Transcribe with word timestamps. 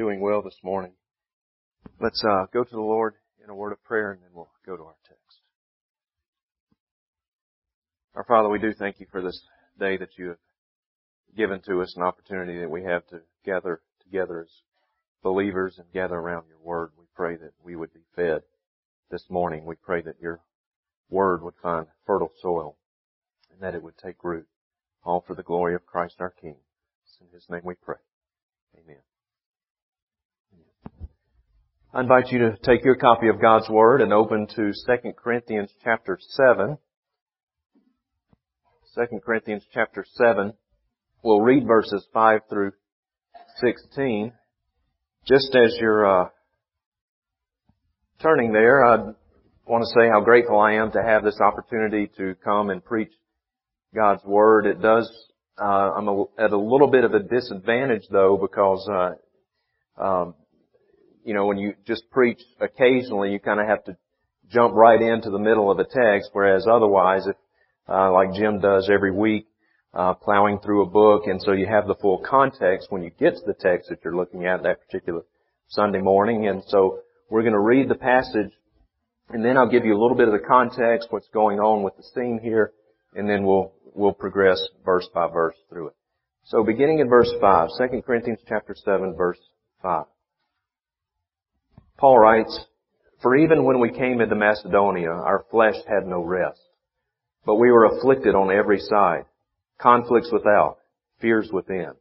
doing 0.00 0.18
well 0.18 0.40
this 0.40 0.56
morning. 0.64 0.92
Let's 2.00 2.24
uh, 2.24 2.46
go 2.54 2.64
to 2.64 2.70
the 2.70 2.80
Lord 2.80 3.16
in 3.44 3.50
a 3.50 3.54
word 3.54 3.72
of 3.72 3.84
prayer 3.84 4.12
and 4.12 4.22
then 4.22 4.30
we'll 4.32 4.48
go 4.64 4.74
to 4.74 4.82
our 4.82 4.96
text. 5.06 5.40
Our 8.14 8.24
Father, 8.24 8.48
we 8.48 8.58
do 8.58 8.72
thank 8.72 8.98
you 8.98 9.04
for 9.12 9.20
this 9.20 9.38
day 9.78 9.98
that 9.98 10.16
you 10.16 10.28
have 10.28 10.38
given 11.36 11.60
to 11.66 11.82
us, 11.82 11.92
an 11.96 12.02
opportunity 12.02 12.60
that 12.60 12.70
we 12.70 12.82
have 12.84 13.06
to 13.08 13.20
gather 13.44 13.82
together 14.02 14.40
as 14.40 14.48
believers 15.22 15.74
and 15.76 15.86
gather 15.92 16.16
around 16.16 16.44
your 16.48 16.60
word. 16.60 16.92
We 16.98 17.04
pray 17.14 17.36
that 17.36 17.52
we 17.62 17.76
would 17.76 17.92
be 17.92 18.06
fed 18.16 18.40
this 19.10 19.26
morning. 19.28 19.66
We 19.66 19.74
pray 19.74 20.00
that 20.00 20.18
your 20.18 20.40
word 21.10 21.42
would 21.42 21.56
find 21.62 21.88
fertile 22.06 22.32
soil 22.40 22.78
and 23.52 23.60
that 23.60 23.74
it 23.74 23.82
would 23.82 23.98
take 23.98 24.24
root, 24.24 24.46
all 25.04 25.22
for 25.26 25.34
the 25.34 25.42
glory 25.42 25.74
of 25.74 25.84
Christ 25.84 26.14
our 26.20 26.30
King. 26.30 26.56
It's 27.04 27.18
in 27.20 27.26
his 27.34 27.44
name 27.50 27.60
we 27.64 27.74
pray. 27.74 27.96
Amen. 28.82 29.02
I 31.92 32.02
invite 32.02 32.30
you 32.30 32.38
to 32.38 32.56
take 32.62 32.84
your 32.84 32.94
copy 32.94 33.26
of 33.26 33.40
God's 33.40 33.68
Word 33.68 34.00
and 34.00 34.12
open 34.12 34.46
to 34.54 34.72
2 34.72 35.12
Corinthians 35.16 35.70
chapter 35.82 36.18
7. 36.20 36.78
2 38.94 39.18
Corinthians 39.26 39.64
chapter 39.74 40.04
7. 40.14 40.52
We'll 41.24 41.40
read 41.40 41.66
verses 41.66 42.06
5 42.14 42.42
through 42.48 42.74
16. 43.56 44.32
Just 45.26 45.52
as 45.56 45.76
you're 45.80 46.06
uh, 46.06 46.28
turning 48.22 48.52
there, 48.52 48.84
I 48.84 48.98
want 49.66 49.82
to 49.82 50.00
say 50.00 50.08
how 50.08 50.20
grateful 50.20 50.60
I 50.60 50.74
am 50.74 50.92
to 50.92 51.02
have 51.02 51.24
this 51.24 51.40
opportunity 51.40 52.08
to 52.18 52.36
come 52.44 52.70
and 52.70 52.84
preach 52.84 53.10
God's 53.96 54.22
Word. 54.24 54.66
It 54.66 54.80
does, 54.80 55.10
uh, 55.60 55.64
I'm 55.64 56.06
a, 56.06 56.24
at 56.38 56.52
a 56.52 56.56
little 56.56 56.88
bit 56.88 57.02
of 57.02 57.14
a 57.14 57.20
disadvantage 57.20 58.04
though 58.12 58.38
because, 58.40 58.88
uh, 58.88 60.00
um, 60.00 60.34
you 61.24 61.34
know, 61.34 61.46
when 61.46 61.58
you 61.58 61.74
just 61.86 62.10
preach 62.10 62.40
occasionally, 62.60 63.32
you 63.32 63.38
kind 63.38 63.60
of 63.60 63.66
have 63.66 63.84
to 63.84 63.96
jump 64.50 64.74
right 64.74 65.00
into 65.00 65.30
the 65.30 65.38
middle 65.38 65.70
of 65.70 65.78
a 65.78 65.84
text, 65.84 66.30
whereas 66.32 66.66
otherwise, 66.66 67.26
if, 67.26 67.36
uh, 67.88 68.12
like 68.12 68.34
Jim 68.34 68.60
does 68.60 68.90
every 68.92 69.12
week, 69.12 69.46
uh, 69.94 70.14
plowing 70.14 70.58
through 70.60 70.82
a 70.82 70.86
book, 70.86 71.22
and 71.26 71.42
so 71.42 71.52
you 71.52 71.66
have 71.66 71.86
the 71.86 71.94
full 71.96 72.18
context 72.18 72.88
when 72.90 73.02
you 73.02 73.10
get 73.18 73.34
to 73.34 73.42
the 73.46 73.54
text 73.54 73.88
that 73.88 73.98
you're 74.04 74.16
looking 74.16 74.46
at 74.46 74.62
that 74.62 74.80
particular 74.86 75.22
Sunday 75.68 76.00
morning. 76.00 76.46
And 76.46 76.62
so 76.68 77.00
we're 77.28 77.42
going 77.42 77.54
to 77.54 77.60
read 77.60 77.88
the 77.88 77.96
passage, 77.96 78.52
and 79.30 79.44
then 79.44 79.56
I'll 79.56 79.70
give 79.70 79.84
you 79.84 79.96
a 79.96 80.00
little 80.00 80.16
bit 80.16 80.28
of 80.28 80.32
the 80.32 80.46
context, 80.46 81.08
what's 81.10 81.28
going 81.28 81.58
on 81.58 81.82
with 81.82 81.96
the 81.96 82.04
scene 82.14 82.40
here, 82.42 82.72
and 83.14 83.28
then 83.28 83.44
we'll 83.44 83.72
we'll 83.94 84.12
progress 84.12 84.62
verse 84.84 85.08
by 85.12 85.28
verse 85.28 85.56
through 85.68 85.88
it. 85.88 85.94
So 86.44 86.64
beginning 86.64 87.00
in 87.00 87.08
verse 87.08 87.30
5, 87.40 87.68
2 87.78 88.02
Corinthians 88.02 88.40
chapter 88.48 88.74
7, 88.74 89.14
verse 89.16 89.38
5. 89.82 90.04
Paul 92.00 92.18
writes, 92.18 92.58
For 93.20 93.36
even 93.36 93.64
when 93.64 93.78
we 93.78 93.90
came 93.90 94.22
into 94.22 94.34
Macedonia, 94.34 95.10
our 95.10 95.44
flesh 95.50 95.74
had 95.86 96.06
no 96.06 96.22
rest, 96.22 96.58
but 97.44 97.56
we 97.56 97.70
were 97.70 97.84
afflicted 97.84 98.34
on 98.34 98.50
every 98.50 98.78
side 98.78 99.26
conflicts 99.78 100.30
without, 100.32 100.78
fears 101.20 101.50
within. 101.52 101.92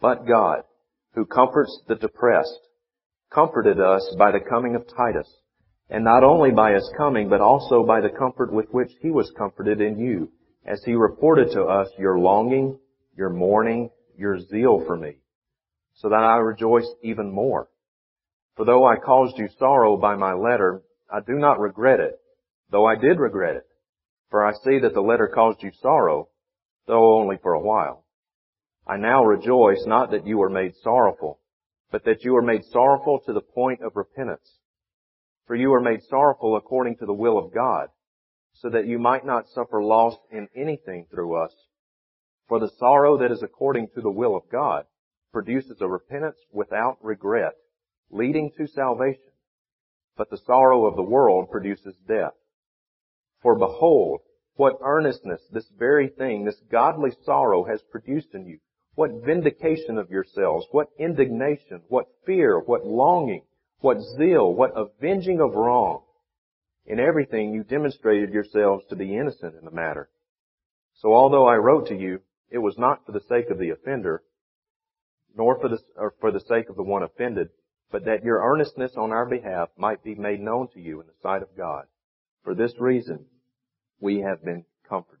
But 0.00 0.26
God, 0.26 0.62
who 1.14 1.24
comforts 1.26 1.82
the 1.88 1.96
depressed, 1.96 2.60
comforted 3.32 3.80
us 3.80 4.14
by 4.16 4.30
the 4.30 4.40
coming 4.48 4.76
of 4.76 4.86
Titus, 4.96 5.28
and 5.88 6.04
not 6.04 6.22
only 6.22 6.52
by 6.52 6.72
his 6.72 6.88
coming, 6.96 7.28
but 7.28 7.40
also 7.40 7.84
by 7.84 8.00
the 8.00 8.10
comfort 8.10 8.52
with 8.52 8.66
which 8.70 8.90
he 9.00 9.10
was 9.10 9.32
comforted 9.36 9.80
in 9.80 9.98
you, 9.98 10.30
as 10.64 10.82
he 10.84 10.94
reported 10.94 11.50
to 11.52 11.64
us 11.64 11.88
your 11.98 12.18
longing, 12.18 12.78
your 13.16 13.30
mourning, 13.30 13.90
your 14.16 14.38
zeal 14.38 14.84
for 14.86 14.96
me, 14.96 15.16
so 15.94 16.08
that 16.08 16.22
I 16.22 16.36
rejoice 16.36 16.88
even 17.02 17.32
more. 17.32 17.69
For 18.56 18.64
though 18.64 18.84
I 18.84 18.96
caused 18.96 19.38
you 19.38 19.48
sorrow 19.58 19.96
by 19.96 20.16
my 20.16 20.32
letter, 20.32 20.82
I 21.10 21.20
do 21.20 21.34
not 21.34 21.60
regret 21.60 22.00
it, 22.00 22.20
though 22.70 22.86
I 22.86 22.96
did 22.96 23.18
regret 23.18 23.56
it. 23.56 23.66
For 24.30 24.44
I 24.44 24.52
see 24.52 24.78
that 24.80 24.94
the 24.94 25.00
letter 25.00 25.28
caused 25.28 25.62
you 25.62 25.70
sorrow, 25.80 26.28
though 26.86 27.14
only 27.14 27.36
for 27.42 27.52
a 27.52 27.60
while. 27.60 28.04
I 28.86 28.96
now 28.96 29.24
rejoice 29.24 29.84
not 29.86 30.10
that 30.10 30.26
you 30.26 30.38
were 30.38 30.50
made 30.50 30.74
sorrowful, 30.82 31.40
but 31.90 32.04
that 32.04 32.24
you 32.24 32.32
were 32.32 32.42
made 32.42 32.64
sorrowful 32.64 33.20
to 33.26 33.32
the 33.32 33.40
point 33.40 33.82
of 33.82 33.96
repentance. 33.96 34.58
For 35.46 35.56
you 35.56 35.70
were 35.70 35.80
made 35.80 36.02
sorrowful 36.04 36.56
according 36.56 36.96
to 36.98 37.06
the 37.06 37.12
will 37.12 37.38
of 37.38 37.52
God, 37.52 37.88
so 38.54 38.68
that 38.70 38.86
you 38.86 38.98
might 38.98 39.24
not 39.24 39.48
suffer 39.48 39.82
loss 39.82 40.16
in 40.30 40.48
anything 40.54 41.06
through 41.10 41.42
us. 41.42 41.54
For 42.48 42.58
the 42.58 42.70
sorrow 42.78 43.18
that 43.18 43.32
is 43.32 43.42
according 43.42 43.88
to 43.94 44.00
the 44.00 44.10
will 44.10 44.36
of 44.36 44.48
God 44.50 44.86
produces 45.32 45.80
a 45.80 45.88
repentance 45.88 46.38
without 46.52 46.98
regret, 47.02 47.54
leading 48.10 48.50
to 48.56 48.66
salvation. 48.66 49.32
But 50.16 50.30
the 50.30 50.40
sorrow 50.46 50.86
of 50.86 50.96
the 50.96 51.02
world 51.02 51.50
produces 51.50 51.94
death. 52.06 52.34
For 53.42 53.56
behold, 53.56 54.20
what 54.56 54.78
earnestness 54.82 55.40
this 55.52 55.68
very 55.78 56.08
thing, 56.08 56.44
this 56.44 56.60
godly 56.70 57.10
sorrow 57.24 57.64
has 57.64 57.80
produced 57.90 58.34
in 58.34 58.46
you. 58.46 58.58
What 58.94 59.24
vindication 59.24 59.96
of 59.96 60.10
yourselves, 60.10 60.66
what 60.72 60.88
indignation, 60.98 61.82
what 61.88 62.06
fear, 62.26 62.58
what 62.58 62.84
longing, 62.84 63.44
what 63.80 64.02
zeal, 64.18 64.52
what 64.52 64.72
avenging 64.76 65.40
of 65.40 65.54
wrong. 65.54 66.02
In 66.84 66.98
everything 66.98 67.54
you 67.54 67.62
demonstrated 67.62 68.34
yourselves 68.34 68.84
to 68.90 68.96
be 68.96 69.16
innocent 69.16 69.54
in 69.54 69.64
the 69.64 69.70
matter. 69.70 70.10
So 70.96 71.14
although 71.14 71.46
I 71.46 71.56
wrote 71.56 71.86
to 71.88 71.96
you, 71.96 72.20
it 72.50 72.58
was 72.58 72.76
not 72.76 73.06
for 73.06 73.12
the 73.12 73.22
sake 73.28 73.48
of 73.48 73.58
the 73.58 73.70
offender, 73.70 74.22
nor 75.34 75.58
for 75.60 75.68
the, 75.68 75.78
or 75.96 76.14
for 76.20 76.32
the 76.32 76.40
sake 76.40 76.68
of 76.68 76.76
the 76.76 76.82
one 76.82 77.02
offended, 77.02 77.48
but 77.90 78.04
that 78.04 78.24
your 78.24 78.42
earnestness 78.42 78.92
on 78.96 79.12
our 79.12 79.26
behalf 79.26 79.68
might 79.76 80.02
be 80.02 80.14
made 80.14 80.40
known 80.40 80.68
to 80.74 80.80
you 80.80 81.00
in 81.00 81.06
the 81.06 81.12
sight 81.22 81.42
of 81.42 81.56
God. 81.56 81.84
For 82.44 82.54
this 82.54 82.72
reason, 82.78 83.26
we 84.00 84.20
have 84.20 84.44
been 84.44 84.64
comforted. 84.88 85.20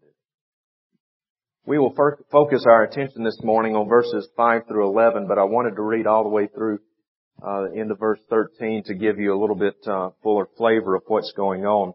We 1.66 1.78
will 1.78 1.94
focus 2.32 2.64
our 2.66 2.84
attention 2.84 3.22
this 3.22 3.38
morning 3.42 3.76
on 3.76 3.88
verses 3.88 4.28
5 4.36 4.62
through 4.66 4.88
11, 4.88 5.28
but 5.28 5.38
I 5.38 5.44
wanted 5.44 5.76
to 5.76 5.82
read 5.82 6.06
all 6.06 6.22
the 6.22 6.30
way 6.30 6.48
through 6.48 6.78
uh, 7.46 7.70
into 7.72 7.94
verse 7.94 8.18
13 8.28 8.84
to 8.86 8.94
give 8.94 9.18
you 9.18 9.34
a 9.34 9.40
little 9.40 9.56
bit 9.56 9.76
uh, 9.86 10.10
fuller 10.22 10.48
flavor 10.56 10.94
of 10.94 11.02
what's 11.06 11.32
going 11.36 11.64
on. 11.64 11.94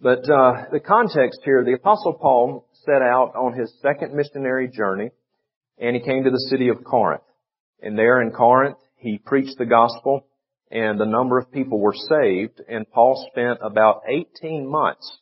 But 0.00 0.28
uh, 0.28 0.66
the 0.72 0.80
context 0.80 1.40
here, 1.44 1.64
the 1.64 1.74
Apostle 1.74 2.14
Paul 2.20 2.68
set 2.84 3.00
out 3.00 3.32
on 3.36 3.58
his 3.58 3.72
second 3.80 4.12
missionary 4.14 4.68
journey, 4.68 5.10
and 5.78 5.96
he 5.96 6.02
came 6.02 6.24
to 6.24 6.30
the 6.30 6.46
city 6.50 6.68
of 6.68 6.84
Corinth. 6.84 7.22
And 7.80 7.96
there 7.96 8.20
in 8.20 8.32
Corinth, 8.32 8.76
he 9.04 9.18
preached 9.18 9.58
the 9.58 9.66
gospel, 9.66 10.26
and 10.70 10.98
a 10.98 11.06
number 11.06 11.38
of 11.38 11.52
people 11.52 11.78
were 11.78 11.94
saved, 11.94 12.60
and 12.68 12.90
Paul 12.90 13.28
spent 13.30 13.58
about 13.60 14.00
18 14.08 14.66
months 14.66 15.18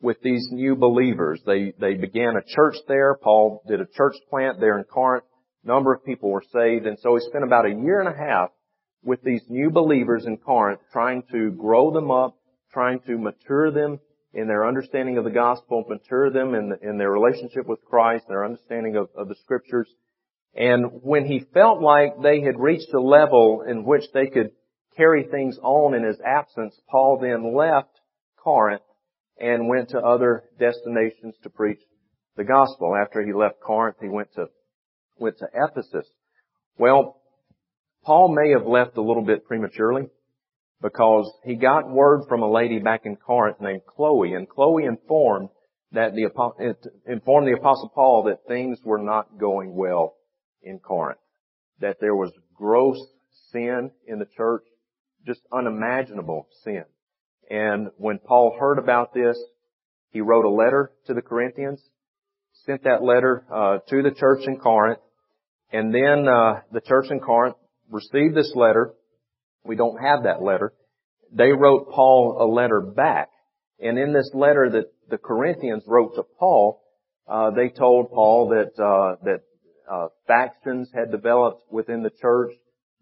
with 0.00 0.16
these 0.22 0.48
new 0.50 0.74
believers. 0.74 1.40
They, 1.44 1.74
they 1.78 1.94
began 1.94 2.36
a 2.36 2.54
church 2.54 2.76
there. 2.88 3.14
Paul 3.14 3.62
did 3.68 3.80
a 3.82 3.86
church 3.94 4.16
plant 4.30 4.58
there 4.58 4.78
in 4.78 4.84
Corinth. 4.84 5.24
A 5.64 5.68
number 5.68 5.92
of 5.92 6.04
people 6.04 6.30
were 6.30 6.44
saved. 6.50 6.86
And 6.86 6.98
so 6.98 7.14
he 7.14 7.20
spent 7.28 7.44
about 7.44 7.66
a 7.66 7.70
year 7.70 8.00
and 8.00 8.08
a 8.08 8.16
half 8.16 8.50
with 9.04 9.22
these 9.22 9.42
new 9.48 9.70
believers 9.70 10.24
in 10.26 10.38
Corinth 10.38 10.80
trying 10.90 11.22
to 11.32 11.50
grow 11.52 11.92
them 11.92 12.10
up, 12.10 12.36
trying 12.72 13.00
to 13.00 13.18
mature 13.18 13.70
them 13.70 14.00
in 14.32 14.48
their 14.48 14.66
understanding 14.66 15.18
of 15.18 15.24
the 15.24 15.30
gospel, 15.30 15.84
mature 15.88 16.30
them 16.30 16.54
in, 16.54 16.70
the, 16.70 16.78
in 16.88 16.98
their 16.98 17.10
relationship 17.10 17.66
with 17.66 17.84
Christ, 17.84 18.24
their 18.28 18.44
understanding 18.44 18.96
of, 18.96 19.08
of 19.14 19.28
the 19.28 19.36
scriptures. 19.42 19.88
And 20.56 21.02
when 21.02 21.26
he 21.26 21.44
felt 21.52 21.82
like 21.82 22.22
they 22.22 22.40
had 22.40 22.58
reached 22.58 22.92
a 22.94 23.00
level 23.00 23.62
in 23.68 23.84
which 23.84 24.04
they 24.14 24.28
could 24.28 24.52
carry 24.96 25.24
things 25.24 25.58
on 25.62 25.94
in 25.94 26.02
his 26.02 26.18
absence, 26.24 26.74
Paul 26.90 27.18
then 27.20 27.54
left 27.54 27.90
Corinth 28.42 28.82
and 29.38 29.68
went 29.68 29.90
to 29.90 29.98
other 29.98 30.44
destinations 30.58 31.34
to 31.42 31.50
preach 31.50 31.80
the 32.36 32.44
gospel. 32.44 32.96
After 32.96 33.22
he 33.22 33.34
left 33.34 33.60
Corinth, 33.60 33.98
he 34.00 34.08
went 34.08 34.32
to, 34.36 34.46
went 35.18 35.36
to 35.38 35.46
Ephesus. 35.52 36.06
Well, 36.78 37.20
Paul 38.04 38.34
may 38.34 38.52
have 38.52 38.66
left 38.66 38.96
a 38.96 39.02
little 39.02 39.24
bit 39.24 39.44
prematurely 39.44 40.08
because 40.80 41.30
he 41.44 41.56
got 41.56 41.90
word 41.90 42.22
from 42.28 42.42
a 42.42 42.50
lady 42.50 42.78
back 42.78 43.02
in 43.04 43.16
Corinth 43.16 43.60
named 43.60 43.82
Chloe, 43.86 44.32
and 44.32 44.48
Chloe 44.48 44.84
informed 44.84 45.50
that 45.92 46.14
the 46.14 46.24
informed 47.06 47.48
the 47.48 47.58
apostle 47.58 47.90
Paul 47.94 48.24
that 48.24 48.46
things 48.48 48.78
were 48.84 48.98
not 48.98 49.38
going 49.38 49.74
well 49.74 50.15
in 50.66 50.78
Corinth. 50.78 51.20
That 51.80 51.98
there 52.00 52.14
was 52.14 52.32
gross 52.54 52.98
sin 53.52 53.90
in 54.06 54.18
the 54.18 54.28
church, 54.36 54.64
just 55.26 55.40
unimaginable 55.52 56.48
sin. 56.64 56.84
And 57.48 57.88
when 57.96 58.18
Paul 58.18 58.56
heard 58.58 58.78
about 58.78 59.14
this, 59.14 59.38
he 60.10 60.20
wrote 60.20 60.44
a 60.44 60.50
letter 60.50 60.92
to 61.06 61.14
the 61.14 61.22
Corinthians, 61.22 61.80
sent 62.64 62.84
that 62.84 63.02
letter 63.02 63.44
uh, 63.52 63.78
to 63.88 64.02
the 64.02 64.10
church 64.10 64.46
in 64.46 64.58
Corinth, 64.58 65.00
and 65.72 65.94
then 65.94 66.26
uh, 66.28 66.60
the 66.72 66.80
church 66.80 67.06
in 67.10 67.20
Corinth 67.20 67.56
received 67.90 68.34
this 68.34 68.52
letter. 68.54 68.94
We 69.64 69.76
don't 69.76 70.00
have 70.00 70.24
that 70.24 70.42
letter. 70.42 70.72
They 71.32 71.52
wrote 71.52 71.90
Paul 71.90 72.38
a 72.40 72.46
letter 72.46 72.80
back, 72.80 73.28
and 73.80 73.98
in 73.98 74.12
this 74.12 74.30
letter 74.32 74.70
that 74.70 74.86
the 75.10 75.18
Corinthians 75.18 75.84
wrote 75.86 76.14
to 76.14 76.22
Paul, 76.38 76.82
uh, 77.28 77.50
they 77.50 77.68
told 77.68 78.10
Paul 78.10 78.48
that 78.50 78.82
uh, 78.82 79.16
that 79.24 79.42
uh, 79.90 80.08
factions 80.26 80.90
had 80.94 81.10
developed 81.10 81.62
within 81.70 82.02
the 82.02 82.10
church, 82.20 82.52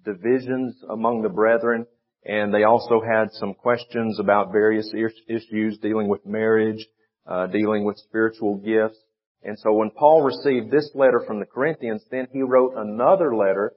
divisions 0.04 0.76
among 0.88 1.22
the 1.22 1.28
brethren, 1.28 1.86
and 2.24 2.52
they 2.52 2.64
also 2.64 3.00
had 3.00 3.30
some 3.32 3.54
questions 3.54 4.18
about 4.18 4.52
various 4.52 4.92
issues 5.28 5.78
dealing 5.78 6.08
with 6.08 6.24
marriage, 6.24 6.86
uh, 7.26 7.46
dealing 7.46 7.84
with 7.84 7.96
spiritual 7.98 8.56
gifts. 8.56 8.98
And 9.42 9.58
so 9.58 9.72
when 9.72 9.90
Paul 9.90 10.22
received 10.22 10.70
this 10.70 10.90
letter 10.94 11.22
from 11.26 11.38
the 11.38 11.46
Corinthians, 11.46 12.02
then 12.10 12.28
he 12.32 12.42
wrote 12.42 12.74
another 12.76 13.36
letter 13.36 13.72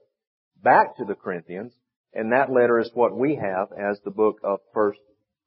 back 0.63 0.95
to 0.97 1.05
the 1.05 1.15
Corinthians, 1.15 1.73
and 2.13 2.31
that 2.31 2.51
letter 2.51 2.79
is 2.79 2.89
what 2.93 3.17
we 3.17 3.35
have 3.35 3.67
as 3.73 3.99
the 4.03 4.11
book 4.11 4.37
of 4.43 4.59
First 4.73 4.99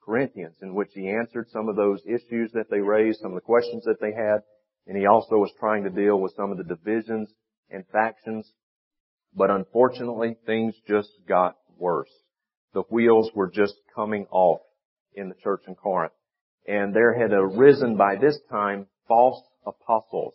Corinthians, 0.04 0.56
in 0.60 0.74
which 0.74 0.90
he 0.94 1.08
answered 1.08 1.48
some 1.50 1.68
of 1.68 1.76
those 1.76 2.02
issues 2.06 2.52
that 2.52 2.70
they 2.70 2.80
raised, 2.80 3.20
some 3.20 3.32
of 3.32 3.36
the 3.36 3.40
questions 3.40 3.84
that 3.84 4.00
they 4.00 4.12
had, 4.12 4.42
and 4.86 4.96
he 4.96 5.06
also 5.06 5.36
was 5.36 5.52
trying 5.58 5.84
to 5.84 5.90
deal 5.90 6.20
with 6.20 6.34
some 6.36 6.50
of 6.50 6.58
the 6.58 6.64
divisions 6.64 7.32
and 7.70 7.84
factions. 7.92 8.50
But 9.34 9.50
unfortunately, 9.50 10.36
things 10.46 10.74
just 10.88 11.10
got 11.28 11.56
worse. 11.76 12.10
The 12.74 12.82
wheels 12.82 13.30
were 13.34 13.48
just 13.48 13.74
coming 13.94 14.26
off 14.30 14.60
in 15.14 15.28
the 15.28 15.34
church 15.34 15.62
in 15.66 15.74
Corinth. 15.74 16.12
And 16.66 16.94
there 16.94 17.14
had 17.14 17.32
arisen 17.32 17.96
by 17.96 18.16
this 18.16 18.38
time 18.50 18.86
false 19.08 19.42
apostles. 19.66 20.34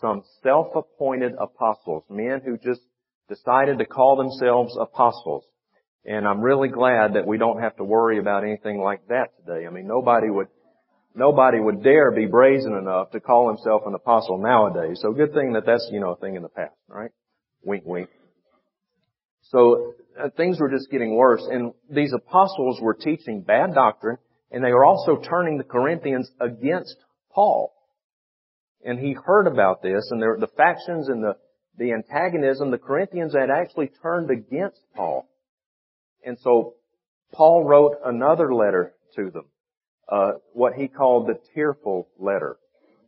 Some 0.00 0.22
self-appointed 0.42 1.32
apostles, 1.38 2.04
men 2.10 2.40
who 2.44 2.56
just 2.56 2.80
decided 3.28 3.78
to 3.78 3.86
call 3.86 4.16
themselves 4.16 4.76
apostles. 4.78 5.44
And 6.04 6.26
I'm 6.26 6.40
really 6.40 6.68
glad 6.68 7.14
that 7.14 7.26
we 7.26 7.38
don't 7.38 7.60
have 7.60 7.76
to 7.76 7.84
worry 7.84 8.18
about 8.18 8.44
anything 8.44 8.80
like 8.80 9.06
that 9.08 9.30
today. 9.38 9.66
I 9.66 9.70
mean, 9.70 9.86
nobody 9.86 10.28
would, 10.28 10.48
nobody 11.14 11.60
would 11.60 11.82
dare 11.82 12.10
be 12.10 12.26
brazen 12.26 12.74
enough 12.74 13.10
to 13.10 13.20
call 13.20 13.48
himself 13.48 13.82
an 13.86 13.94
apostle 13.94 14.38
nowadays. 14.38 14.98
So 15.02 15.12
good 15.12 15.32
thing 15.32 15.52
that 15.54 15.66
that's, 15.66 15.88
you 15.92 16.00
know, 16.00 16.12
a 16.12 16.16
thing 16.16 16.36
in 16.36 16.42
the 16.42 16.48
past, 16.48 16.74
right? 16.88 17.10
Wink, 17.62 17.84
wink. 17.86 18.08
So 19.42 19.94
uh, 20.18 20.30
things 20.36 20.58
were 20.60 20.70
just 20.70 20.90
getting 20.90 21.14
worse 21.14 21.46
and 21.50 21.72
these 21.90 22.12
apostles 22.12 22.80
were 22.80 22.94
teaching 22.94 23.42
bad 23.42 23.74
doctrine 23.74 24.18
and 24.50 24.64
they 24.64 24.72
were 24.72 24.84
also 24.84 25.16
turning 25.16 25.58
the 25.58 25.64
Corinthians 25.64 26.30
against 26.40 26.96
Paul. 27.34 27.72
And 28.84 28.98
he 28.98 29.14
heard 29.14 29.46
about 29.46 29.82
this 29.82 30.08
and 30.10 30.20
there, 30.20 30.36
the 30.38 30.48
factions 30.48 31.08
and 31.08 31.22
the, 31.22 31.36
the 31.78 31.92
antagonism, 31.92 32.70
the 32.70 32.78
Corinthians 32.78 33.34
had 33.34 33.50
actually 33.50 33.90
turned 34.02 34.30
against 34.30 34.80
Paul. 34.94 35.28
And 36.24 36.38
so 36.40 36.74
Paul 37.32 37.64
wrote 37.64 37.96
another 38.04 38.54
letter 38.54 38.94
to 39.16 39.30
them, 39.30 39.44
uh, 40.08 40.32
what 40.52 40.74
he 40.74 40.88
called 40.88 41.26
the 41.26 41.38
tearful 41.54 42.08
letter. 42.18 42.56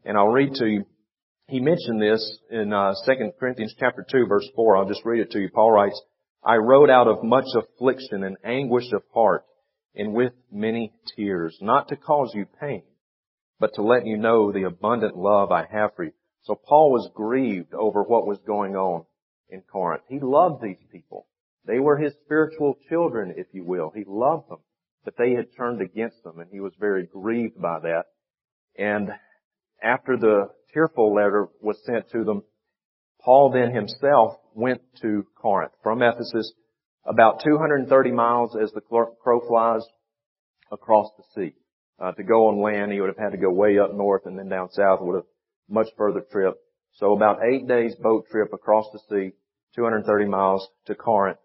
And 0.04 0.16
I'll 0.16 0.28
read 0.28 0.54
to 0.56 0.66
you. 0.66 0.86
He 1.48 1.60
mentioned 1.60 2.00
this 2.00 2.38
in 2.50 2.72
uh, 2.72 2.94
2 3.04 3.32
Corinthians 3.38 3.74
chapter 3.78 4.04
2 4.10 4.26
verse 4.26 4.48
4. 4.56 4.76
I'll 4.76 4.88
just 4.88 5.04
read 5.04 5.20
it 5.20 5.30
to 5.32 5.40
you. 5.40 5.50
Paul 5.52 5.72
writes, 5.72 6.00
I 6.44 6.56
wrote 6.56 6.90
out 6.90 7.08
of 7.08 7.22
much 7.22 7.46
affliction 7.54 8.22
and 8.24 8.36
anguish 8.44 8.92
of 8.92 9.02
heart 9.12 9.44
and 9.94 10.12
with 10.12 10.32
many 10.50 10.92
tears, 11.16 11.56
not 11.60 11.88
to 11.88 11.96
cause 11.96 12.32
you 12.34 12.46
pain, 12.60 12.82
but 13.60 13.74
to 13.74 13.82
let 13.82 14.06
you 14.06 14.16
know 14.16 14.52
the 14.52 14.64
abundant 14.64 15.16
love 15.16 15.52
I 15.52 15.66
have 15.70 15.94
for 15.94 16.04
you. 16.04 16.12
So 16.42 16.54
Paul 16.54 16.90
was 16.90 17.10
grieved 17.14 17.72
over 17.72 18.02
what 18.02 18.26
was 18.26 18.38
going 18.46 18.76
on 18.76 19.04
in 19.48 19.62
Corinth. 19.62 20.02
He 20.08 20.18
loved 20.20 20.62
these 20.62 20.82
people. 20.90 21.26
They 21.66 21.78
were 21.78 21.96
his 21.96 22.12
spiritual 22.24 22.76
children, 22.88 23.34
if 23.36 23.46
you 23.52 23.64
will. 23.64 23.90
He 23.94 24.04
loved 24.06 24.50
them, 24.50 24.58
but 25.04 25.14
they 25.16 25.32
had 25.32 25.54
turned 25.56 25.80
against 25.80 26.22
them 26.24 26.38
and 26.38 26.48
he 26.50 26.60
was 26.60 26.72
very 26.78 27.06
grieved 27.06 27.60
by 27.60 27.78
that. 27.80 28.04
And 28.76 29.10
after 29.82 30.16
the 30.16 30.48
tearful 30.72 31.14
letter 31.14 31.48
was 31.60 31.78
sent 31.84 32.10
to 32.10 32.24
them, 32.24 32.42
Paul 33.20 33.52
then 33.52 33.74
himself 33.74 34.36
went 34.54 34.80
to 35.02 35.26
Corinth 35.40 35.72
from 35.82 36.02
Ephesus 36.02 36.52
about 37.06 37.42
230 37.44 38.10
miles 38.12 38.56
as 38.60 38.72
the 38.72 38.80
crow 38.80 39.40
flies 39.46 39.82
across 40.72 41.10
the 41.16 41.24
sea. 41.34 41.54
Uh, 41.98 42.12
to 42.12 42.24
go 42.24 42.48
on 42.48 42.60
land, 42.60 42.92
he 42.92 43.00
would 43.00 43.08
have 43.08 43.18
had 43.18 43.32
to 43.32 43.38
go 43.38 43.50
way 43.50 43.78
up 43.78 43.94
north 43.94 44.22
and 44.26 44.38
then 44.38 44.48
down 44.48 44.70
south 44.70 45.00
would 45.00 45.16
have 45.16 45.26
much 45.68 45.88
further 45.96 46.22
trip. 46.32 46.54
So 46.94 47.12
about 47.12 47.44
eight 47.44 47.68
days 47.68 47.94
boat 47.96 48.26
trip 48.30 48.52
across 48.52 48.86
the 48.92 48.98
sea, 49.10 49.36
230 49.76 50.26
miles 50.26 50.68
to 50.86 50.94
Corinth 50.94 51.38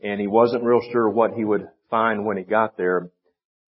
and 0.00 0.20
he 0.20 0.26
wasn't 0.26 0.64
real 0.64 0.80
sure 0.92 1.08
what 1.08 1.32
he 1.32 1.44
would 1.44 1.66
find 1.94 2.24
when 2.24 2.36
he 2.36 2.42
got 2.42 2.76
there. 2.76 3.10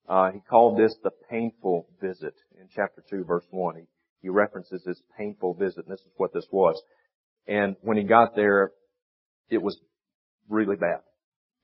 Uh, 0.09 0.33
he 0.33 0.41
called 0.51 0.77
this 0.77 0.97
the 1.05 1.13
painful 1.31 1.87
visit 2.01 2.35
in 2.61 2.69
chapter 2.75 3.01
2 3.09 3.23
verse 3.23 3.45
1. 3.51 3.77
He, 3.77 3.83
he 4.23 4.29
references 4.29 4.83
this 4.85 5.01
painful 5.17 5.55
visit 5.55 5.85
and 5.87 5.93
this 5.93 6.01
is 6.01 6.13
what 6.17 6.33
this 6.35 6.47
was. 6.51 6.81
And 7.47 7.77
when 7.83 7.97
he 7.97 8.03
got 8.03 8.35
there, 8.35 8.73
it 9.49 9.63
was 9.63 9.79
really 10.49 10.75
bad. 10.75 11.01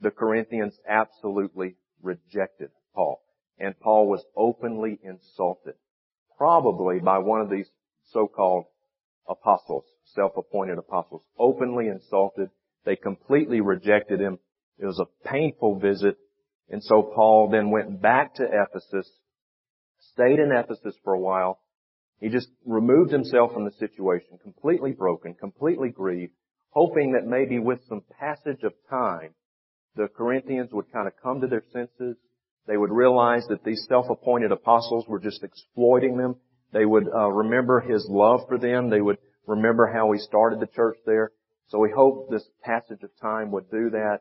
The 0.00 0.12
Corinthians 0.12 0.78
absolutely 0.88 1.74
rejected 2.00 2.70
Paul. 2.94 3.20
And 3.58 3.78
Paul 3.80 4.08
was 4.08 4.24
openly 4.36 5.00
insulted. 5.02 5.74
Probably 6.38 7.00
by 7.00 7.18
one 7.18 7.40
of 7.40 7.50
these 7.50 7.68
so-called 8.12 8.66
apostles, 9.28 9.84
self-appointed 10.14 10.78
apostles. 10.78 11.22
Openly 11.36 11.88
insulted. 11.88 12.50
They 12.84 12.94
completely 12.94 13.60
rejected 13.60 14.20
him 14.20 14.38
it 14.78 14.86
was 14.86 14.98
a 14.98 15.28
painful 15.28 15.78
visit. 15.78 16.16
And 16.68 16.82
so 16.82 17.02
Paul 17.14 17.48
then 17.50 17.70
went 17.70 18.00
back 18.00 18.34
to 18.36 18.44
Ephesus, 18.44 19.10
stayed 20.12 20.38
in 20.38 20.52
Ephesus 20.52 20.94
for 21.04 21.14
a 21.14 21.20
while. 21.20 21.60
He 22.20 22.28
just 22.28 22.48
removed 22.64 23.12
himself 23.12 23.52
from 23.52 23.64
the 23.64 23.72
situation, 23.72 24.38
completely 24.42 24.92
broken, 24.92 25.34
completely 25.34 25.90
grieved, 25.90 26.32
hoping 26.70 27.12
that 27.12 27.26
maybe 27.26 27.58
with 27.58 27.80
some 27.88 28.02
passage 28.18 28.62
of 28.62 28.72
time, 28.88 29.34
the 29.96 30.08
Corinthians 30.08 30.70
would 30.72 30.90
kind 30.92 31.06
of 31.06 31.14
come 31.22 31.40
to 31.40 31.46
their 31.46 31.64
senses. 31.72 32.16
They 32.66 32.76
would 32.76 32.92
realize 32.92 33.44
that 33.48 33.64
these 33.64 33.84
self-appointed 33.88 34.52
apostles 34.52 35.06
were 35.08 35.18
just 35.18 35.42
exploiting 35.42 36.16
them. 36.16 36.36
They 36.72 36.86
would 36.86 37.08
uh, 37.12 37.28
remember 37.28 37.80
his 37.80 38.06
love 38.08 38.42
for 38.48 38.56
them. 38.56 38.88
They 38.88 39.00
would 39.00 39.18
remember 39.46 39.92
how 39.92 40.12
he 40.12 40.18
started 40.20 40.60
the 40.60 40.68
church 40.68 40.96
there. 41.04 41.32
So 41.68 41.82
he 41.84 41.90
hoped 41.92 42.30
this 42.30 42.48
passage 42.62 43.02
of 43.02 43.10
time 43.20 43.50
would 43.50 43.70
do 43.70 43.90
that 43.90 44.20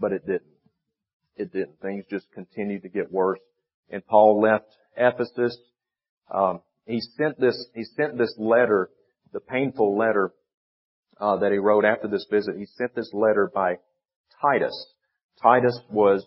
but 0.00 0.12
it 0.12 0.26
didn't. 0.26 0.59
It 1.40 1.52
didn't. 1.54 1.80
Things 1.80 2.04
just 2.10 2.30
continued 2.32 2.82
to 2.82 2.90
get 2.90 3.10
worse. 3.10 3.40
And 3.88 4.06
Paul 4.06 4.42
left 4.42 4.66
Ephesus. 4.94 5.56
Um, 6.30 6.60
he 6.84 7.00
sent 7.00 7.40
this. 7.40 7.66
He 7.74 7.84
sent 7.84 8.18
this 8.18 8.34
letter, 8.38 8.90
the 9.32 9.40
painful 9.40 9.96
letter 9.96 10.32
uh, 11.18 11.38
that 11.38 11.50
he 11.50 11.56
wrote 11.56 11.86
after 11.86 12.08
this 12.08 12.26
visit. 12.30 12.56
He 12.58 12.66
sent 12.66 12.94
this 12.94 13.10
letter 13.14 13.50
by 13.52 13.76
Titus. 14.42 14.92
Titus 15.42 15.80
was 15.90 16.26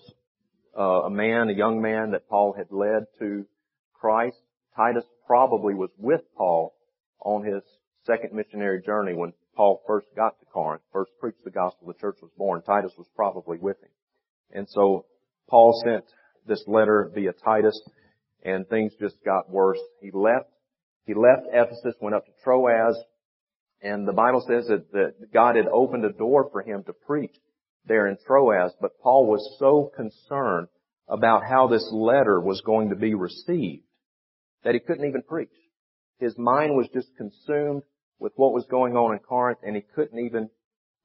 uh, 0.76 1.04
a 1.04 1.10
man, 1.12 1.50
a 1.50 1.54
young 1.54 1.80
man 1.80 2.12
that 2.12 2.28
Paul 2.28 2.56
had 2.58 2.72
led 2.72 3.06
to 3.20 3.46
Christ. 3.94 4.38
Titus 4.76 5.04
probably 5.28 5.76
was 5.76 5.92
with 6.00 6.22
Paul 6.36 6.74
on 7.20 7.46
his 7.46 7.62
second 8.08 8.34
missionary 8.34 8.82
journey 8.82 9.14
when 9.14 9.34
Paul 9.56 9.84
first 9.86 10.08
got 10.16 10.40
to 10.40 10.46
Corinth, 10.48 10.82
first 10.92 11.12
preached 11.20 11.44
the 11.44 11.52
gospel, 11.52 11.88
the 11.88 11.94
church 11.94 12.18
was 12.20 12.32
born. 12.36 12.64
Titus 12.64 12.94
was 12.98 13.08
probably 13.16 13.60
with 13.60 13.80
him. 13.80 13.90
And 14.54 14.70
so 14.70 15.06
Paul 15.50 15.82
sent 15.84 16.06
this 16.48 16.64
letter 16.68 17.12
via 17.14 17.34
Titus 17.34 17.80
and 18.44 18.68
things 18.68 18.94
just 19.00 19.16
got 19.26 19.50
worse. 19.50 19.80
He 20.02 20.12
left, 20.12 20.50
he 21.06 21.14
left 21.14 21.48
Ephesus, 21.52 21.96
went 22.00 22.16
up 22.16 22.26
to 22.26 22.32
Troas, 22.44 22.96
and 23.82 24.08
the 24.08 24.14
Bible 24.14 24.46
says 24.48 24.68
that, 24.68 24.92
that 24.94 25.34
God 25.34 25.56
had 25.56 25.68
opened 25.68 26.06
a 26.06 26.14
door 26.14 26.50
for 26.52 26.62
him 26.62 26.84
to 26.84 26.94
preach 26.94 27.36
there 27.86 28.08
in 28.08 28.18
Troas, 28.26 28.72
but 28.80 29.00
Paul 29.02 29.28
was 29.28 29.58
so 29.60 29.92
concerned 29.96 30.68
about 31.08 31.44
how 31.44 31.68
this 31.68 31.88
letter 31.92 32.40
was 32.40 32.62
going 32.62 32.90
to 32.90 32.96
be 32.96 33.14
received 33.14 33.84
that 34.64 34.74
he 34.74 34.80
couldn't 34.80 35.08
even 35.08 35.22
preach. 35.22 35.50
His 36.20 36.38
mind 36.38 36.76
was 36.76 36.88
just 36.94 37.10
consumed 37.18 37.84
with 38.20 38.32
what 38.38 38.54
was 38.54 38.66
going 38.70 38.96
on 38.96 39.14
in 39.14 39.20
Corinth 39.20 39.60
and 39.64 39.76
he 39.76 39.82
couldn't 39.82 40.20
even 40.20 40.50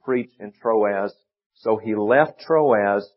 preach 0.04 0.30
in 0.38 0.52
Troas. 0.52 1.12
So 1.54 1.76
he 1.76 1.96
left 1.96 2.40
Troas 2.40 3.10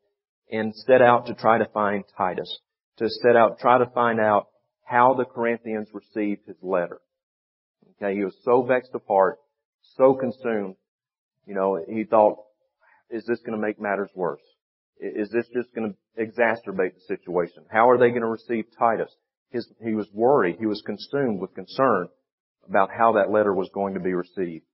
and 0.52 0.76
set 0.76 1.02
out 1.02 1.28
to 1.28 1.34
try 1.34 1.58
to 1.58 1.66
find 1.66 2.04
Titus, 2.18 2.60
to 2.98 3.10
set 3.10 3.36
out, 3.36 3.60
try 3.60 3.78
to 3.78 3.86
find 3.88 4.20
out 4.20 4.48
how 4.84 5.14
the 5.14 5.26
Corinthians 5.26 5.88
received 5.94 6.42
his 6.46 6.58
letter. 6.62 7.00
Okay, 7.96 8.16
he 8.16 8.24
was 8.24 8.36
so 8.44 8.64
vexed 8.64 8.94
apart, 8.94 9.38
so 9.96 10.14
consumed 10.14 10.76
You 11.46 11.56
know, 11.56 11.84
he 11.88 12.04
thought, 12.04 12.38
is 13.10 13.26
this 13.26 13.40
going 13.40 13.60
to 13.60 13.66
make 13.66 13.80
matters 13.80 14.10
worse? 14.16 14.42
Is 15.00 15.30
this 15.32 15.48
just 15.54 15.74
going 15.74 15.94
to 15.94 16.22
exacerbate 16.22 16.94
the 16.96 17.02
situation? 17.08 17.64
How 17.70 17.90
are 17.90 17.98
they 17.98 18.10
going 18.10 18.22
to 18.22 18.28
receive 18.28 18.66
Titus? 18.78 19.12
His, 19.50 19.68
he 19.84 19.96
was 19.96 20.08
worried. 20.14 20.58
He 20.60 20.66
was 20.66 20.82
consumed 20.86 21.40
with 21.42 21.56
concern 21.56 22.08
about 22.68 22.90
how 22.96 23.14
that 23.14 23.32
letter 23.32 23.54
was 23.54 23.70
going 23.74 23.96
to 23.96 24.00
be 24.00 24.14
received. 24.14 24.66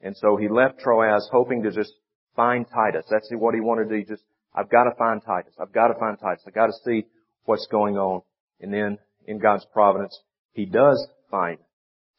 And 0.00 0.16
so 0.16 0.36
he 0.36 0.48
left 0.48 0.80
Troas 0.80 1.28
hoping 1.30 1.62
to 1.62 1.70
just 1.70 1.92
find 2.34 2.66
Titus. 2.68 3.06
That's 3.10 3.28
what 3.32 3.54
he 3.54 3.60
wanted 3.60 3.90
to 3.90 3.98
do. 3.98 4.04
Just, 4.04 4.24
I've 4.54 4.70
got 4.70 4.84
to 4.84 4.94
find 4.96 5.20
Titus. 5.24 5.54
I've 5.60 5.72
got 5.72 5.88
to 5.88 5.94
find 5.98 6.18
Titus. 6.18 6.44
I've 6.46 6.54
got 6.54 6.66
to 6.66 6.72
see 6.84 7.06
what's 7.44 7.66
going 7.70 7.96
on. 7.96 8.22
And 8.60 8.72
then 8.72 8.98
in 9.26 9.38
God's 9.38 9.66
providence, 9.72 10.18
he 10.52 10.64
does 10.64 11.06
find 11.30 11.58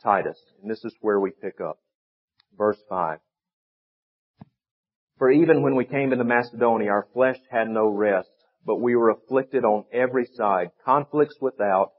Titus. 0.03 0.37
And 0.61 0.69
this 0.69 0.83
is 0.83 0.93
where 1.01 1.19
we 1.19 1.31
pick 1.31 1.61
up. 1.61 1.79
Verse 2.57 2.77
5. 2.89 3.19
For 5.17 5.31
even 5.31 5.61
when 5.61 5.75
we 5.75 5.85
came 5.85 6.11
into 6.11 6.25
Macedonia, 6.25 6.89
our 6.89 7.07
flesh 7.13 7.37
had 7.49 7.69
no 7.69 7.87
rest, 7.87 8.29
but 8.65 8.81
we 8.81 8.95
were 8.95 9.11
afflicted 9.11 9.63
on 9.63 9.85
every 9.93 10.27
side, 10.35 10.71
conflicts 10.83 11.35
without, 11.39 11.91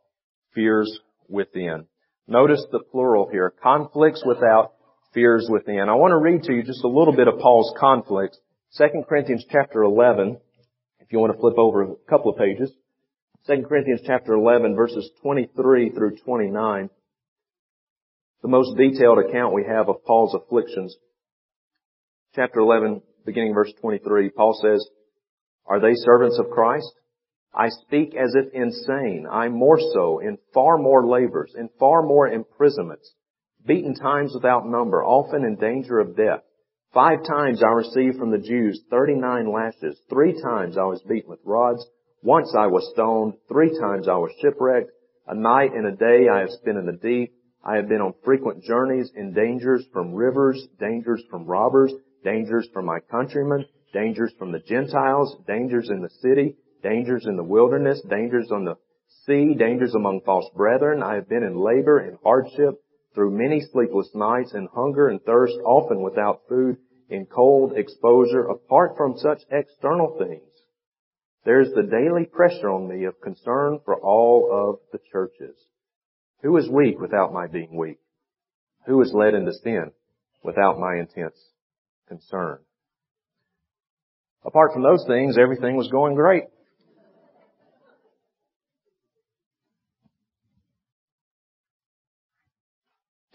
fears 0.55 0.99
within. 1.29 1.87
Notice 2.29 2.65
the 2.71 2.81
plural 2.81 3.29
here, 3.31 3.55
conflicts 3.63 4.23
without, 4.27 4.73
fears 5.15 5.49
within. 5.51 5.89
I 5.89 5.95
want 5.95 6.13
to 6.13 6.19
read 6.19 6.43
to 6.43 6.53
you 6.53 6.63
just 6.63 6.85
a 6.85 6.89
little 6.89 7.15
bit 7.15 7.29
of 7.29 7.39
Paul's 7.39 7.73
conflicts. 7.79 8.39
2 8.75 8.85
Corinthians 9.09 9.45
chapter 9.51 9.83
11, 9.83 10.39
if 11.01 11.13
you 11.13 11.19
want 11.19 11.33
to 11.33 11.39
flip 11.39 11.57
over 11.57 11.83
a 11.83 11.95
couple 12.09 12.31
of 12.31 12.39
pages. 12.39 12.71
2 13.47 13.65
Corinthians 13.69 14.01
chapter 14.05 14.35
11 14.35 14.75
verses 14.75 15.09
23 15.23 15.91
through 15.91 16.17
29. 16.17 16.91
The 18.43 18.49
most 18.49 18.77
detailed 18.77 19.19
account 19.19 19.55
we 19.55 19.65
have 19.65 19.89
of 19.89 20.05
Paul's 20.05 20.35
afflictions. 20.35 20.95
Chapter 22.35 22.61
11, 22.61 23.03
beginning 23.25 23.55
verse 23.55 23.73
23, 23.81 24.31
Paul 24.31 24.59
says, 24.61 24.87
Are 25.65 25.81
they 25.81 25.95
servants 25.95 26.39
of 26.39 26.51
Christ? 26.51 26.93
I 27.55 27.69
speak 27.69 28.15
as 28.15 28.35
if 28.35 28.53
insane. 28.53 29.27
I 29.31 29.49
more 29.49 29.79
so, 29.95 30.19
in 30.19 30.37
far 30.53 30.77
more 30.77 31.07
labors, 31.07 31.55
in 31.57 31.71
far 31.79 32.03
more 32.03 32.29
imprisonments, 32.29 33.11
beaten 33.65 33.95
times 33.95 34.33
without 34.35 34.67
number, 34.67 35.03
often 35.03 35.45
in 35.45 35.57
danger 35.57 35.99
of 35.99 36.17
death. 36.17 36.43
Five 36.93 37.25
times 37.29 37.63
I 37.63 37.69
received 37.73 38.19
from 38.19 38.31
the 38.31 38.39
Jews 38.39 38.83
39 38.91 39.53
lashes. 39.53 40.01
Three 40.09 40.41
times 40.41 40.79
I 40.79 40.85
was 40.85 41.03
beaten 41.03 41.31
with 41.31 41.41
rods. 41.45 41.85
Once 42.23 42.55
I 42.59 42.67
was 42.67 42.91
stoned. 42.93 43.35
Three 43.49 43.71
times 43.79 44.09
I 44.09 44.17
was 44.17 44.33
shipwrecked. 44.41 44.91
A 45.29 45.35
night 45.35 45.73
and 45.75 45.87
a 45.87 45.97
day 45.97 46.29
I 46.33 46.41
have 46.41 46.51
spent 46.51 46.79
in 46.79 46.87
the 46.87 46.93
deep. 46.93 47.35
I 47.65 47.77
have 47.77 47.89
been 47.89 48.01
on 48.01 48.15
frequent 48.25 48.63
journeys 48.63 49.11
in 49.15 49.33
dangers 49.33 49.85
from 49.93 50.15
rivers, 50.15 50.67
dangers 50.79 51.23
from 51.29 51.47
robbers, 51.47 51.93
dangers 52.25 52.69
from 52.73 52.87
my 52.87 52.99
countrymen, 53.11 53.67
dangers 53.93 54.33
from 54.39 54.53
the 54.53 54.61
Gentiles, 54.61 55.37
dangers 55.47 55.91
in 55.91 56.01
the 56.01 56.11
city, 56.23 56.57
dangers 56.83 57.27
in 57.27 57.37
the 57.37 57.43
wilderness, 57.43 58.01
dangers 58.09 58.51
on 58.53 58.65
the 58.65 58.77
sea, 59.27 59.55
dangers 59.59 59.95
among 59.95 60.21
false 60.25 60.49
brethren. 60.55 61.03
I 61.03 61.15
have 61.17 61.29
been 61.29 61.43
in 61.43 61.59
labor 61.59 61.99
and 61.99 62.19
hardship 62.23 62.81
through 63.17 63.31
many 63.31 63.63
sleepless 63.73 64.11
nights 64.15 64.53
and 64.53 64.69
hunger 64.75 65.09
and 65.09 65.23
thirst, 65.23 65.55
often 65.65 66.03
without 66.03 66.43
food, 66.51 66.77
in 67.09 67.25
cold 67.25 67.73
exposure, 67.75 68.43
apart 68.43 68.93
from 68.97 69.17
such 69.17 69.41
external 69.51 70.19
things. 70.19 70.43
There's 71.47 71.73
the 71.73 71.85
daily 71.85 72.27
pressure 72.27 72.69
on 72.69 72.87
me 72.87 73.05
of 73.05 73.21
concern 73.23 73.81
for 73.87 73.97
all 73.97 74.51
of 74.53 74.81
the 74.93 74.99
churches. 75.11 75.57
Who 76.43 76.59
is 76.59 76.69
weak 76.69 77.01
without 77.01 77.33
my 77.33 77.47
being 77.47 77.75
weak? 77.75 77.99
Who 78.87 79.01
is 79.01 79.13
led 79.15 79.33
into 79.33 79.55
sin 79.55 79.93
without 80.43 80.79
my 80.79 80.97
intense 80.97 81.39
concern? 82.09 82.59
Apart 84.45 84.73
from 84.75 84.83
those 84.83 85.05
things, 85.07 85.39
everything 85.39 85.77
was 85.77 85.89
going 85.89 86.17
great. 86.17 86.45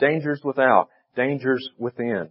Dangers 0.02 0.42
without, 0.44 0.90
dangers 1.16 1.70
within. 1.78 2.30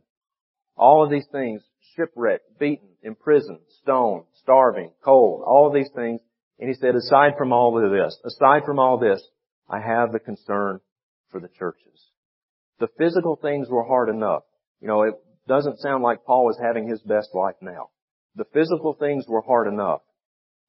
All 0.76 1.04
of 1.04 1.10
these 1.10 1.26
things, 1.30 1.62
shipwrecked, 1.94 2.58
beaten, 2.58 2.88
imprisoned, 3.02 3.60
stoned, 3.82 4.24
starving, 4.42 4.90
cold, 5.04 5.42
all 5.46 5.68
of 5.68 5.72
these 5.72 5.90
things. 5.94 6.20
And 6.58 6.68
he 6.68 6.74
said, 6.74 6.94
aside 6.94 7.34
from 7.38 7.52
all 7.52 7.82
of 7.82 7.90
this, 7.90 8.18
aside 8.24 8.64
from 8.66 8.78
all 8.78 8.98
this, 8.98 9.22
I 9.68 9.78
have 9.80 10.12
the 10.12 10.18
concern 10.18 10.80
for 11.30 11.40
the 11.40 11.48
churches. 11.58 12.10
The 12.80 12.88
physical 12.98 13.36
things 13.36 13.68
were 13.70 13.84
hard 13.84 14.08
enough. 14.08 14.42
You 14.80 14.88
know, 14.88 15.02
it 15.02 15.14
doesn't 15.46 15.78
sound 15.78 16.02
like 16.02 16.24
Paul 16.24 16.46
was 16.46 16.58
having 16.60 16.88
his 16.88 17.00
best 17.02 17.28
life 17.34 17.56
now. 17.60 17.90
The 18.34 18.46
physical 18.52 18.94
things 18.94 19.26
were 19.28 19.42
hard 19.42 19.68
enough. 19.68 20.00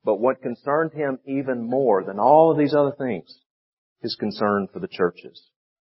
But 0.04 0.20
what 0.20 0.42
concerned 0.42 0.92
him 0.94 1.20
even 1.26 1.64
more 1.64 2.04
than 2.04 2.20
all 2.20 2.52
of 2.52 2.58
these 2.58 2.76
other 2.76 2.94
things, 2.98 3.40
his 4.02 4.16
concern 4.20 4.68
for 4.72 4.80
the 4.80 4.88
churches. 4.88 5.50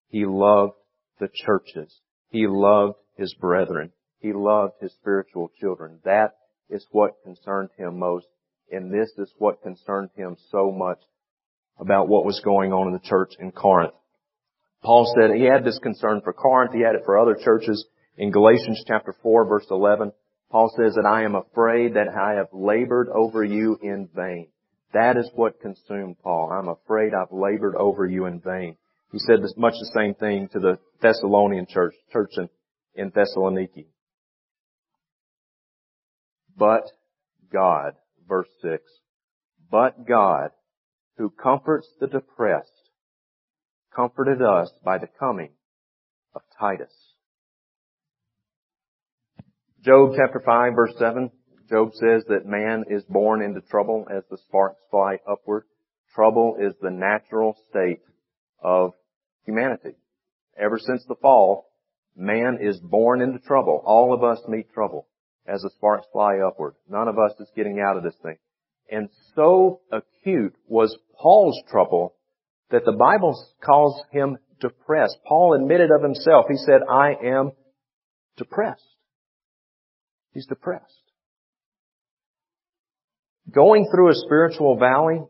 He 0.10 0.26
loved 0.26 0.74
the 1.20 1.30
churches. 1.34 2.00
He 2.30 2.48
loved 2.48 2.96
his 3.16 3.34
brethren. 3.36 3.92
He 4.20 4.34
loved 4.34 4.74
his 4.82 4.94
spiritual 4.94 5.52
children. 5.60 6.00
That 6.04 6.36
is 6.70 6.86
what 6.92 7.24
concerned 7.24 7.70
him 7.78 8.00
most. 8.00 8.28
And 8.72 8.92
this 8.92 9.10
is 9.18 9.32
what 9.38 9.62
concerned 9.62 10.10
him 10.16 10.36
so 10.52 10.72
much 10.72 11.00
about 11.80 12.10
what 12.10 12.26
was 12.26 12.42
going 12.44 12.74
on 12.74 12.88
in 12.88 12.94
the 12.94 13.00
church 13.00 13.34
in 13.40 13.52
Corinth. 13.52 13.94
Paul 14.84 15.12
said 15.16 15.36
he 15.36 15.44
had 15.44 15.64
this 15.64 15.80
concern 15.80 16.22
for 16.24 16.34
Corinth. 16.34 16.74
He 16.74 16.82
had 16.82 16.96
it 16.96 17.04
for 17.06 17.18
other 17.18 17.36
churches. 17.36 17.86
In 18.18 18.32
Galatians 18.32 18.84
chapter 18.88 19.16
4 19.22 19.46
verse 19.46 19.68
11, 19.70 20.12
Paul 20.50 20.72
says 20.76 20.96
that 20.96 21.08
I 21.08 21.24
am 21.24 21.36
afraid 21.36 21.96
that 21.96 22.08
I 22.10 22.34
have 22.36 22.48
labored 22.52 23.10
over 23.10 23.44
you 23.44 23.78
in 23.82 24.10
vain. 24.16 24.48
That 24.94 25.18
is 25.18 25.30
what 25.36 25.60
consumed 25.62 26.18
Paul. 26.24 26.52
I'm 26.52 26.70
afraid 26.70 27.14
I've 27.14 27.32
labored 27.32 27.76
over 27.76 28.06
you 28.06 28.26
in 28.26 28.40
vain. 28.40 28.78
He 29.12 29.20
said 29.20 29.40
much 29.56 29.74
the 29.80 29.92
same 29.96 30.16
thing 30.16 30.50
to 30.52 30.60
the 30.60 30.80
Thessalonian 31.02 31.66
church, 31.68 31.94
church 32.12 32.32
in, 32.38 32.50
in 32.96 33.12
Thessaloniki. 33.12 33.88
But 36.58 36.84
God, 37.52 37.94
verse 38.28 38.50
6, 38.62 38.84
but 39.72 40.06
God, 40.06 40.50
who 41.18 41.30
comforts 41.30 41.88
the 42.00 42.08
depressed, 42.08 42.90
comforted 43.96 44.42
us 44.42 44.72
by 44.84 44.98
the 44.98 45.08
coming 45.20 45.52
of 46.36 46.42
Titus. 46.60 46.94
Job 49.84 50.14
chapter 50.18 50.42
5 50.46 50.74
verse 50.76 50.94
7, 51.00 51.32
Job 51.70 51.94
says 51.94 52.24
that 52.28 52.46
man 52.46 52.86
is 52.90 53.04
born 53.04 53.42
into 53.42 53.62
trouble 53.62 54.06
as 54.10 54.24
the 54.30 54.38
sparks 54.38 54.82
fly 54.92 55.18
upward. 55.30 55.64
Trouble 56.14 56.58
is 56.60 56.74
the 56.82 56.92
natural 56.92 57.56
state 57.70 58.00
of 58.62 58.94
humanity. 59.46 59.96
Ever 60.58 60.80
since 60.80 61.04
the 61.08 61.16
fall, 61.16 61.68
man 62.16 62.60
is 62.62 62.80
born 62.80 63.22
into 63.22 63.40
trouble. 63.40 63.82
All 63.86 64.14
of 64.14 64.24
us 64.24 64.40
meet 64.48 64.74
trouble 64.74 65.08
as 65.48 65.62
the 65.62 65.70
sparks 65.70 66.08
fly 66.12 66.40
upward. 66.40 66.74
None 66.90 67.08
of 67.08 67.18
us 67.18 67.32
is 67.40 67.50
getting 67.56 67.80
out 67.80 67.98
of 67.98 68.04
this 68.04 68.16
thing. 68.22 68.38
And 68.92 69.10
so 69.36 69.82
acute 69.92 70.56
was 70.68 70.98
Paul's 71.20 71.62
trouble 71.70 72.16
that 72.72 72.86
the 72.86 72.94
Bible 72.94 73.36
calls 73.64 74.02
him 74.12 74.38
depressed. 74.60 75.18
Paul 75.26 75.54
admitted 75.54 75.90
of 75.92 76.04
himself. 76.04 76.46
He 76.50 76.58
said, 76.58 76.82
I 76.90 77.14
am 77.24 77.52
depressed. 78.38 78.82
He's 80.34 80.48
depressed. 80.48 80.84
Going 83.50 83.88
through 83.90 84.10
a 84.10 84.16
spiritual 84.16 84.78
valley 84.78 85.22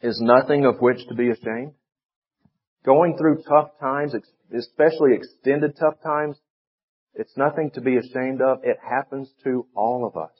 is 0.00 0.20
nothing 0.20 0.66
of 0.66 0.80
which 0.80 1.06
to 1.08 1.14
be 1.14 1.30
ashamed. 1.30 1.72
Going 2.84 3.16
through 3.16 3.42
tough 3.48 3.70
times, 3.80 4.14
especially 4.54 5.14
extended 5.14 5.76
tough 5.78 5.94
times, 6.02 6.38
it's 7.14 7.36
nothing 7.36 7.70
to 7.74 7.80
be 7.80 7.96
ashamed 7.96 8.42
of. 8.42 8.58
It 8.62 8.78
happens 8.86 9.30
to 9.44 9.66
all 9.74 10.06
of 10.06 10.20
us. 10.20 10.32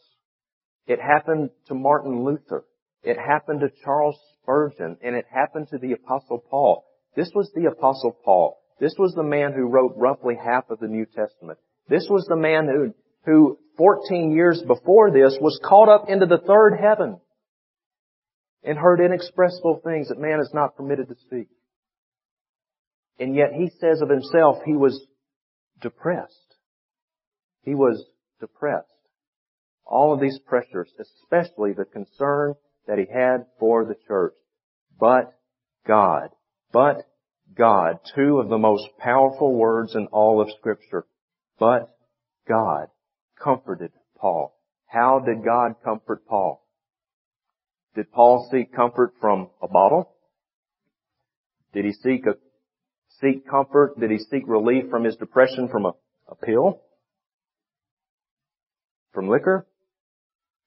It 0.86 1.00
happened 1.00 1.50
to 1.68 1.74
Martin 1.74 2.24
Luther. 2.24 2.64
It 3.02 3.16
happened 3.16 3.60
to 3.60 3.70
Charles 3.84 4.18
Spurgeon. 4.42 4.98
And 5.02 5.14
it 5.14 5.24
happened 5.32 5.68
to 5.70 5.78
the 5.78 5.92
Apostle 5.92 6.44
Paul. 6.50 6.84
This 7.16 7.30
was 7.34 7.50
the 7.54 7.66
Apostle 7.66 8.16
Paul. 8.24 8.58
This 8.80 8.94
was 8.98 9.14
the 9.14 9.22
man 9.22 9.52
who 9.52 9.68
wrote 9.68 9.94
roughly 9.96 10.34
half 10.34 10.68
of 10.68 10.80
the 10.80 10.88
New 10.88 11.06
Testament. 11.06 11.58
This 11.88 12.06
was 12.10 12.26
the 12.26 12.36
man 12.36 12.66
who, 12.66 12.92
who 13.24 13.58
14 13.78 14.32
years 14.32 14.62
before 14.66 15.10
this 15.10 15.38
was 15.40 15.60
caught 15.64 15.88
up 15.88 16.08
into 16.08 16.26
the 16.26 16.38
third 16.38 16.76
heaven 16.78 17.20
and 18.64 18.76
heard 18.76 19.00
inexpressible 19.00 19.80
things 19.84 20.08
that 20.08 20.18
man 20.18 20.40
is 20.40 20.50
not 20.52 20.76
permitted 20.76 21.08
to 21.08 21.14
speak. 21.26 21.48
And 23.18 23.34
yet 23.34 23.52
he 23.52 23.70
says 23.80 24.00
of 24.00 24.08
himself 24.08 24.58
he 24.64 24.74
was 24.74 25.06
depressed. 25.80 26.56
He 27.62 27.74
was 27.74 28.04
depressed. 28.40 28.88
All 29.86 30.12
of 30.12 30.20
these 30.20 30.38
pressures, 30.46 30.90
especially 30.98 31.72
the 31.72 31.84
concern 31.84 32.54
that 32.86 32.98
he 32.98 33.06
had 33.12 33.46
for 33.58 33.84
the 33.84 33.96
church. 34.06 34.34
But 34.98 35.32
God. 35.86 36.30
But 36.72 37.06
God. 37.56 38.00
Two 38.14 38.38
of 38.38 38.48
the 38.48 38.58
most 38.58 38.86
powerful 38.98 39.54
words 39.54 39.94
in 39.94 40.06
all 40.06 40.40
of 40.40 40.48
scripture. 40.58 41.06
But 41.58 41.94
God. 42.48 42.88
comforted 43.42 43.92
Paul. 44.18 44.54
How 44.86 45.18
did 45.18 45.44
God 45.44 45.74
comfort 45.84 46.26
Paul? 46.26 46.64
Did 47.94 48.10
Paul 48.10 48.48
seek 48.50 48.74
comfort 48.74 49.12
from 49.20 49.50
a 49.62 49.68
bottle? 49.68 50.10
Did 51.72 51.84
he 51.84 51.92
seek 51.92 52.26
a, 52.26 52.34
seek 53.20 53.48
comfort? 53.48 53.98
Did 53.98 54.10
he 54.10 54.18
seek 54.18 54.44
relief 54.46 54.84
from 54.90 55.04
his 55.04 55.16
depression 55.16 55.68
from 55.68 55.86
a, 55.86 55.92
a 56.28 56.34
pill? 56.34 56.80
From 59.12 59.28
liquor? 59.28 59.66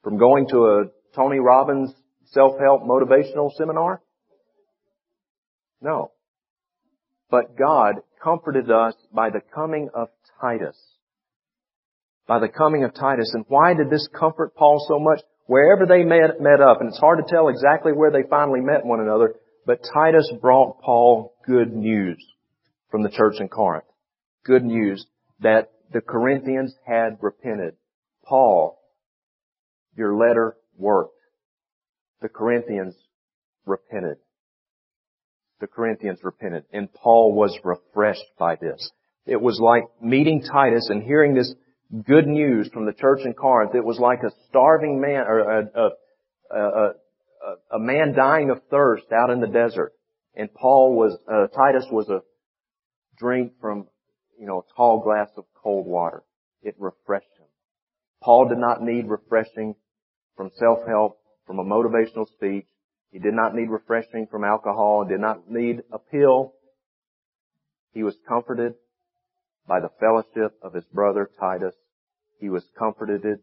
From 0.04 0.18
going 0.18 0.48
to 0.50 0.58
a 0.58 0.84
Tony 1.16 1.40
Robbins 1.40 1.94
self-help 2.32 2.84
motivational 2.84 3.52
seminar? 3.58 4.02
No. 5.82 6.12
But 7.30 7.58
God 7.58 7.96
comforted 8.24 8.72
us 8.72 8.94
by 9.14 9.30
the 9.30 9.42
coming 9.54 9.90
of 9.94 10.08
Titus. 10.42 10.78
By 12.28 12.40
the 12.40 12.48
coming 12.48 12.84
of 12.84 12.94
Titus. 12.94 13.32
And 13.34 13.46
why 13.48 13.74
did 13.74 13.90
this 13.90 14.08
comfort 14.18 14.56
Paul 14.56 14.84
so 14.88 15.00
much? 15.00 15.22
Wherever 15.46 15.86
they 15.86 16.04
met, 16.04 16.42
met 16.42 16.62
up, 16.62 16.82
and 16.82 16.90
it's 16.90 17.00
hard 17.00 17.20
to 17.20 17.34
tell 17.34 17.48
exactly 17.48 17.94
where 17.94 18.12
they 18.12 18.28
finally 18.30 18.60
met 18.60 18.86
one 18.86 19.00
another, 19.00 19.36
but 19.66 19.86
Titus 19.94 20.30
brought 20.42 20.82
Paul 20.82 21.34
good 21.46 21.74
news 21.74 22.18
from 22.90 23.04
the 23.04 23.10
church 23.10 23.36
in 23.40 23.50
Corinth. 23.50 23.86
Good 24.46 24.64
news 24.64 25.06
that 25.40 25.72
the 25.92 26.02
Corinthians 26.02 26.74
had 26.86 27.18
repented. 27.22 27.76
Paul, 28.26 28.80
your 29.96 30.16
letter 30.16 30.56
worked. 30.78 31.14
The 32.22 32.30
Corinthians 32.30 32.96
repented. 33.66 34.18
The 35.60 35.68
Corinthians 35.68 36.20
repented. 36.24 36.66
And 36.72 36.92
Paul 36.94 37.34
was 37.34 37.58
refreshed 37.64 38.26
by 38.38 38.56
this. 38.56 38.92
It 39.26 39.42
was 39.42 39.60
like 39.60 39.84
meeting 40.02 40.42
Titus 40.42 40.90
and 40.90 41.04
hearing 41.04 41.34
this 41.34 41.54
good 42.06 42.28
news 42.28 42.70
from 42.74 42.86
the 42.86 42.94
church 42.94 43.20
in 43.26 43.34
Corinth. 43.34 43.76
It 43.76 43.84
was 43.84 44.00
like 44.00 44.20
a 44.24 44.32
starving 44.50 45.02
man, 45.02 45.26
or 45.28 45.40
a, 45.40 45.70
a, 45.76 45.90
a, 46.56 46.94
a 47.74 47.80
man 47.80 48.14
dying 48.16 48.50
of 48.50 48.62
thirst 48.70 49.06
out 49.12 49.30
in 49.30 49.42
the 49.42 49.48
desert. 49.48 49.94
And 50.36 50.54
Paul 50.54 50.96
was, 50.96 51.18
uh, 51.32 51.48
Titus 51.48 51.86
was 51.92 52.10
a 52.10 52.22
drink 53.18 53.54
from, 53.60 53.88
you 54.40 54.46
know, 54.46 54.60
a 54.60 54.76
tall 54.76 55.02
glass 55.02 55.30
of 55.38 55.46
cold 55.62 55.86
water. 55.86 56.24
It 56.62 56.76
refreshed 56.80 57.32
him. 57.38 57.48
Paul 58.22 58.50
did 58.50 58.58
not 58.58 58.82
need 58.82 59.08
refreshing 59.08 59.76
from 60.36 60.52
self-help, 60.56 61.20
from 61.46 61.60
a 61.60 61.64
motivational 61.64 62.28
speech. 62.28 62.66
He 63.12 63.20
did 63.20 63.34
not 63.34 63.56
need 63.56 63.70
refreshing 63.70 64.28
from 64.30 64.44
alcohol, 64.44 65.06
did 65.06 65.20
not 65.20 65.50
need 65.50 65.82
a 65.92 66.00
pill. 66.00 66.54
He 67.94 68.04
was 68.04 68.16
comforted 68.28 68.76
by 69.68 69.80
the 69.80 69.90
fellowship 70.00 70.58
of 70.62 70.74
his 70.74 70.86
brother 70.94 71.30
Titus. 71.40 71.76
He 72.40 72.50
was 72.50 72.64
comforted 72.78 73.40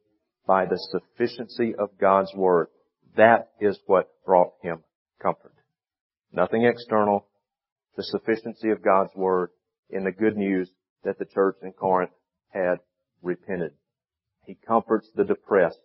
by 0.46 0.66
the 0.66 0.78
sufficiency 0.78 1.74
of 1.74 1.98
God's 1.98 2.32
Word. 2.34 2.68
That 3.16 3.50
is 3.60 3.78
what 3.86 4.10
brought 4.24 4.52
him 4.62 4.84
comfort. 5.20 5.54
Nothing 6.32 6.64
external, 6.64 7.26
the 7.96 8.02
sufficiency 8.02 8.70
of 8.70 8.82
God's 8.82 9.14
Word 9.14 9.50
in 9.90 10.04
the 10.04 10.12
good 10.12 10.36
news 10.36 10.70
that 11.04 11.18
the 11.18 11.24
church 11.24 11.56
in 11.62 11.72
Corinth 11.72 12.12
had 12.48 12.80
repented. 13.22 13.72
He 14.46 14.56
comforts 14.66 15.08
the 15.14 15.24
depressed, 15.24 15.78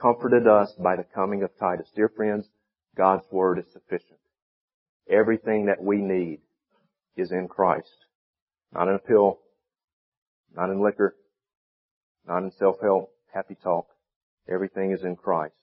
comforted 0.00 0.46
us 0.46 0.72
by 0.78 0.96
the 0.96 1.06
coming 1.14 1.42
of 1.42 1.50
Titus. 1.58 1.90
Dear 1.94 2.08
friends, 2.08 2.48
God's 2.96 3.24
Word 3.30 3.58
is 3.58 3.72
sufficient. 3.72 4.18
Everything 5.08 5.66
that 5.66 5.82
we 5.82 5.96
need 5.98 6.40
is 7.16 7.32
in 7.32 7.48
Christ. 7.48 7.88
Not 8.72 8.88
in 8.88 8.94
a 8.94 8.98
pill, 8.98 9.38
not 10.54 10.70
in 10.70 10.82
liquor, 10.82 11.16
not 12.26 12.42
in 12.42 12.52
self-help, 12.52 13.10
happy 13.32 13.56
talk. 13.62 13.86
Everything 14.48 14.92
is 14.92 15.02
in 15.02 15.16
Christ. 15.16 15.54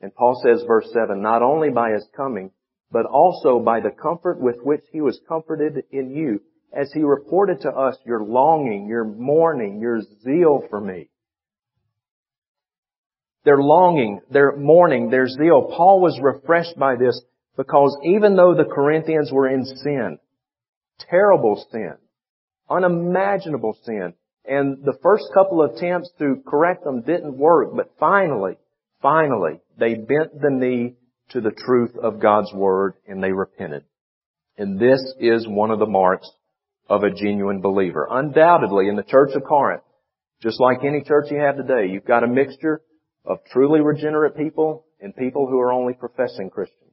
And 0.00 0.14
Paul 0.14 0.40
says, 0.42 0.62
verse 0.66 0.88
7, 0.92 1.20
not 1.20 1.42
only 1.42 1.70
by 1.70 1.92
his 1.92 2.06
coming, 2.16 2.50
but 2.90 3.04
also 3.04 3.58
by 3.58 3.80
the 3.80 3.90
comfort 3.90 4.40
with 4.40 4.56
which 4.62 4.84
he 4.92 5.00
was 5.00 5.20
comforted 5.28 5.84
in 5.90 6.10
you, 6.10 6.40
as 6.72 6.92
he 6.92 7.02
reported 7.02 7.62
to 7.62 7.70
us 7.70 7.96
your 8.04 8.22
longing, 8.22 8.86
your 8.88 9.04
mourning, 9.04 9.80
your 9.80 10.00
zeal 10.22 10.62
for 10.68 10.80
me. 10.80 11.08
Their 13.44 13.58
longing, 13.58 14.20
their 14.30 14.56
mourning, 14.56 15.10
their 15.10 15.26
zeal. 15.26 15.72
Paul 15.74 16.00
was 16.00 16.18
refreshed 16.22 16.78
by 16.78 16.96
this 16.96 17.20
because 17.56 17.96
even 18.04 18.36
though 18.36 18.54
the 18.54 18.64
Corinthians 18.64 19.30
were 19.32 19.48
in 19.48 19.64
sin, 19.64 20.18
terrible 21.08 21.66
sin, 21.72 21.94
unimaginable 22.68 23.76
sin, 23.84 24.14
and 24.44 24.84
the 24.84 24.98
first 25.02 25.24
couple 25.34 25.62
of 25.62 25.72
attempts 25.74 26.10
to 26.18 26.42
correct 26.46 26.84
them 26.84 27.02
didn't 27.02 27.36
work, 27.36 27.70
but 27.74 27.90
finally, 27.98 28.56
finally, 29.00 29.60
they 29.78 29.94
bent 29.94 30.40
the 30.40 30.50
knee 30.50 30.94
to 31.30 31.40
the 31.40 31.50
truth 31.50 31.96
of 32.02 32.20
God's 32.20 32.52
Word 32.52 32.94
and 33.06 33.22
they 33.22 33.32
repented. 33.32 33.84
And 34.56 34.78
this 34.78 35.00
is 35.20 35.46
one 35.46 35.70
of 35.70 35.78
the 35.78 35.86
marks 35.86 36.28
of 36.88 37.02
a 37.02 37.10
genuine 37.10 37.60
believer. 37.60 38.06
Undoubtedly, 38.10 38.88
in 38.88 38.96
the 38.96 39.02
church 39.02 39.30
of 39.34 39.44
Corinth, 39.44 39.82
just 40.42 40.60
like 40.60 40.84
any 40.84 41.02
church 41.02 41.26
you 41.30 41.38
have 41.38 41.56
today, 41.56 41.90
you've 41.90 42.04
got 42.04 42.24
a 42.24 42.28
mixture 42.28 42.80
of 43.24 43.38
truly 43.52 43.80
regenerate 43.80 44.36
people 44.36 44.86
and 45.00 45.14
people 45.14 45.46
who 45.46 45.58
are 45.60 45.72
only 45.72 45.92
professing 45.92 46.50
Christians. 46.50 46.84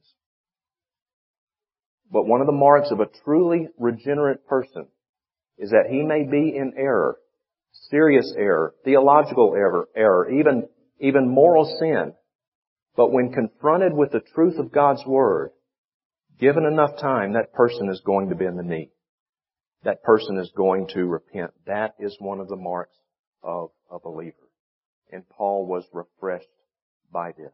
But 2.12 2.28
one 2.28 2.42
of 2.42 2.48
the 2.48 2.54
marks 2.54 2.92
of 2.92 3.00
a 3.00 3.10
truly 3.24 3.70
regenerate 3.80 4.46
person 4.48 4.88
is 5.58 5.72
that 5.72 5.90
he 5.90 6.02
may 6.02 6.24
be 6.24 6.56
in 6.56 6.74
error, 6.78 7.18
serious 7.90 8.34
error, 8.38 8.74
theological 8.84 9.54
error, 9.56 9.88
error, 9.96 10.30
even, 10.32 10.68
even 11.00 11.30
moral 11.30 11.66
sin. 11.80 12.14
But 12.96 13.12
when 13.12 13.32
confronted 13.32 13.94
with 13.94 14.12
the 14.12 14.22
truth 14.34 14.58
of 14.58 14.72
God's 14.72 15.06
Word, 15.06 15.52
given 16.40 16.66
enough 16.66 17.00
time, 17.00 17.34
that 17.34 17.54
person 17.54 17.90
is 17.90 18.02
going 18.06 18.30
to 18.30 18.36
bend 18.36 18.60
the 18.60 18.64
knee. 18.64 18.92
That 19.86 20.02
person 20.02 20.38
is 20.40 20.52
going 20.58 20.88
to 20.96 21.06
repent. 21.06 21.52
That 21.68 21.94
is 22.00 22.18
one 22.20 22.40
of 22.40 22.48
the 22.48 22.56
marks 22.56 22.98
of 23.44 23.70
a 23.92 24.00
believer. 24.00 24.50
And 25.12 25.30
Paul 25.30 25.68
was 25.68 25.86
refreshed 25.94 26.50
by 27.12 27.34
this. 27.34 27.54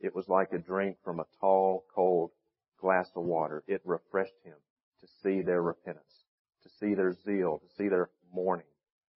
It 0.00 0.14
was 0.14 0.28
like 0.28 0.52
a 0.52 0.58
drink 0.58 0.96
from 1.04 1.20
a 1.20 1.26
tall, 1.40 1.84
cold 1.94 2.32
glass 2.80 3.08
of 3.14 3.22
water. 3.22 3.62
It 3.68 3.80
refreshed 3.84 4.34
him 4.44 4.56
to 5.00 5.06
see 5.22 5.40
their 5.40 5.62
repentance, 5.62 6.24
to 6.64 6.68
see 6.80 6.94
their 6.94 7.14
zeal, 7.24 7.58
to 7.58 7.74
see 7.76 7.88
their 7.88 8.10
mourning, 8.32 8.66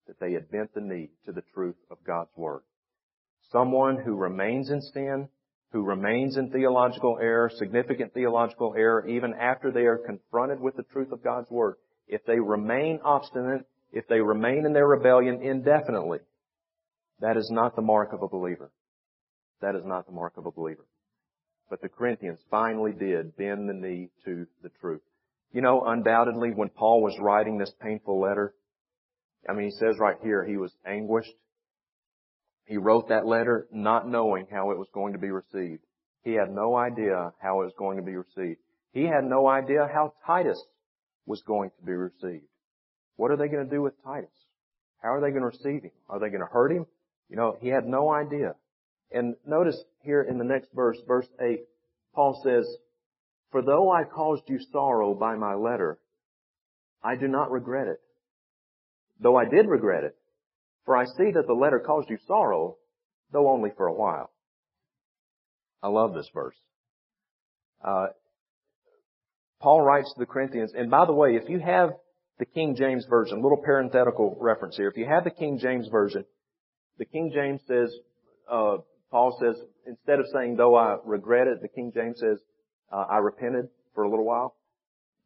that 0.06 0.20
they 0.20 0.34
had 0.34 0.52
bent 0.52 0.76
the 0.76 0.82
knee 0.82 1.10
to 1.26 1.32
the 1.32 1.44
truth 1.54 1.78
of 1.90 2.04
God's 2.06 2.32
Word. 2.38 2.62
Someone 3.52 3.98
who 3.98 4.14
remains 4.16 4.70
in 4.70 4.82
sin, 4.82 5.30
who 5.72 5.84
remains 5.84 6.38
in 6.38 6.52
theological 6.52 7.18
error, 7.22 7.50
significant 7.56 8.14
theological 8.14 8.74
error, 8.78 9.08
even 9.08 9.34
after 9.34 9.72
they 9.72 9.86
are 9.86 9.98
confronted 9.98 10.60
with 10.60 10.76
the 10.76 10.84
truth 10.84 11.12
of 11.12 11.24
God's 11.24 11.50
Word, 11.50 11.76
if 12.08 12.26
they 12.26 12.40
remain 12.40 13.00
obstinate, 13.04 13.66
if 13.94 14.08
they 14.08 14.20
remain 14.20 14.66
in 14.66 14.74
their 14.74 14.88
rebellion 14.88 15.42
indefinitely, 15.42 16.20
that 17.22 17.38
is 17.38 17.50
not 17.52 17.76
the 17.76 17.82
mark 17.82 18.12
of 18.14 18.22
a 18.22 18.28
believer. 18.28 18.72
That 19.62 19.76
is 19.76 19.86
not 19.86 20.08
the 20.08 20.12
mark 20.12 20.34
of 20.38 20.46
a 20.46 20.52
believer. 20.52 20.86
But 21.70 21.82
the 21.82 21.90
Corinthians 21.90 22.40
finally 22.50 22.92
did 22.92 23.38
bend 23.38 23.70
the 23.70 23.74
knee 23.74 24.10
to 24.26 24.48
the 24.62 24.72
truth. 24.82 25.02
You 25.54 25.62
know, 25.62 25.84
undoubtedly, 25.86 26.52
when 26.52 26.70
Paul 26.70 27.02
was 27.02 27.18
writing 27.20 27.58
this 27.58 27.72
painful 27.82 28.20
letter, 28.20 28.54
I 29.48 29.54
mean, 29.54 29.66
he 29.66 29.72
says 29.72 29.98
right 30.00 30.18
here, 30.22 30.44
he 30.44 30.58
was 30.58 30.74
anguished. 30.86 31.34
He 32.66 32.78
wrote 32.78 33.10
that 33.10 33.26
letter 33.26 33.68
not 33.72 34.08
knowing 34.08 34.48
how 34.52 34.72
it 34.72 34.78
was 34.78 34.88
going 34.94 35.14
to 35.14 35.20
be 35.20 35.32
received. 35.32 35.84
He 36.24 36.34
had 36.34 36.52
no 36.52 36.76
idea 36.76 37.34
how 37.42 37.62
it 37.62 37.66
was 37.66 37.74
going 37.78 37.98
to 37.98 38.04
be 38.04 38.16
received. 38.16 38.60
He 38.94 39.04
had 39.04 39.24
no 39.24 39.48
idea 39.48 39.90
how 39.92 40.14
Titus 40.26 40.62
was 41.26 41.42
going 41.42 41.72
to 41.80 41.86
be 41.86 41.94
received. 41.94 42.46
What 43.16 43.32
are 43.32 43.38
they 43.38 43.48
going 43.48 43.66
to 43.66 43.70
do 43.70 43.82
with 43.82 43.94
Titus? 44.04 44.30
How 45.02 45.14
are 45.14 45.22
they 45.22 45.32
going 45.32 45.42
to 45.42 45.48
receive 45.48 45.84
him? 45.84 45.92
Are 46.10 46.20
they 46.20 46.30
going 46.30 46.42
to 46.42 46.52
hurt 46.52 46.72
him? 46.72 46.86
You 47.30 47.36
know, 47.38 47.58
he 47.60 47.70
had 47.70 47.88
no 47.88 48.12
idea. 48.12 48.56
And 49.12 49.36
notice 49.46 49.78
here 50.04 50.22
in 50.22 50.38
the 50.38 50.44
next 50.44 50.70
verse, 50.74 50.98
verse 51.08 51.28
8, 51.40 51.62
Paul 52.14 52.40
says, 52.44 52.68
For 53.52 53.62
though 53.62 53.92
I 53.92 54.04
caused 54.04 54.44
you 54.48 54.60
sorrow 54.72 55.14
by 55.14 55.36
my 55.36 55.56
letter, 55.56 56.00
I 57.04 57.16
do 57.16 57.28
not 57.28 57.52
regret 57.52 57.88
it. 57.88 58.00
Though 59.20 59.38
I 59.38 59.46
did 59.46 59.68
regret 59.68 60.04
it, 60.04 60.16
for 60.86 60.98
I 60.98 61.06
see 61.06 61.32
that 61.34 61.48
the 61.48 61.54
letter 61.54 61.80
caused 61.80 62.10
you 62.10 62.18
sorrow, 62.28 62.78
though 63.32 63.50
only 63.50 63.72
for 63.76 63.88
a 63.88 63.94
while. 63.94 64.32
I 65.84 65.88
love 65.88 66.14
this 66.14 66.30
verse. 66.34 66.56
Uh, 67.84 68.08
Paul 69.60 69.82
writes 69.82 70.12
to 70.14 70.20
the 70.20 70.26
Corinthians, 70.26 70.74
and 70.76 70.90
by 70.90 71.06
the 71.06 71.14
way, 71.14 71.36
if 71.36 71.50
you 71.50 71.60
have 71.60 71.92
the 72.40 72.46
King 72.46 72.76
James 72.76 73.06
Version, 73.10 73.42
little 73.42 73.62
parenthetical 73.64 74.38
reference 74.40 74.76
here, 74.76 74.88
if 74.88 74.98
you 74.98 75.06
have 75.06 75.24
the 75.24 75.32
King 75.32 75.60
James 75.60 75.88
Version, 75.88 76.26
the 76.98 77.06
King 77.06 77.32
James 77.34 77.62
says, 77.68 77.94
uh, 78.52 78.78
Paul 79.12 79.38
says, 79.40 79.56
instead 79.86 80.20
of 80.20 80.26
saying, 80.34 80.56
though 80.56 80.76
I 80.76 80.98
regret 81.06 81.48
it, 81.48 81.62
the 81.62 81.68
King 81.68 81.92
James 81.94 82.20
says, 82.20 82.40
uh, 82.92 83.06
I 83.10 83.18
repented 83.18 83.70
for 83.94 84.04
a 84.04 84.10
little 84.10 84.26
while. 84.26 84.56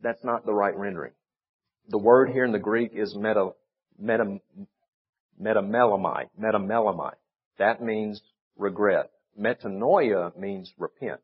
That's 0.02 0.24
not 0.24 0.46
the 0.46 0.54
right 0.54 0.76
rendering. 0.76 1.14
The 1.90 1.98
word 1.98 2.30
here 2.30 2.46
in 2.46 2.52
the 2.52 2.60
Greek 2.60 2.92
is 2.94 3.16
meta, 3.16 3.52
meta, 3.98 4.40
Metamelomai. 5.42 6.30
Metamelomai. 6.40 7.14
That 7.58 7.82
means 7.82 8.22
regret. 8.58 9.12
Metanoia 9.40 10.36
means 10.38 10.72
repent. 10.78 11.20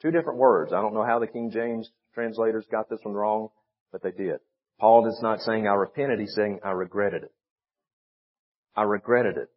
Two 0.00 0.10
different 0.10 0.38
words. 0.38 0.72
I 0.72 0.80
don't 0.80 0.94
know 0.94 1.04
how 1.04 1.18
the 1.18 1.26
King 1.26 1.50
James 1.52 1.90
translators 2.14 2.66
got 2.70 2.90
this 2.90 2.98
one 3.02 3.14
wrong, 3.14 3.48
but 3.92 4.02
they 4.02 4.10
did. 4.10 4.40
Paul 4.80 5.06
is 5.06 5.18
not 5.22 5.40
saying 5.40 5.66
I 5.66 5.74
repented, 5.74 6.18
he's 6.18 6.34
saying 6.34 6.60
I 6.64 6.70
regretted 6.70 7.22
it. 7.22 7.32
I 8.74 8.82
regretted 8.82 9.36
it. 9.36 9.48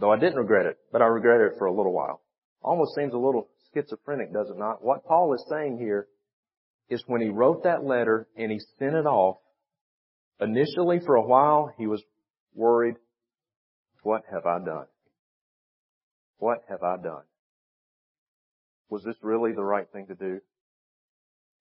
Though 0.00 0.10
I 0.10 0.18
didn't 0.18 0.38
regret 0.38 0.66
it, 0.66 0.78
but 0.90 1.02
I 1.02 1.06
regretted 1.06 1.52
it 1.52 1.58
for 1.58 1.66
a 1.66 1.72
little 1.72 1.92
while. 1.92 2.22
Almost 2.62 2.94
seems 2.96 3.12
a 3.12 3.18
little 3.18 3.48
schizophrenic, 3.72 4.32
does 4.32 4.50
it 4.50 4.58
not? 4.58 4.82
What 4.82 5.04
Paul 5.04 5.34
is 5.34 5.44
saying 5.48 5.78
here 5.78 6.08
is 6.88 7.04
when 7.06 7.20
he 7.20 7.28
wrote 7.28 7.64
that 7.64 7.84
letter 7.84 8.26
and 8.36 8.50
he 8.50 8.60
sent 8.78 8.94
it 8.94 9.06
off, 9.06 9.38
initially 10.40 11.00
for 11.04 11.14
a 11.14 11.22
while 11.22 11.72
he 11.78 11.86
was 11.86 12.02
worried, 12.54 12.96
what 14.02 14.22
have 14.30 14.46
I 14.46 14.58
done? 14.58 14.86
What 16.38 16.64
have 16.68 16.82
I 16.82 16.96
done? 16.96 17.22
Was 18.90 19.04
this 19.04 19.16
really 19.22 19.52
the 19.52 19.64
right 19.64 19.86
thing 19.92 20.06
to 20.08 20.14
do? 20.14 20.40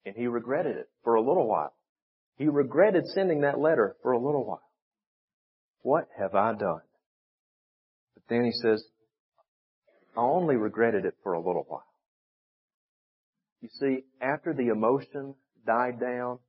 And 0.06 0.16
he 0.16 0.28
regretted 0.28 0.76
it 0.76 0.90
for 1.04 1.16
a 1.16 1.22
little 1.22 1.48
while. 1.48 1.74
He 2.38 2.48
regretted 2.48 3.06
sending 3.14 3.42
that 3.42 3.60
letter 3.60 3.96
for 4.02 4.12
a 4.12 4.20
little 4.20 4.46
while. 4.46 4.64
What 5.84 6.08
have 6.18 6.36
I 6.36 6.54
done? 6.54 6.82
But 8.16 8.24
then 8.28 8.44
he 8.44 8.52
says, 8.52 8.84
I 10.18 10.22
only 10.22 10.56
regretted 10.56 11.06
it 11.06 11.16
for 11.24 11.34
a 11.34 11.40
little 11.40 11.66
while. 11.68 11.86
You 13.62 13.70
see, 13.80 14.04
after 14.20 14.54
the 14.54 14.70
emotion 14.70 15.36
died 15.66 16.00
down, 16.00 16.40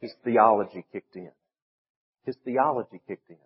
his 0.00 0.12
theology 0.24 0.84
kicked 0.92 1.16
in. 1.16 1.32
His 2.24 2.36
theology 2.44 3.00
kicked 3.06 3.28
in. 3.28 3.36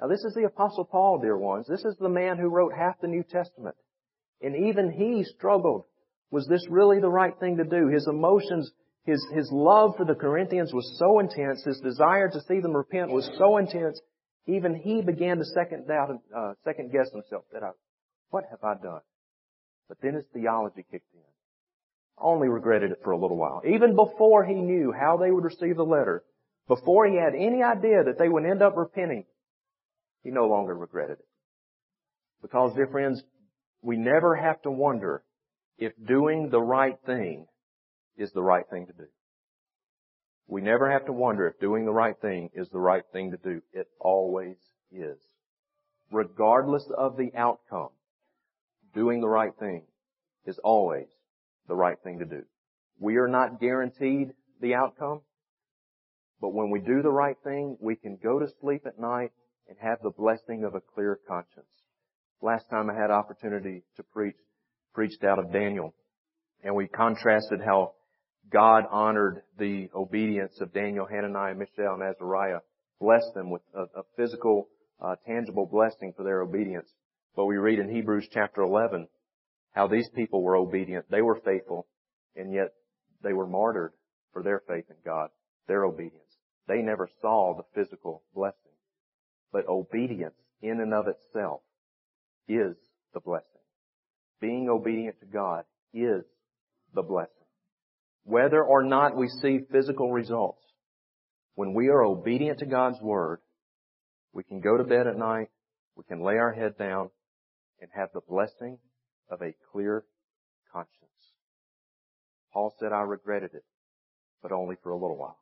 Now 0.00 0.08
this 0.08 0.24
is 0.24 0.34
the 0.34 0.44
apostle 0.44 0.84
Paul, 0.84 1.18
dear 1.20 1.36
ones. 1.36 1.66
This 1.68 1.84
is 1.84 1.96
the 1.98 2.08
man 2.08 2.38
who 2.38 2.48
wrote 2.48 2.72
half 2.74 3.00
the 3.00 3.08
New 3.08 3.22
Testament. 3.22 3.76
And 4.42 4.68
even 4.68 4.90
he 4.90 5.24
struggled. 5.24 5.84
Was 6.30 6.46
this 6.48 6.66
really 6.68 7.00
the 7.00 7.08
right 7.08 7.38
thing 7.38 7.58
to 7.58 7.64
do? 7.64 7.88
His 7.88 8.08
emotions, 8.08 8.70
his, 9.04 9.24
his 9.32 9.48
love 9.52 9.96
for 9.96 10.04
the 10.04 10.14
Corinthians 10.14 10.72
was 10.72 10.96
so 10.98 11.20
intense, 11.20 11.62
his 11.64 11.80
desire 11.80 12.28
to 12.28 12.40
see 12.48 12.60
them 12.60 12.76
repent 12.76 13.10
was 13.10 13.30
so 13.38 13.58
intense, 13.58 14.00
even 14.46 14.74
he 14.74 15.00
began 15.00 15.38
to 15.38 15.44
second 15.44 15.86
doubt, 15.86 16.10
uh, 16.36 16.52
second 16.64 16.92
guess 16.92 17.10
himself 17.12 17.44
that 17.52 17.62
I, 17.62 17.70
what 18.30 18.44
have 18.50 18.62
I 18.62 18.74
done? 18.74 19.00
But 19.88 19.98
then 20.02 20.14
his 20.14 20.24
theology 20.32 20.84
kicked 20.90 21.14
in. 21.14 21.20
Only 22.18 22.48
regretted 22.48 22.90
it 22.90 23.00
for 23.02 23.12
a 23.12 23.18
little 23.18 23.36
while. 23.36 23.62
Even 23.66 23.96
before 23.96 24.44
he 24.44 24.54
knew 24.54 24.92
how 24.92 25.16
they 25.16 25.30
would 25.30 25.44
receive 25.44 25.76
the 25.76 25.84
letter, 25.84 26.24
before 26.68 27.06
he 27.06 27.16
had 27.16 27.34
any 27.34 27.62
idea 27.62 28.04
that 28.04 28.18
they 28.18 28.28
would 28.28 28.44
end 28.44 28.62
up 28.62 28.76
repenting, 28.76 29.24
he 30.24 30.30
no 30.30 30.46
longer 30.46 30.74
regretted 30.74 31.18
it. 31.20 31.28
Because, 32.42 32.74
dear 32.74 32.88
friends, 32.88 33.22
we 33.82 33.96
never 33.96 34.34
have 34.34 34.60
to 34.62 34.70
wonder 34.70 35.22
if 35.78 35.92
doing 36.04 36.48
the 36.50 36.60
right 36.60 36.98
thing 37.06 37.46
is 38.16 38.32
the 38.32 38.42
right 38.42 38.64
thing 38.70 38.86
to 38.86 38.92
do. 38.92 39.06
We 40.48 40.62
never 40.62 40.90
have 40.90 41.06
to 41.06 41.12
wonder 41.12 41.46
if 41.46 41.60
doing 41.60 41.84
the 41.84 41.92
right 41.92 42.16
thing 42.20 42.50
is 42.54 42.68
the 42.70 42.80
right 42.80 43.04
thing 43.12 43.30
to 43.30 43.36
do. 43.36 43.62
It 43.72 43.86
always 44.00 44.56
is. 44.90 45.18
Regardless 46.10 46.84
of 46.96 47.16
the 47.16 47.32
outcome, 47.34 47.90
doing 48.94 49.20
the 49.20 49.28
right 49.28 49.52
thing 49.58 49.82
is 50.46 50.58
always 50.62 51.06
the 51.68 51.74
right 51.74 51.98
thing 52.02 52.18
to 52.18 52.24
do. 52.24 52.42
We 52.98 53.16
are 53.16 53.28
not 53.28 53.60
guaranteed 53.60 54.32
the 54.60 54.74
outcome, 54.74 55.22
but 56.40 56.52
when 56.52 56.70
we 56.70 56.80
do 56.80 57.02
the 57.02 57.10
right 57.10 57.36
thing, 57.42 57.76
we 57.80 57.96
can 57.96 58.18
go 58.22 58.38
to 58.38 58.46
sleep 58.60 58.86
at 58.86 58.98
night 58.98 59.32
and 59.68 59.76
have 59.80 59.98
the 60.02 60.10
blessing 60.10 60.64
of 60.64 60.74
a 60.74 60.80
clear 60.80 61.18
conscience. 61.26 61.66
Last 62.42 62.68
time 62.70 62.90
I 62.90 62.94
had 62.94 63.10
opportunity 63.10 63.82
to 63.96 64.02
preach, 64.02 64.36
preached 64.92 65.24
out 65.24 65.38
of 65.38 65.52
Daniel, 65.52 65.94
and 66.62 66.74
we 66.74 66.86
contrasted 66.86 67.60
how 67.64 67.92
God 68.50 68.84
honored 68.90 69.42
the 69.58 69.88
obedience 69.94 70.60
of 70.60 70.72
Daniel, 70.72 71.06
Hananiah, 71.06 71.54
Mishael, 71.54 71.94
and 71.94 72.02
Azariah, 72.02 72.60
blessed 73.00 73.34
them 73.34 73.50
with 73.50 73.62
a, 73.74 73.82
a 73.98 74.02
physical, 74.16 74.68
uh, 75.00 75.16
tangible 75.26 75.66
blessing 75.66 76.12
for 76.16 76.22
their 76.24 76.42
obedience. 76.42 76.88
But 77.34 77.46
we 77.46 77.56
read 77.56 77.78
in 77.78 77.88
Hebrews 77.88 78.28
chapter 78.30 78.62
11 78.62 79.08
how 79.72 79.88
these 79.88 80.08
people 80.14 80.42
were 80.42 80.56
obedient. 80.56 81.06
They 81.10 81.22
were 81.22 81.40
faithful, 81.44 81.86
and 82.36 82.52
yet 82.52 82.72
they 83.22 83.32
were 83.32 83.46
martyred 83.46 83.92
for 84.32 84.42
their 84.42 84.62
faith 84.68 84.84
in 84.88 84.96
God, 85.04 85.30
their 85.66 85.84
obedience. 85.84 86.20
They 86.68 86.82
never 86.82 87.08
saw 87.20 87.56
the 87.56 87.64
physical 87.74 88.22
blessing. 88.34 88.73
But 89.54 89.68
obedience 89.68 90.34
in 90.62 90.80
and 90.80 90.92
of 90.92 91.06
itself 91.06 91.60
is 92.48 92.74
the 93.14 93.20
blessing. 93.20 93.46
Being 94.40 94.68
obedient 94.68 95.20
to 95.20 95.26
God 95.26 95.64
is 95.92 96.24
the 96.92 97.02
blessing. 97.02 97.30
Whether 98.24 98.60
or 98.64 98.82
not 98.82 99.16
we 99.16 99.28
see 99.28 99.60
physical 99.70 100.10
results, 100.10 100.60
when 101.54 101.72
we 101.72 101.86
are 101.86 102.02
obedient 102.02 102.58
to 102.58 102.66
God's 102.66 103.00
Word, 103.00 103.38
we 104.32 104.42
can 104.42 104.60
go 104.60 104.76
to 104.76 104.82
bed 104.82 105.06
at 105.06 105.16
night, 105.16 105.50
we 105.94 106.02
can 106.02 106.24
lay 106.24 106.34
our 106.34 106.52
head 106.52 106.76
down, 106.76 107.10
and 107.80 107.88
have 107.94 108.08
the 108.12 108.22
blessing 108.28 108.78
of 109.30 109.40
a 109.40 109.54
clear 109.70 110.02
conscience. 110.72 110.90
Paul 112.52 112.74
said, 112.80 112.92
I 112.92 113.02
regretted 113.02 113.54
it, 113.54 113.64
but 114.42 114.50
only 114.50 114.74
for 114.82 114.90
a 114.90 114.98
little 114.98 115.16
while. 115.16 115.38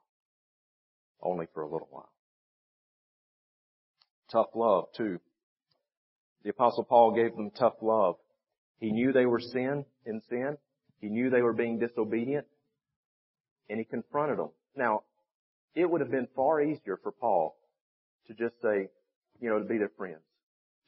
Only 1.23 1.47
for 1.55 1.63
a 1.63 1.73
little 1.73 1.89
while. 1.91 2.13
Tough 4.33 4.49
love, 4.55 4.87
too. 4.97 5.21
The 6.43 6.51
apostle 6.51 6.85
Paul 6.85 7.13
gave 7.13 7.37
them 7.37 7.51
tough 7.51 7.75
love. 7.83 8.17
He 8.79 8.91
knew 8.91 9.13
they 9.13 9.27
were 9.27 9.41
sin, 9.41 9.85
in 10.07 10.23
sin. 10.29 10.57
He 11.01 11.09
knew 11.09 11.31
they 11.31 11.43
were 11.43 11.53
being 11.53 11.79
disobedient. 11.79 12.47
And 13.69 13.79
he 13.79 13.85
confronted 13.85 14.39
them. 14.39 14.51
Now, 14.75 15.03
it 15.75 15.89
would 15.89 16.01
have 16.01 16.11
been 16.11 16.29
far 16.35 16.63
easier 16.63 16.99
for 17.03 17.13
Paul 17.13 17.57
to 18.27 18.35
just 18.35 18.61
say, 18.63 18.89
you 19.41 19.51
know, 19.51 19.59
to 19.59 19.65
be 19.65 19.79
their 19.79 19.93
friends. 19.97 20.23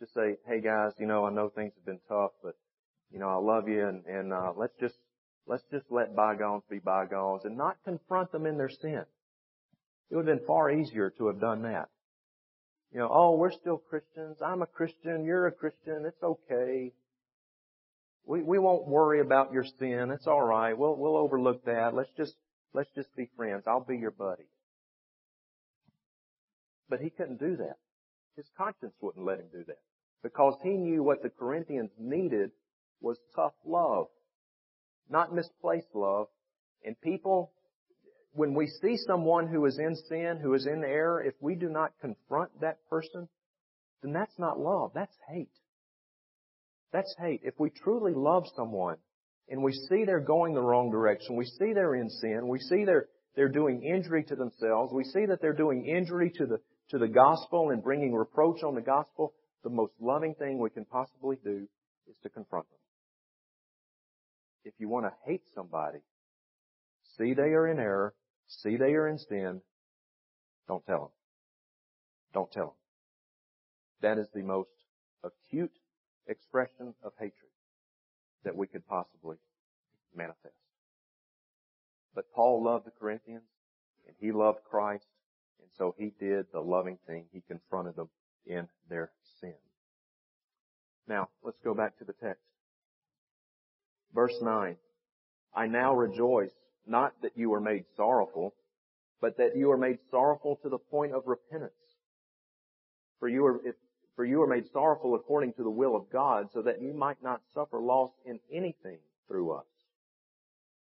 Just 0.00 0.14
say, 0.14 0.36
hey 0.46 0.60
guys, 0.60 0.92
you 0.98 1.06
know, 1.06 1.24
I 1.24 1.30
know 1.30 1.48
things 1.48 1.72
have 1.76 1.86
been 1.86 2.00
tough, 2.08 2.32
but 2.42 2.54
you 3.10 3.18
know, 3.18 3.28
I 3.28 3.36
love 3.36 3.68
you 3.68 3.86
and, 3.86 4.04
and, 4.06 4.32
uh, 4.32 4.52
let's 4.56 4.74
just, 4.80 4.96
let's 5.46 5.62
just 5.70 5.86
let 5.90 6.16
bygones 6.16 6.64
be 6.68 6.78
bygones 6.78 7.44
and 7.44 7.56
not 7.56 7.76
confront 7.84 8.32
them 8.32 8.46
in 8.46 8.58
their 8.58 8.68
sin. 8.68 9.04
It 10.10 10.16
would 10.16 10.26
have 10.26 10.38
been 10.38 10.46
far 10.46 10.70
easier 10.70 11.10
to 11.18 11.28
have 11.28 11.40
done 11.40 11.62
that. 11.62 11.88
You 12.94 13.00
know, 13.00 13.10
oh, 13.12 13.34
we're 13.34 13.50
still 13.50 13.78
Christians. 13.78 14.36
I'm 14.40 14.62
a 14.62 14.66
Christian. 14.66 15.24
You're 15.24 15.48
a 15.48 15.52
Christian. 15.52 16.04
It's 16.06 16.22
okay. 16.22 16.92
We, 18.24 18.40
we 18.40 18.60
won't 18.60 18.86
worry 18.86 19.20
about 19.20 19.52
your 19.52 19.64
sin. 19.64 20.12
It's 20.12 20.28
alright. 20.28 20.78
We'll, 20.78 20.94
we'll 20.94 21.16
overlook 21.16 21.64
that. 21.64 21.92
Let's 21.92 22.12
just, 22.16 22.34
let's 22.72 22.88
just 22.94 23.14
be 23.16 23.28
friends. 23.36 23.64
I'll 23.66 23.84
be 23.84 23.96
your 23.96 24.12
buddy. 24.12 24.44
But 26.88 27.00
he 27.00 27.10
couldn't 27.10 27.40
do 27.40 27.56
that. 27.56 27.78
His 28.36 28.46
conscience 28.56 28.94
wouldn't 29.00 29.26
let 29.26 29.40
him 29.40 29.46
do 29.52 29.64
that. 29.66 29.80
Because 30.22 30.56
he 30.62 30.70
knew 30.70 31.02
what 31.02 31.20
the 31.24 31.30
Corinthians 31.30 31.90
needed 31.98 32.52
was 33.00 33.18
tough 33.34 33.54
love, 33.66 34.06
not 35.10 35.34
misplaced 35.34 35.94
love. 35.94 36.28
And 36.84 36.98
people, 37.00 37.50
when 38.34 38.54
we 38.54 38.66
see 38.66 38.96
someone 38.96 39.46
who 39.46 39.64
is 39.66 39.78
in 39.78 39.96
sin, 40.08 40.38
who 40.42 40.54
is 40.54 40.66
in 40.66 40.84
error, 40.84 41.22
if 41.22 41.34
we 41.40 41.54
do 41.54 41.68
not 41.68 41.92
confront 42.00 42.50
that 42.60 42.78
person, 42.88 43.28
then 44.02 44.12
that's 44.12 44.38
not 44.38 44.58
love. 44.58 44.92
That's 44.94 45.16
hate. 45.28 45.50
That's 46.92 47.14
hate. 47.18 47.40
If 47.44 47.54
we 47.58 47.70
truly 47.70 48.12
love 48.14 48.44
someone 48.56 48.96
and 49.48 49.62
we 49.62 49.72
see 49.72 50.04
they're 50.04 50.20
going 50.20 50.54
the 50.54 50.62
wrong 50.62 50.90
direction, 50.90 51.36
we 51.36 51.44
see 51.44 51.72
they're 51.72 51.94
in 51.94 52.10
sin, 52.10 52.48
we 52.48 52.58
see 52.58 52.84
they're, 52.84 53.06
they're 53.36 53.48
doing 53.48 53.82
injury 53.82 54.24
to 54.24 54.36
themselves, 54.36 54.92
we 54.92 55.04
see 55.04 55.26
that 55.26 55.40
they're 55.40 55.52
doing 55.52 55.86
injury 55.86 56.30
to 56.36 56.46
the, 56.46 56.58
to 56.90 56.98
the 56.98 57.08
gospel 57.08 57.70
and 57.70 57.82
bringing 57.82 58.14
reproach 58.14 58.62
on 58.62 58.74
the 58.74 58.80
gospel, 58.80 59.32
the 59.62 59.70
most 59.70 59.92
loving 60.00 60.34
thing 60.34 60.58
we 60.58 60.70
can 60.70 60.84
possibly 60.84 61.36
do 61.42 61.66
is 62.08 62.16
to 62.22 62.28
confront 62.28 62.68
them 62.70 62.78
if 64.64 64.74
you 64.78 64.88
want 64.88 65.06
to 65.06 65.12
hate 65.24 65.42
somebody, 65.54 65.98
see 67.18 67.34
they 67.34 67.52
are 67.52 67.68
in 67.68 67.78
error, 67.78 68.14
see 68.46 68.76
they 68.76 68.94
are 68.94 69.08
in 69.08 69.18
sin, 69.18 69.60
don't 70.68 70.84
tell 70.86 71.00
them. 71.00 71.08
Don't 72.32 72.52
tell 72.52 72.66
them. 72.66 72.74
That 74.02 74.18
is 74.18 74.28
the 74.34 74.42
most 74.42 74.70
acute 75.22 75.72
expression 76.26 76.94
of 77.02 77.12
hatred 77.18 77.50
that 78.44 78.56
we 78.56 78.66
could 78.66 78.86
possibly 78.86 79.36
manifest. 80.14 80.54
But 82.14 82.32
Paul 82.34 82.62
loved 82.64 82.86
the 82.86 82.92
Corinthians 82.98 83.44
and 84.06 84.16
he 84.18 84.32
loved 84.32 84.60
Christ 84.68 85.06
and 85.60 85.68
so 85.76 85.94
he 85.98 86.12
did 86.20 86.46
the 86.52 86.60
loving 86.60 86.98
thing. 87.06 87.24
He 87.32 87.42
confronted 87.48 87.96
them 87.96 88.10
in 88.46 88.68
their 88.88 89.10
sin. 89.40 89.54
Now, 91.08 91.28
let's 91.42 91.58
go 91.64 91.74
back 91.74 91.98
to 91.98 92.04
the 92.04 92.12
text. 92.12 92.42
Verse 94.14 94.34
9. 94.40 94.76
I 95.54 95.66
now 95.66 95.94
rejoice, 95.94 96.52
not 96.86 97.12
that 97.22 97.36
you 97.36 97.50
were 97.50 97.60
made 97.60 97.84
sorrowful, 97.96 98.54
but 99.20 99.36
that 99.38 99.56
you 99.56 99.70
are 99.70 99.78
made 99.78 99.98
sorrowful 100.10 100.58
to 100.62 100.68
the 100.68 100.78
point 100.78 101.12
of 101.12 101.22
repentance. 101.26 101.72
For 103.20 103.28
you 103.28 103.46
are, 103.46 103.60
if, 103.64 103.74
For 104.16 104.24
you 104.24 104.42
are 104.42 104.46
made 104.46 104.66
sorrowful 104.72 105.14
according 105.14 105.54
to 105.54 105.62
the 105.62 105.70
will 105.70 105.96
of 105.96 106.10
God, 106.10 106.48
so 106.52 106.62
that 106.62 106.82
you 106.82 106.92
might 106.92 107.22
not 107.22 107.40
suffer 107.54 107.80
loss 107.80 108.10
in 108.24 108.38
anything 108.52 108.98
through 109.28 109.52
us. 109.52 109.66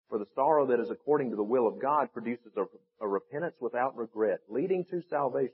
For 0.10 0.20
the 0.20 0.28
sorrow 0.36 0.68
that 0.68 0.80
is 0.80 0.90
according 0.90 1.32
to 1.32 1.36
the 1.36 1.44
will 1.44 1.68
of 1.68 1.80
God 1.82 2.14
produces 2.14 2.54
a, 2.58 2.66
a 3.04 3.08
repentance 3.08 3.56
without 3.60 3.98
regret, 3.98 4.40
leading 4.50 4.86
to 4.86 5.02
salvation. 5.10 5.54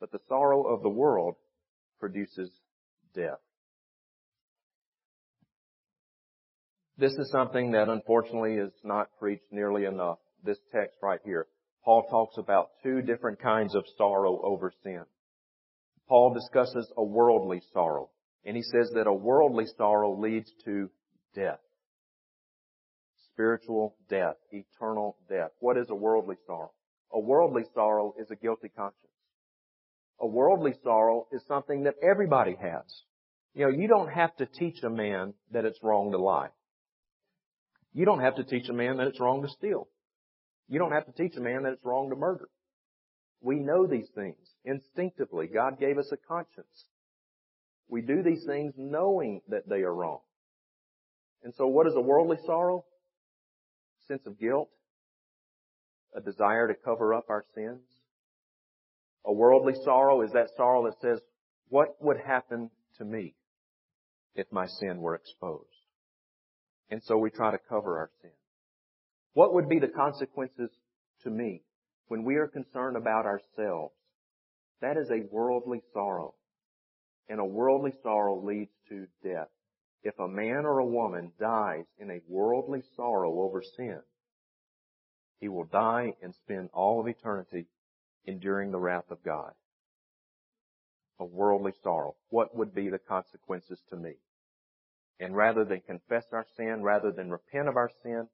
But 0.00 0.12
the 0.12 0.20
sorrow 0.28 0.64
of 0.64 0.82
the 0.82 0.88
world 0.88 1.34
produces 2.00 2.50
death. 3.14 3.38
This 6.96 7.12
is 7.14 7.30
something 7.30 7.72
that 7.72 7.88
unfortunately 7.88 8.54
is 8.54 8.72
not 8.84 9.08
preached 9.18 9.50
nearly 9.50 9.84
enough. 9.84 10.18
This 10.44 10.58
text 10.72 10.98
right 11.02 11.20
here. 11.24 11.46
Paul 11.84 12.04
talks 12.08 12.38
about 12.38 12.70
two 12.82 13.02
different 13.02 13.40
kinds 13.40 13.74
of 13.74 13.84
sorrow 13.98 14.40
over 14.42 14.72
sin. 14.82 15.02
Paul 16.08 16.32
discusses 16.34 16.90
a 16.96 17.02
worldly 17.02 17.62
sorrow, 17.72 18.10
and 18.44 18.56
he 18.56 18.62
says 18.62 18.90
that 18.94 19.06
a 19.06 19.12
worldly 19.12 19.66
sorrow 19.76 20.18
leads 20.18 20.50
to 20.64 20.88
death. 21.34 21.58
Spiritual 23.32 23.96
death, 24.08 24.36
eternal 24.52 25.16
death. 25.28 25.50
What 25.58 25.76
is 25.76 25.86
a 25.90 25.94
worldly 25.94 26.36
sorrow? 26.46 26.70
A 27.12 27.18
worldly 27.18 27.64
sorrow 27.74 28.14
is 28.20 28.30
a 28.30 28.36
guilty 28.36 28.68
conscience. 28.68 29.00
A 30.20 30.26
worldly 30.26 30.74
sorrow 30.84 31.26
is 31.32 31.42
something 31.48 31.84
that 31.84 31.96
everybody 32.02 32.54
has. 32.60 32.84
You 33.54 33.64
know, 33.64 33.70
you 33.72 33.88
don't 33.88 34.10
have 34.10 34.34
to 34.36 34.46
teach 34.46 34.82
a 34.84 34.90
man 34.90 35.34
that 35.50 35.64
it's 35.64 35.82
wrong 35.82 36.12
to 36.12 36.18
lie. 36.18 36.50
You 37.94 38.04
don't 38.04 38.20
have 38.20 38.36
to 38.36 38.44
teach 38.44 38.68
a 38.68 38.72
man 38.72 38.96
that 38.98 39.06
it's 39.06 39.20
wrong 39.20 39.42
to 39.42 39.48
steal. 39.48 39.88
You 40.68 40.78
don't 40.78 40.92
have 40.92 41.06
to 41.06 41.12
teach 41.12 41.36
a 41.36 41.40
man 41.40 41.62
that 41.62 41.74
it's 41.74 41.84
wrong 41.84 42.10
to 42.10 42.16
murder. 42.16 42.48
We 43.40 43.56
know 43.56 43.86
these 43.86 44.08
things 44.14 44.36
instinctively. 44.64 45.46
God 45.46 45.78
gave 45.78 45.96
us 45.98 46.10
a 46.12 46.16
conscience. 46.16 46.86
We 47.88 48.02
do 48.02 48.22
these 48.22 48.44
things 48.44 48.72
knowing 48.76 49.42
that 49.48 49.68
they 49.68 49.82
are 49.82 49.94
wrong. 49.94 50.20
And 51.44 51.54
so 51.56 51.66
what 51.66 51.86
is 51.86 51.94
a 51.94 52.00
worldly 52.00 52.38
sorrow? 52.46 52.84
Sense 54.08 54.22
of 54.26 54.40
guilt? 54.40 54.70
A 56.16 56.20
desire 56.20 56.68
to 56.68 56.74
cover 56.74 57.14
up 57.14 57.26
our 57.28 57.44
sins? 57.54 57.82
A 59.26 59.32
worldly 59.32 59.74
sorrow 59.84 60.22
is 60.22 60.32
that 60.32 60.50
sorrow 60.56 60.84
that 60.84 61.00
says, 61.00 61.20
what 61.68 61.96
would 62.00 62.18
happen 62.18 62.70
to 62.98 63.04
me 63.04 63.34
if 64.34 64.46
my 64.50 64.66
sin 64.66 65.00
were 65.00 65.14
exposed? 65.14 65.68
And 66.90 67.02
so 67.02 67.16
we 67.16 67.30
try 67.30 67.50
to 67.50 67.58
cover 67.68 67.98
our 67.98 68.10
sin. 68.22 68.30
What 69.32 69.54
would 69.54 69.68
be 69.68 69.78
the 69.78 69.88
consequences 69.88 70.70
to 71.22 71.30
me 71.30 71.62
when 72.08 72.24
we 72.24 72.36
are 72.36 72.46
concerned 72.46 72.96
about 72.96 73.26
ourselves? 73.26 73.94
That 74.80 74.96
is 74.96 75.10
a 75.10 75.26
worldly 75.30 75.80
sorrow. 75.92 76.34
And 77.28 77.40
a 77.40 77.44
worldly 77.44 77.92
sorrow 78.02 78.44
leads 78.44 78.72
to 78.90 79.06
death. 79.22 79.48
If 80.02 80.18
a 80.18 80.28
man 80.28 80.66
or 80.66 80.78
a 80.78 80.86
woman 80.86 81.32
dies 81.40 81.86
in 81.98 82.10
a 82.10 82.20
worldly 82.28 82.82
sorrow 82.94 83.40
over 83.40 83.62
sin, 83.76 84.00
he 85.40 85.48
will 85.48 85.64
die 85.64 86.12
and 86.22 86.34
spend 86.34 86.68
all 86.74 87.00
of 87.00 87.08
eternity 87.08 87.66
enduring 88.26 88.70
the 88.70 88.78
wrath 88.78 89.10
of 89.10 89.22
God. 89.24 89.52
A 91.18 91.24
worldly 91.24 91.72
sorrow. 91.82 92.16
What 92.28 92.54
would 92.54 92.74
be 92.74 92.90
the 92.90 92.98
consequences 92.98 93.80
to 93.90 93.96
me? 93.96 94.14
And 95.20 95.36
rather 95.36 95.64
than 95.64 95.80
confess 95.86 96.24
our 96.32 96.46
sin, 96.56 96.82
rather 96.82 97.12
than 97.12 97.30
repent 97.30 97.68
of 97.68 97.76
our 97.76 97.90
sin, 98.02 98.26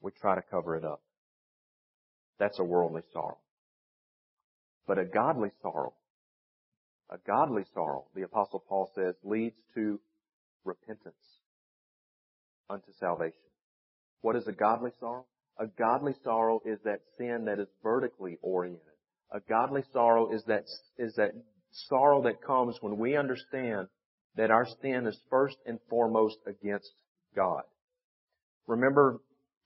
we 0.00 0.10
try 0.12 0.34
to 0.34 0.42
cover 0.50 0.76
it 0.76 0.84
up. 0.84 1.02
That's 2.38 2.58
a 2.58 2.64
worldly 2.64 3.02
sorrow. 3.12 3.38
But 4.86 4.98
a 4.98 5.04
godly 5.04 5.50
sorrow, 5.60 5.92
a 7.10 7.18
godly 7.26 7.64
sorrow, 7.74 8.06
the 8.14 8.22
apostle 8.22 8.64
Paul 8.68 8.90
says, 8.94 9.14
leads 9.22 9.56
to 9.74 10.00
repentance 10.64 11.14
unto 12.70 12.92
salvation. 12.98 13.34
What 14.22 14.36
is 14.36 14.46
a 14.46 14.52
godly 14.52 14.90
sorrow? 14.98 15.26
A 15.58 15.66
godly 15.66 16.14
sorrow 16.24 16.60
is 16.64 16.78
that 16.84 17.00
sin 17.18 17.44
that 17.46 17.58
is 17.58 17.68
vertically 17.82 18.38
oriented. 18.42 18.82
A 19.32 19.40
godly 19.40 19.82
sorrow 19.92 20.32
is 20.32 20.42
that, 20.46 20.64
is 20.96 21.14
that 21.16 21.32
sorrow 21.70 22.22
that 22.22 22.42
comes 22.42 22.76
when 22.80 22.98
we 22.98 23.16
understand 23.16 23.88
that 24.38 24.52
our 24.52 24.66
sin 24.80 25.04
is 25.08 25.18
first 25.28 25.56
and 25.66 25.80
foremost 25.90 26.36
against 26.46 26.92
God. 27.34 27.62
Remember 28.68 29.18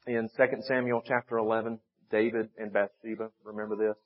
in 0.07 0.31
2 0.35 0.45
Samuel 0.67 1.03
chapter 1.07 1.37
11, 1.37 1.79
David 2.11 2.49
and 2.57 2.73
Bathsheba, 2.73 3.29
remember 3.45 3.77
this? 3.77 3.97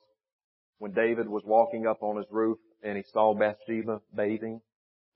When 0.79 0.91
David 0.91 1.29
was 1.29 1.43
walking 1.45 1.87
up 1.87 2.03
on 2.03 2.17
his 2.17 2.25
roof 2.29 2.57
and 2.83 2.97
he 2.97 3.03
saw 3.13 3.33
Bathsheba 3.33 4.01
bathing, 4.13 4.59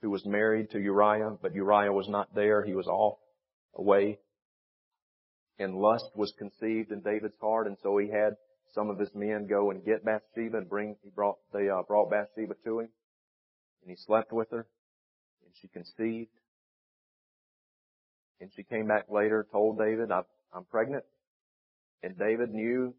who 0.02 0.10
was 0.10 0.26
married 0.26 0.72
to 0.72 0.80
Uriah, 0.80 1.36
but 1.42 1.54
Uriah 1.54 1.92
was 1.92 2.08
not 2.08 2.34
there, 2.34 2.64
he 2.64 2.74
was 2.74 2.88
off, 2.88 3.20
away. 3.76 4.20
And 5.60 5.76
lust 5.76 6.10
was 6.16 6.34
conceived 6.40 6.92
in 6.92 7.02
David's 7.02 7.38
heart, 7.42 7.68
and 7.68 7.78
so 7.84 7.98
he 7.98 8.08
had 8.08 8.36
some 8.74 8.90
of 8.90 8.98
his 8.98 9.14
men 9.14 9.48
go 9.48 9.70
and 9.70 9.84
get 9.84 10.06
Bathsheba 10.06 10.60
and 10.60 10.70
bring, 10.70 10.96
he 11.04 11.10
brought, 11.14 11.36
they 11.54 11.68
uh, 11.70 11.84
brought 11.86 12.10
Bathsheba 12.10 12.56
to 12.64 12.80
him, 12.80 12.90
and 13.84 13.92
he 13.92 13.98
slept 13.98 14.32
with 14.32 14.50
her, 14.52 14.66
and 15.52 15.58
she 15.62 15.68
conceived. 15.68 16.30
And 18.40 18.50
she 18.56 18.64
came 18.64 18.88
back 18.88 19.06
later, 19.10 19.46
told 19.52 19.78
David, 19.78 20.12
I'm 20.12 20.64
pregnant. 20.70 21.04
And 22.04 22.18
David 22.18 22.54
knew 22.54 22.94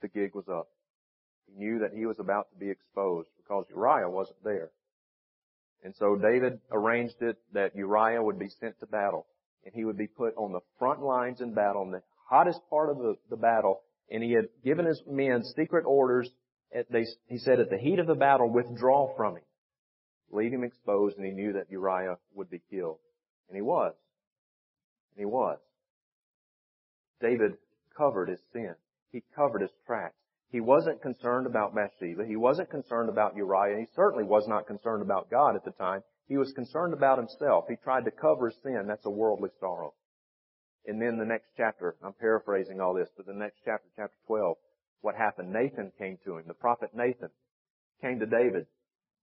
the 0.00 0.08
gig 0.08 0.34
was 0.34 0.48
up. 0.48 0.68
He 1.46 1.58
knew 1.58 1.80
that 1.80 1.92
he 1.92 2.06
was 2.06 2.18
about 2.18 2.50
to 2.52 2.58
be 2.58 2.70
exposed 2.70 3.28
because 3.36 3.66
Uriah 3.70 4.08
wasn't 4.08 4.42
there. 4.42 4.70
And 5.82 5.94
so 5.98 6.16
David 6.16 6.60
arranged 6.70 7.20
it 7.20 7.36
that 7.52 7.74
Uriah 7.74 8.22
would 8.22 8.38
be 8.38 8.48
sent 8.60 8.78
to 8.80 8.86
battle 8.86 9.26
and 9.64 9.74
he 9.74 9.84
would 9.84 9.98
be 9.98 10.06
put 10.06 10.34
on 10.36 10.52
the 10.52 10.60
front 10.78 11.02
lines 11.02 11.40
in 11.42 11.52
battle, 11.52 11.82
in 11.82 11.90
the 11.90 12.02
hottest 12.26 12.60
part 12.70 12.88
of 12.88 12.98
the, 12.98 13.16
the 13.28 13.36
battle, 13.36 13.80
and 14.10 14.22
he 14.22 14.32
had 14.32 14.48
given 14.64 14.86
his 14.86 15.02
men 15.06 15.44
secret 15.56 15.84
orders. 15.84 16.30
At, 16.74 16.90
they, 16.90 17.06
he 17.26 17.36
said, 17.36 17.60
at 17.60 17.68
the 17.68 17.76
heat 17.76 17.98
of 17.98 18.06
the 18.06 18.14
battle, 18.14 18.48
withdraw 18.48 19.14
from 19.16 19.36
him 19.36 19.42
leave 20.30 20.52
him 20.52 20.64
exposed, 20.64 21.16
and 21.16 21.26
he 21.26 21.32
knew 21.32 21.52
that 21.52 21.70
Uriah 21.70 22.16
would 22.34 22.50
be 22.50 22.62
killed. 22.70 22.98
And 23.48 23.56
he 23.56 23.62
was. 23.62 23.94
And 25.14 25.20
he 25.20 25.26
was. 25.26 25.58
David 27.20 27.54
covered 27.96 28.28
his 28.28 28.40
sin. 28.52 28.74
He 29.12 29.22
covered 29.34 29.62
his 29.62 29.72
tracks. 29.86 30.14
He 30.50 30.60
wasn't 30.60 31.02
concerned 31.02 31.46
about 31.46 31.74
Bathsheba. 31.74 32.24
He 32.26 32.36
wasn't 32.36 32.70
concerned 32.70 33.08
about 33.08 33.36
Uriah. 33.36 33.78
He 33.78 33.86
certainly 33.94 34.24
was 34.24 34.48
not 34.48 34.66
concerned 34.66 35.02
about 35.02 35.30
God 35.30 35.54
at 35.54 35.64
the 35.64 35.70
time. 35.72 36.02
He 36.28 36.36
was 36.36 36.52
concerned 36.52 36.92
about 36.92 37.18
himself. 37.18 37.66
He 37.68 37.76
tried 37.76 38.04
to 38.04 38.10
cover 38.10 38.48
his 38.48 38.58
sin. 38.62 38.84
That's 38.86 39.06
a 39.06 39.10
worldly 39.10 39.50
sorrow. 39.60 39.94
And 40.86 41.00
then 41.00 41.18
the 41.18 41.24
next 41.24 41.50
chapter, 41.56 41.96
I'm 42.02 42.14
paraphrasing 42.14 42.80
all 42.80 42.94
this, 42.94 43.08
but 43.16 43.26
the 43.26 43.34
next 43.34 43.58
chapter, 43.64 43.88
chapter 43.96 44.16
12, 44.26 44.56
what 45.02 45.14
happened? 45.14 45.52
Nathan 45.52 45.92
came 45.98 46.18
to 46.24 46.38
him. 46.38 46.44
The 46.46 46.54
prophet 46.54 46.90
Nathan 46.94 47.30
came 48.00 48.18
to 48.20 48.26
David 48.26 48.66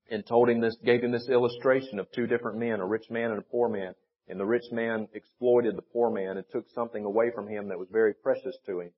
and 0.09 0.25
told 0.25 0.49
him 0.49 0.61
this, 0.61 0.77
gave 0.85 1.03
him 1.03 1.11
this 1.11 1.29
illustration 1.29 1.99
of 1.99 2.11
two 2.11 2.27
different 2.27 2.57
men, 2.57 2.79
a 2.79 2.85
rich 2.85 3.09
man 3.09 3.31
and 3.31 3.39
a 3.39 3.43
poor 3.43 3.69
man. 3.69 3.93
And 4.27 4.39
the 4.39 4.45
rich 4.45 4.65
man 4.71 5.07
exploited 5.13 5.77
the 5.77 5.81
poor 5.81 6.11
man 6.11 6.37
and 6.37 6.45
took 6.51 6.65
something 6.75 7.05
away 7.05 7.31
from 7.33 7.47
him 7.47 7.69
that 7.69 7.79
was 7.79 7.87
very 7.91 8.13
precious 8.13 8.57
to 8.65 8.81
him. 8.81 8.91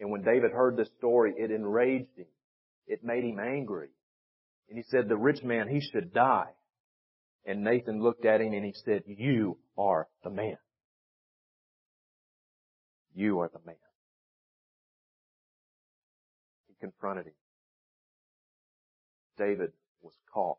And 0.00 0.10
when 0.10 0.22
David 0.22 0.52
heard 0.52 0.76
this 0.76 0.90
story, 0.98 1.34
it 1.36 1.50
enraged 1.50 2.16
him. 2.16 2.26
It 2.86 3.04
made 3.04 3.24
him 3.24 3.38
angry. 3.38 3.88
And 4.68 4.76
he 4.76 4.84
said, 4.88 5.08
the 5.08 5.16
rich 5.16 5.42
man, 5.42 5.68
he 5.68 5.80
should 5.80 6.12
die. 6.12 6.50
And 7.44 7.62
Nathan 7.62 8.02
looked 8.02 8.24
at 8.24 8.40
him 8.40 8.52
and 8.52 8.64
he 8.64 8.74
said, 8.84 9.02
you 9.06 9.58
are 9.78 10.08
the 10.24 10.30
man. 10.30 10.56
You 13.14 13.40
are 13.40 13.48
the 13.52 13.60
man. 13.64 13.76
He 16.66 16.74
confronted 16.80 17.26
him. 17.26 17.32
David 19.38 19.72
was 20.06 20.14
caught. 20.32 20.58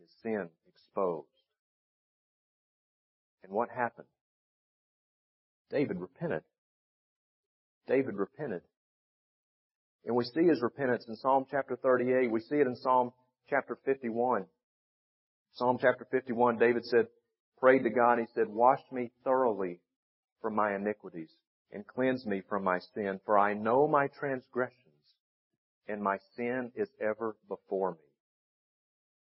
His 0.00 0.08
sin 0.22 0.48
exposed. 0.66 1.26
And 3.44 3.52
what 3.52 3.68
happened? 3.70 4.08
David 5.70 6.00
repented. 6.00 6.42
David 7.86 8.16
repented. 8.16 8.62
And 10.06 10.16
we 10.16 10.24
see 10.24 10.44
his 10.44 10.62
repentance 10.62 11.04
in 11.06 11.16
Psalm 11.16 11.44
chapter 11.50 11.76
38. 11.76 12.30
We 12.30 12.40
see 12.40 12.56
it 12.56 12.66
in 12.66 12.76
Psalm 12.76 13.12
chapter 13.50 13.78
51. 13.84 14.46
Psalm 15.54 15.78
chapter 15.80 16.06
51, 16.10 16.58
David 16.58 16.84
said, 16.84 17.06
prayed 17.58 17.82
to 17.82 17.90
God, 17.90 18.18
he 18.18 18.26
said, 18.34 18.48
wash 18.48 18.80
me 18.92 19.10
thoroughly 19.24 19.80
from 20.40 20.54
my 20.54 20.74
iniquities 20.74 21.30
and 21.72 21.86
cleanse 21.86 22.24
me 22.24 22.42
from 22.48 22.64
my 22.64 22.78
sin, 22.94 23.20
for 23.24 23.38
I 23.38 23.54
know 23.54 23.88
my 23.88 24.08
transgression 24.18 24.87
and 25.88 26.02
my 26.02 26.18
sin 26.36 26.70
is 26.74 26.88
ever 27.00 27.34
before 27.48 27.92
me. 27.92 27.98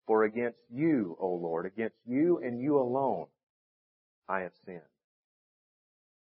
For 0.05 0.23
against 0.23 0.59
you, 0.69 1.17
O 1.19 1.33
Lord, 1.33 1.65
against 1.65 1.97
you 2.05 2.39
and 2.43 2.61
you 2.61 2.77
alone, 2.77 3.27
I 4.29 4.41
have 4.41 4.53
sinned 4.65 4.81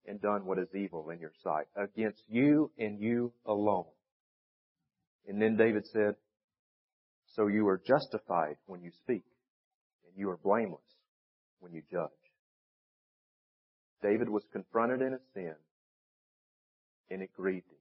and 0.06 0.20
done 0.20 0.44
what 0.44 0.58
is 0.58 0.68
evil 0.74 1.10
in 1.10 1.18
your 1.18 1.32
sight. 1.42 1.66
Against 1.76 2.22
you 2.28 2.70
and 2.78 3.00
you 3.00 3.32
alone. 3.46 3.86
And 5.26 5.40
then 5.40 5.56
David 5.56 5.86
said, 5.86 6.16
So 7.34 7.46
you 7.46 7.66
are 7.68 7.80
justified 7.84 8.56
when 8.66 8.82
you 8.82 8.90
speak, 9.02 9.24
and 10.06 10.16
you 10.16 10.30
are 10.30 10.36
blameless 10.36 10.82
when 11.60 11.72
you 11.72 11.82
judge. 11.90 12.10
David 14.02 14.28
was 14.28 14.44
confronted 14.52 15.00
in 15.00 15.14
a 15.14 15.18
sin, 15.32 15.54
and 17.10 17.22
it 17.22 17.30
grieved 17.34 17.66
him. 17.66 17.78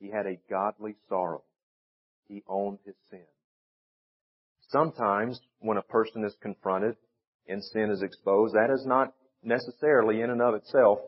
He 0.00 0.10
had 0.10 0.26
a 0.26 0.38
godly 0.48 0.94
sorrow. 1.08 1.42
He 2.28 2.42
owned 2.48 2.78
his 2.84 2.94
sin. 3.10 3.24
Sometimes 4.68 5.40
when 5.60 5.76
a 5.76 5.82
person 5.82 6.24
is 6.24 6.34
confronted 6.42 6.96
and 7.48 7.62
sin 7.62 7.90
is 7.90 8.02
exposed, 8.02 8.54
that 8.54 8.70
is 8.70 8.84
not 8.84 9.14
necessarily 9.42 10.20
in 10.20 10.30
and 10.30 10.42
of 10.42 10.54
itself 10.54 10.98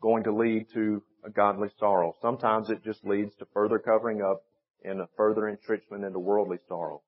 going 0.00 0.24
to 0.24 0.34
lead 0.34 0.66
to 0.74 1.02
a 1.24 1.30
godly 1.30 1.68
sorrow. 1.78 2.14
Sometimes 2.20 2.70
it 2.70 2.82
just 2.84 3.04
leads 3.04 3.34
to 3.36 3.46
further 3.52 3.78
covering 3.78 4.22
up 4.22 4.42
and 4.84 5.00
a 5.00 5.08
further 5.16 5.48
entrenchment 5.48 6.04
into 6.04 6.18
worldly 6.18 6.58
sorrow 6.68 7.02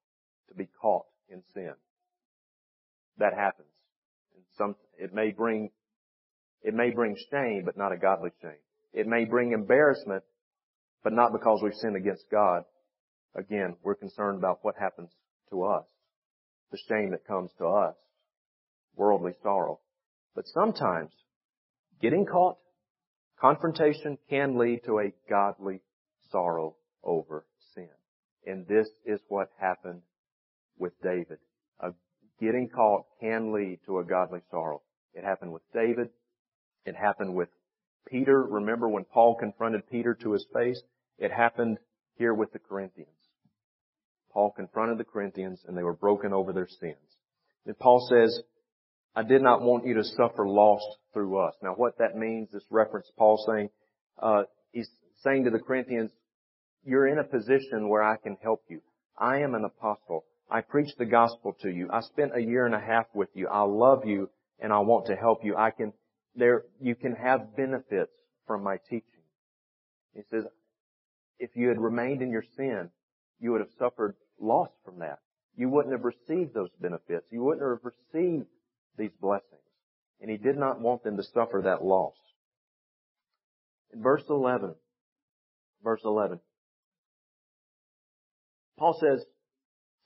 to 0.49 0.55
be 0.55 0.69
caught 0.81 1.07
in 1.29 1.43
sin. 1.55 1.73
That 3.19 3.35
happens. 3.35 3.69
And 4.35 4.45
some, 4.57 4.77
it 4.99 5.13
may 5.13 5.31
bring, 5.31 5.71
it 6.63 6.75
may 6.75 6.91
bring 6.91 7.17
shame, 7.31 7.63
but 7.65 7.77
not 7.77 7.93
a 7.93 7.97
godly 7.97 8.31
shame. 8.43 8.53
It 8.93 9.07
may 9.07 9.25
bring 9.25 9.53
embarrassment, 9.53 10.23
but 11.03 11.13
not 11.13 11.33
because 11.33 11.61
we've 11.63 11.75
sinned 11.75 11.97
against 11.97 12.25
God. 12.31 12.63
Again, 13.35 13.77
we're 13.83 13.95
concerned 13.95 14.39
about 14.39 14.61
what 14.63 14.77
happens 14.79 15.11
to 15.51 15.65
us. 15.65 15.85
The 16.71 16.79
shame 16.89 17.11
that 17.11 17.27
comes 17.27 17.51
to 17.59 17.67
us. 17.67 17.97
Worldly 18.97 19.33
sorrow. 19.43 19.81
But 20.35 20.47
sometimes, 20.49 21.13
getting 22.01 22.27
caught, 22.27 22.57
confrontation 23.41 24.19
can 24.31 24.59
lead 24.59 24.81
to 24.87 24.99
a 25.01 25.13
godly 25.29 25.81
sorrow 26.31 26.77
over 27.03 27.45
sin. 27.75 27.89
And 28.47 28.67
this 28.67 28.89
is 29.05 29.21
what 29.29 29.49
happened 29.59 30.03
with 30.79 30.93
David. 31.03 31.39
Getting 32.41 32.69
caught 32.69 33.05
can 33.21 33.53
lead 33.53 33.79
to 33.87 34.01
a 34.01 34.05
godly 34.05 34.41
sorrow. 34.51 34.83
It 35.15 35.23
happened 35.23 35.53
with 35.53 35.63
David. 35.73 36.09
It 36.85 36.97
happened 36.97 37.35
with 37.35 37.49
Peter. 38.09 38.43
Remember 38.43 38.89
when 38.89 39.05
Paul 39.05 39.37
confronted 39.37 39.89
Peter 39.89 40.15
to 40.15 40.33
his 40.33 40.45
face? 40.53 40.83
It 41.17 41.31
happened 41.31 41.79
here 42.17 42.35
with 42.35 42.53
the 42.53 42.59
Corinthians. 42.59 43.09
Paul 44.35 44.51
confronted 44.51 44.99
the 44.99 45.05
Corinthians 45.05 45.65
and 45.67 45.79
they 45.79 45.85
were 45.85 45.95
broken 45.95 46.33
over 46.33 46.53
their 46.53 46.69
sins. 46.69 46.99
And 47.65 47.79
Paul 47.79 48.07
says, 48.11 48.43
I 49.15 49.23
did 49.23 49.41
not 49.41 49.63
want 49.63 49.87
you 49.87 49.95
to 49.95 50.05
suffer 50.05 50.47
loss 50.47 50.83
through 51.13 51.39
us. 51.39 51.55
Now 51.63 51.71
what 51.71 51.99
that 51.99 52.17
means, 52.17 52.51
this 52.53 52.65
reference 52.69 53.11
Paul 53.17 53.43
saying, 53.49 53.71
uh, 54.21 54.43
he's 54.73 54.91
saying 55.23 55.45
to 55.45 55.51
the 55.51 55.61
Corinthians, 55.61 56.11
you're 56.85 57.07
in 57.07 57.19
a 57.19 57.25
position 57.25 57.89
where 57.89 58.03
I 58.03 58.17
can 58.17 58.37
help 58.43 58.65
you. 58.69 58.83
I 59.17 59.39
am 59.39 59.55
an 59.55 59.65
apostle. 59.65 60.25
I 60.51 60.61
preach 60.61 60.91
the 60.99 61.07
gospel 61.07 61.57
to 61.63 61.71
you. 61.71 61.89
I 61.91 62.01
spent 62.01 62.37
a 62.37 62.41
year 62.41 62.67
and 62.67 62.75
a 62.75 62.81
half 62.81 63.07
with 63.15 63.31
you. 63.35 63.49
I 63.49 63.63
love 63.63 64.05
you 64.05 64.29
and 64.59 64.73
I 64.73 64.81
want 64.81 65.07
to 65.07 65.17
help 65.17 65.45
you. 65.45 65.57
I 65.57 65.71
can, 65.71 65.93
there, 66.35 66.65
you 66.81 66.97
can 66.97 67.15
have 67.15 67.57
benefits 67.57 68.13
from 68.47 68.65
my 68.65 68.79
teaching. 68.91 69.23
He 70.13 70.23
says, 70.31 70.45
if 71.39 71.51
you 71.55 71.69
had 71.69 71.81
remained 71.81 72.21
in 72.21 72.31
your 72.31 72.45
sin, 72.57 72.91
you 73.41 73.53
would 73.53 73.61
have 73.61 73.71
suffered 73.79 74.17
loss 74.41 74.71
from 74.85 75.01
that. 75.01 75.19
You 75.57 75.69
wouldn't 75.69 75.93
have 75.93 76.05
received 76.05 76.55
those 76.55 76.71
benefits. 76.81 77.27
You 77.31 77.43
wouldn't 77.43 77.63
have 77.63 77.93
received 78.13 78.47
these 78.99 79.13
blessings. 79.21 79.51
And 80.21 80.31
he 80.31 80.37
did 80.37 80.57
not 80.57 80.81
want 80.81 81.05
them 81.05 81.17
to 81.17 81.23
suffer 81.23 81.63
that 81.65 81.85
loss. 81.85 82.15
In 83.93 84.03
verse 84.03 84.25
11, 84.29 84.75
verse 85.83 86.01
11, 86.05 86.41
Paul 88.77 88.99
says, 89.01 89.25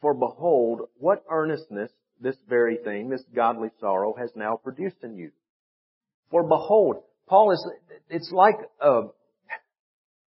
For 0.01 0.13
behold, 0.13 0.83
what 0.99 1.25
earnestness 1.31 1.91
this 2.21 2.37
very 2.49 2.77
thing, 2.77 3.09
this 3.09 3.23
godly 3.35 3.69
sorrow, 3.81 4.15
has 4.19 4.31
now 4.35 4.57
produced 4.57 4.97
in 5.03 5.17
you. 5.17 5.31
For 6.31 6.43
behold, 6.43 6.97
Paul 7.29 7.53
is, 7.53 7.67
it's 8.11 8.31
like 8.33 8.57
a, 8.81 9.03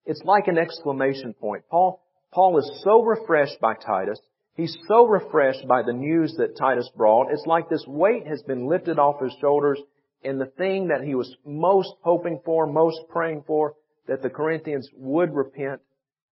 it's 0.05 0.21
like 0.23 0.47
an 0.47 0.57
exclamation 0.57 1.33
point. 1.33 1.63
Paul, 1.69 2.01
Paul 2.31 2.57
is 2.59 2.81
so 2.83 3.03
refreshed 3.03 3.59
by 3.59 3.75
Titus. 3.75 4.19
He's 4.55 4.77
so 4.87 5.05
refreshed 5.05 5.67
by 5.67 5.81
the 5.83 5.93
news 5.93 6.35
that 6.37 6.57
Titus 6.57 6.89
brought. 6.95 7.31
It's 7.31 7.45
like 7.45 7.69
this 7.69 7.85
weight 7.87 8.27
has 8.27 8.41
been 8.43 8.67
lifted 8.67 8.99
off 8.99 9.21
his 9.21 9.33
shoulders 9.41 9.79
and 10.23 10.39
the 10.39 10.45
thing 10.45 10.89
that 10.89 11.03
he 11.03 11.15
was 11.15 11.35
most 11.45 11.93
hoping 12.01 12.41
for, 12.45 12.67
most 12.67 12.99
praying 13.09 13.43
for, 13.47 13.73
that 14.07 14.21
the 14.21 14.29
Corinthians 14.29 14.87
would 14.95 15.33
repent 15.33 15.81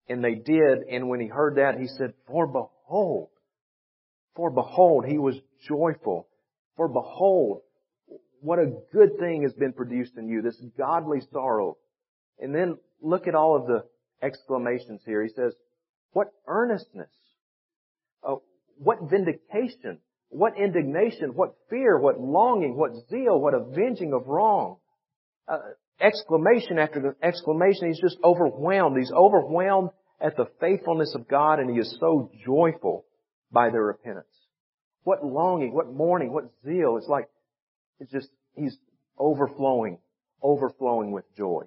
and 0.08 0.22
they 0.22 0.34
did. 0.34 0.82
And 0.90 1.08
when 1.08 1.20
he 1.20 1.28
heard 1.28 1.56
that, 1.56 1.78
he 1.78 1.86
said, 1.86 2.14
for 2.26 2.46
behold, 2.46 3.28
for 4.34 4.50
behold, 4.50 5.06
he 5.06 5.18
was 5.18 5.36
joyful. 5.66 6.28
For 6.76 6.88
behold, 6.88 7.62
what 8.40 8.58
a 8.58 8.72
good 8.92 9.18
thing 9.18 9.42
has 9.42 9.52
been 9.54 9.72
produced 9.72 10.16
in 10.16 10.28
you, 10.28 10.42
this 10.42 10.60
godly 10.76 11.20
sorrow. 11.32 11.76
And 12.38 12.54
then 12.54 12.78
look 13.00 13.26
at 13.26 13.34
all 13.34 13.56
of 13.56 13.66
the 13.66 13.84
exclamations 14.22 15.00
here. 15.06 15.22
He 15.22 15.30
says, 15.30 15.54
what 16.16 16.32
earnestness, 16.46 17.10
uh, 18.26 18.36
what 18.78 18.96
vindication, 19.02 19.98
what 20.30 20.54
indignation, 20.56 21.34
what 21.34 21.56
fear, 21.68 21.98
what 21.98 22.18
longing, 22.18 22.74
what 22.74 22.92
zeal, 23.10 23.38
what 23.38 23.52
avenging 23.52 24.14
of 24.14 24.26
wrong. 24.26 24.78
Uh, 25.46 25.58
exclamation 26.00 26.78
after 26.78 27.14
exclamation. 27.22 27.88
He's 27.88 28.00
just 28.00 28.16
overwhelmed. 28.24 28.96
He's 28.96 29.12
overwhelmed 29.12 29.90
at 30.18 30.38
the 30.38 30.46
faithfulness 30.58 31.14
of 31.14 31.28
God 31.28 31.58
and 31.58 31.68
he 31.68 31.76
is 31.76 31.94
so 32.00 32.30
joyful 32.46 33.04
by 33.52 33.68
their 33.68 33.84
repentance. 33.84 34.24
What 35.02 35.22
longing, 35.22 35.74
what 35.74 35.92
mourning, 35.92 36.32
what 36.32 36.44
zeal. 36.64 36.96
It's 36.96 37.08
like, 37.08 37.28
it's 38.00 38.10
just, 38.10 38.30
he's 38.54 38.78
overflowing, 39.18 39.98
overflowing 40.40 41.10
with 41.10 41.26
joy. 41.36 41.64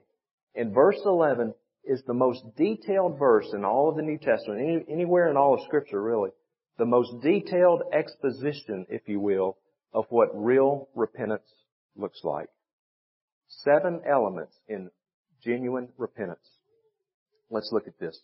In 0.56 0.74
verse 0.74 1.00
11 1.06 1.54
is 1.90 2.04
the 2.06 2.14
most 2.14 2.44
detailed 2.56 3.18
verse 3.18 3.48
in 3.52 3.66
all 3.66 3.90
of 3.90 3.96
the 3.96 4.04
New 4.04 4.20
Testament, 4.20 4.62
any, 4.62 4.86
anywhere 4.94 5.30
in 5.32 5.36
all 5.36 5.56
of 5.56 5.62
scripture 5.66 6.02
really. 6.02 6.30
The 6.78 6.86
most 6.86 7.22
detailed 7.24 7.82
exposition, 7.92 8.86
if 8.90 9.02
you 9.08 9.20
will, 9.20 9.58
of 9.92 10.06
what 10.10 10.30
real 10.34 10.88
repentance 10.96 11.52
looks 11.98 12.22
like. 12.24 12.48
Seven 13.48 14.02
elements 14.08 14.56
in 14.68 14.92
genuine 15.44 15.90
repentance. 15.98 16.48
Let's 17.50 17.72
look 17.74 17.88
at 17.88 18.00
this. 18.00 18.18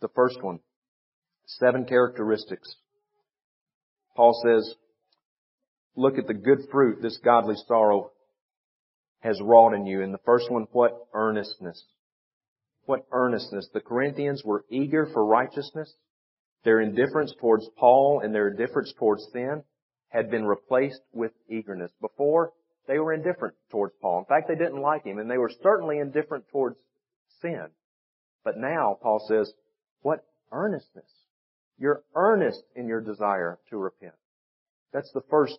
The 0.00 0.08
first 0.16 0.42
one, 0.42 0.60
seven 1.44 1.84
characteristics. 1.84 2.74
Paul 4.16 4.40
says, 4.42 4.74
look 5.96 6.16
at 6.16 6.26
the 6.26 6.34
good 6.34 6.60
fruit 6.72 7.02
this 7.02 7.18
godly 7.22 7.56
sorrow 7.66 8.10
has 9.20 9.38
wrought 9.42 9.74
in 9.74 9.84
you. 9.84 10.02
And 10.02 10.14
the 10.14 10.20
first 10.24 10.50
one, 10.50 10.66
what 10.72 11.08
earnestness. 11.12 11.84
What 12.88 13.06
earnestness. 13.12 13.68
The 13.74 13.82
Corinthians 13.82 14.42
were 14.42 14.64
eager 14.70 15.10
for 15.12 15.22
righteousness. 15.22 15.92
Their 16.64 16.80
indifference 16.80 17.34
towards 17.38 17.68
Paul 17.76 18.22
and 18.24 18.34
their 18.34 18.48
indifference 18.48 18.94
towards 18.98 19.28
sin 19.30 19.62
had 20.08 20.30
been 20.30 20.46
replaced 20.46 21.02
with 21.12 21.32
eagerness. 21.50 21.90
Before, 22.00 22.54
they 22.86 22.98
were 22.98 23.12
indifferent 23.12 23.56
towards 23.70 23.92
Paul. 24.00 24.20
In 24.20 24.24
fact, 24.24 24.48
they 24.48 24.54
didn't 24.54 24.80
like 24.80 25.04
him, 25.04 25.18
and 25.18 25.30
they 25.30 25.36
were 25.36 25.52
certainly 25.62 25.98
indifferent 25.98 26.46
towards 26.50 26.76
sin. 27.42 27.66
But 28.42 28.56
now, 28.56 28.96
Paul 29.02 29.22
says, 29.28 29.52
what 30.00 30.24
earnestness. 30.50 31.12
You're 31.76 32.02
earnest 32.14 32.62
in 32.74 32.88
your 32.88 33.02
desire 33.02 33.58
to 33.68 33.76
repent. 33.76 34.14
That's 34.94 35.12
the 35.12 35.24
first 35.28 35.58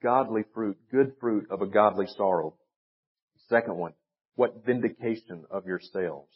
godly 0.00 0.44
fruit, 0.54 0.78
good 0.92 1.14
fruit 1.18 1.48
of 1.50 1.62
a 1.62 1.66
godly 1.66 2.06
sorrow. 2.16 2.54
Second 3.48 3.76
one, 3.76 3.94
what 4.34 4.64
vindication 4.64 5.44
of 5.50 5.66
yourselves. 5.66 6.30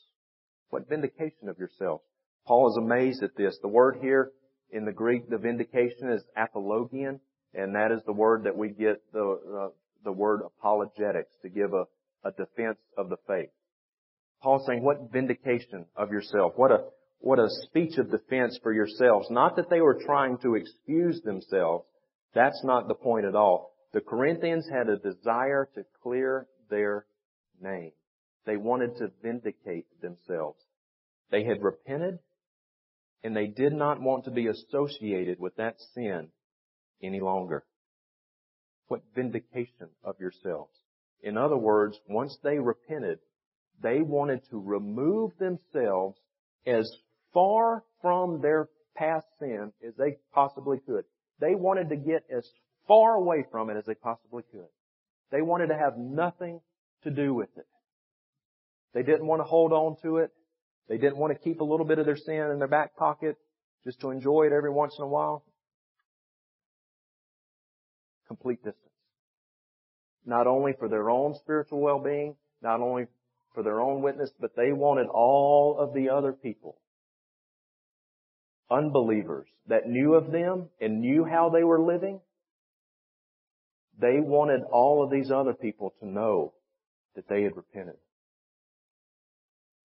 What 0.70 0.88
vindication 0.88 1.48
of 1.48 1.58
yourselves. 1.58 2.02
Paul 2.46 2.70
is 2.70 2.76
amazed 2.76 3.22
at 3.22 3.36
this. 3.36 3.58
The 3.62 3.68
word 3.68 3.98
here 4.00 4.30
in 4.70 4.84
the 4.84 4.92
Greek, 4.92 5.28
the 5.28 5.38
vindication 5.38 6.10
is 6.10 6.22
apologian, 6.36 7.20
and 7.54 7.74
that 7.74 7.92
is 7.92 8.00
the 8.04 8.12
word 8.12 8.44
that 8.44 8.56
we 8.56 8.68
get 8.68 9.00
the, 9.12 9.38
uh, 9.58 9.68
the 10.04 10.12
word 10.12 10.42
apologetics 10.44 11.32
to 11.42 11.48
give 11.48 11.72
a, 11.72 11.84
a 12.26 12.32
defense 12.32 12.78
of 12.96 13.08
the 13.08 13.16
faith. 13.26 13.50
Paul's 14.42 14.66
saying, 14.66 14.82
what 14.82 15.12
vindication 15.12 15.86
of 15.96 16.10
yourself? 16.10 16.52
What 16.56 16.70
a, 16.70 16.84
what 17.18 17.38
a 17.38 17.48
speech 17.64 17.96
of 17.98 18.10
defense 18.10 18.58
for 18.62 18.72
yourselves. 18.72 19.28
Not 19.30 19.56
that 19.56 19.70
they 19.70 19.80
were 19.80 20.00
trying 20.04 20.38
to 20.38 20.54
excuse 20.54 21.20
themselves. 21.22 21.86
That's 22.34 22.62
not 22.62 22.86
the 22.86 22.94
point 22.94 23.24
at 23.24 23.34
all. 23.34 23.72
The 23.92 24.00
Corinthians 24.00 24.68
had 24.70 24.88
a 24.88 24.98
desire 24.98 25.68
to 25.74 25.84
clear 26.02 26.46
their 26.68 27.06
name. 27.60 27.92
They 28.44 28.56
wanted 28.56 28.96
to 28.98 29.10
vindicate 29.22 29.86
themselves. 30.00 30.62
They 31.30 31.44
had 31.44 31.62
repented 31.62 32.18
and 33.22 33.36
they 33.36 33.48
did 33.48 33.72
not 33.72 34.00
want 34.00 34.24
to 34.24 34.30
be 34.30 34.46
associated 34.46 35.40
with 35.40 35.56
that 35.56 35.80
sin 35.94 36.28
any 37.02 37.20
longer. 37.20 37.64
What 38.86 39.02
vindication 39.14 39.88
of 40.04 40.14
yourselves. 40.20 40.72
In 41.22 41.36
other 41.36 41.56
words, 41.56 41.98
once 42.08 42.38
they 42.44 42.58
repented, 42.58 43.18
they 43.82 44.00
wanted 44.00 44.42
to 44.50 44.60
remove 44.60 45.32
themselves 45.38 46.18
as 46.66 46.88
far 47.34 47.84
from 48.00 48.40
their 48.40 48.68
past 48.94 49.26
sin 49.40 49.72
as 49.86 49.94
they 49.96 50.18
possibly 50.32 50.78
could. 50.86 51.04
They 51.40 51.54
wanted 51.54 51.88
to 51.88 51.96
get 51.96 52.24
as 52.34 52.48
far 52.86 53.14
away 53.14 53.44
from 53.50 53.70
it 53.70 53.76
as 53.76 53.84
they 53.86 53.94
possibly 53.94 54.42
could. 54.52 54.68
They 55.32 55.42
wanted 55.42 55.68
to 55.68 55.76
have 55.76 55.98
nothing 55.98 56.60
to 57.06 57.10
do 57.10 57.32
with 57.32 57.48
it. 57.56 57.66
They 58.94 59.02
didn't 59.02 59.26
want 59.26 59.40
to 59.40 59.44
hold 59.44 59.72
on 59.72 59.96
to 60.02 60.18
it. 60.18 60.30
They 60.88 60.98
didn't 60.98 61.16
want 61.16 61.32
to 61.32 61.38
keep 61.38 61.60
a 61.60 61.64
little 61.64 61.86
bit 61.86 61.98
of 61.98 62.06
their 62.06 62.16
sin 62.16 62.50
in 62.52 62.58
their 62.58 62.68
back 62.68 62.96
pocket 62.96 63.36
just 63.84 64.00
to 64.00 64.10
enjoy 64.10 64.46
it 64.46 64.52
every 64.52 64.70
once 64.70 64.94
in 64.98 65.04
a 65.04 65.08
while. 65.08 65.44
Complete 68.28 68.58
distance. 68.58 68.82
Not 70.24 70.46
only 70.46 70.72
for 70.78 70.88
their 70.88 71.08
own 71.08 71.34
spiritual 71.34 71.80
well-being, 71.80 72.36
not 72.62 72.80
only 72.80 73.06
for 73.54 73.62
their 73.62 73.80
own 73.80 74.02
witness, 74.02 74.30
but 74.40 74.56
they 74.56 74.72
wanted 74.72 75.06
all 75.06 75.76
of 75.78 75.94
the 75.94 76.10
other 76.10 76.32
people, 76.32 76.76
unbelievers 78.70 79.46
that 79.68 79.88
knew 79.88 80.14
of 80.14 80.32
them 80.32 80.68
and 80.80 81.00
knew 81.00 81.24
how 81.24 81.50
they 81.50 81.62
were 81.62 81.80
living, 81.80 82.20
they 83.98 84.20
wanted 84.20 84.62
all 84.72 85.04
of 85.04 85.10
these 85.10 85.30
other 85.30 85.54
people 85.54 85.94
to 86.00 86.08
know 86.08 86.52
that 87.16 87.28
they 87.28 87.42
had 87.42 87.56
repented. 87.56 87.96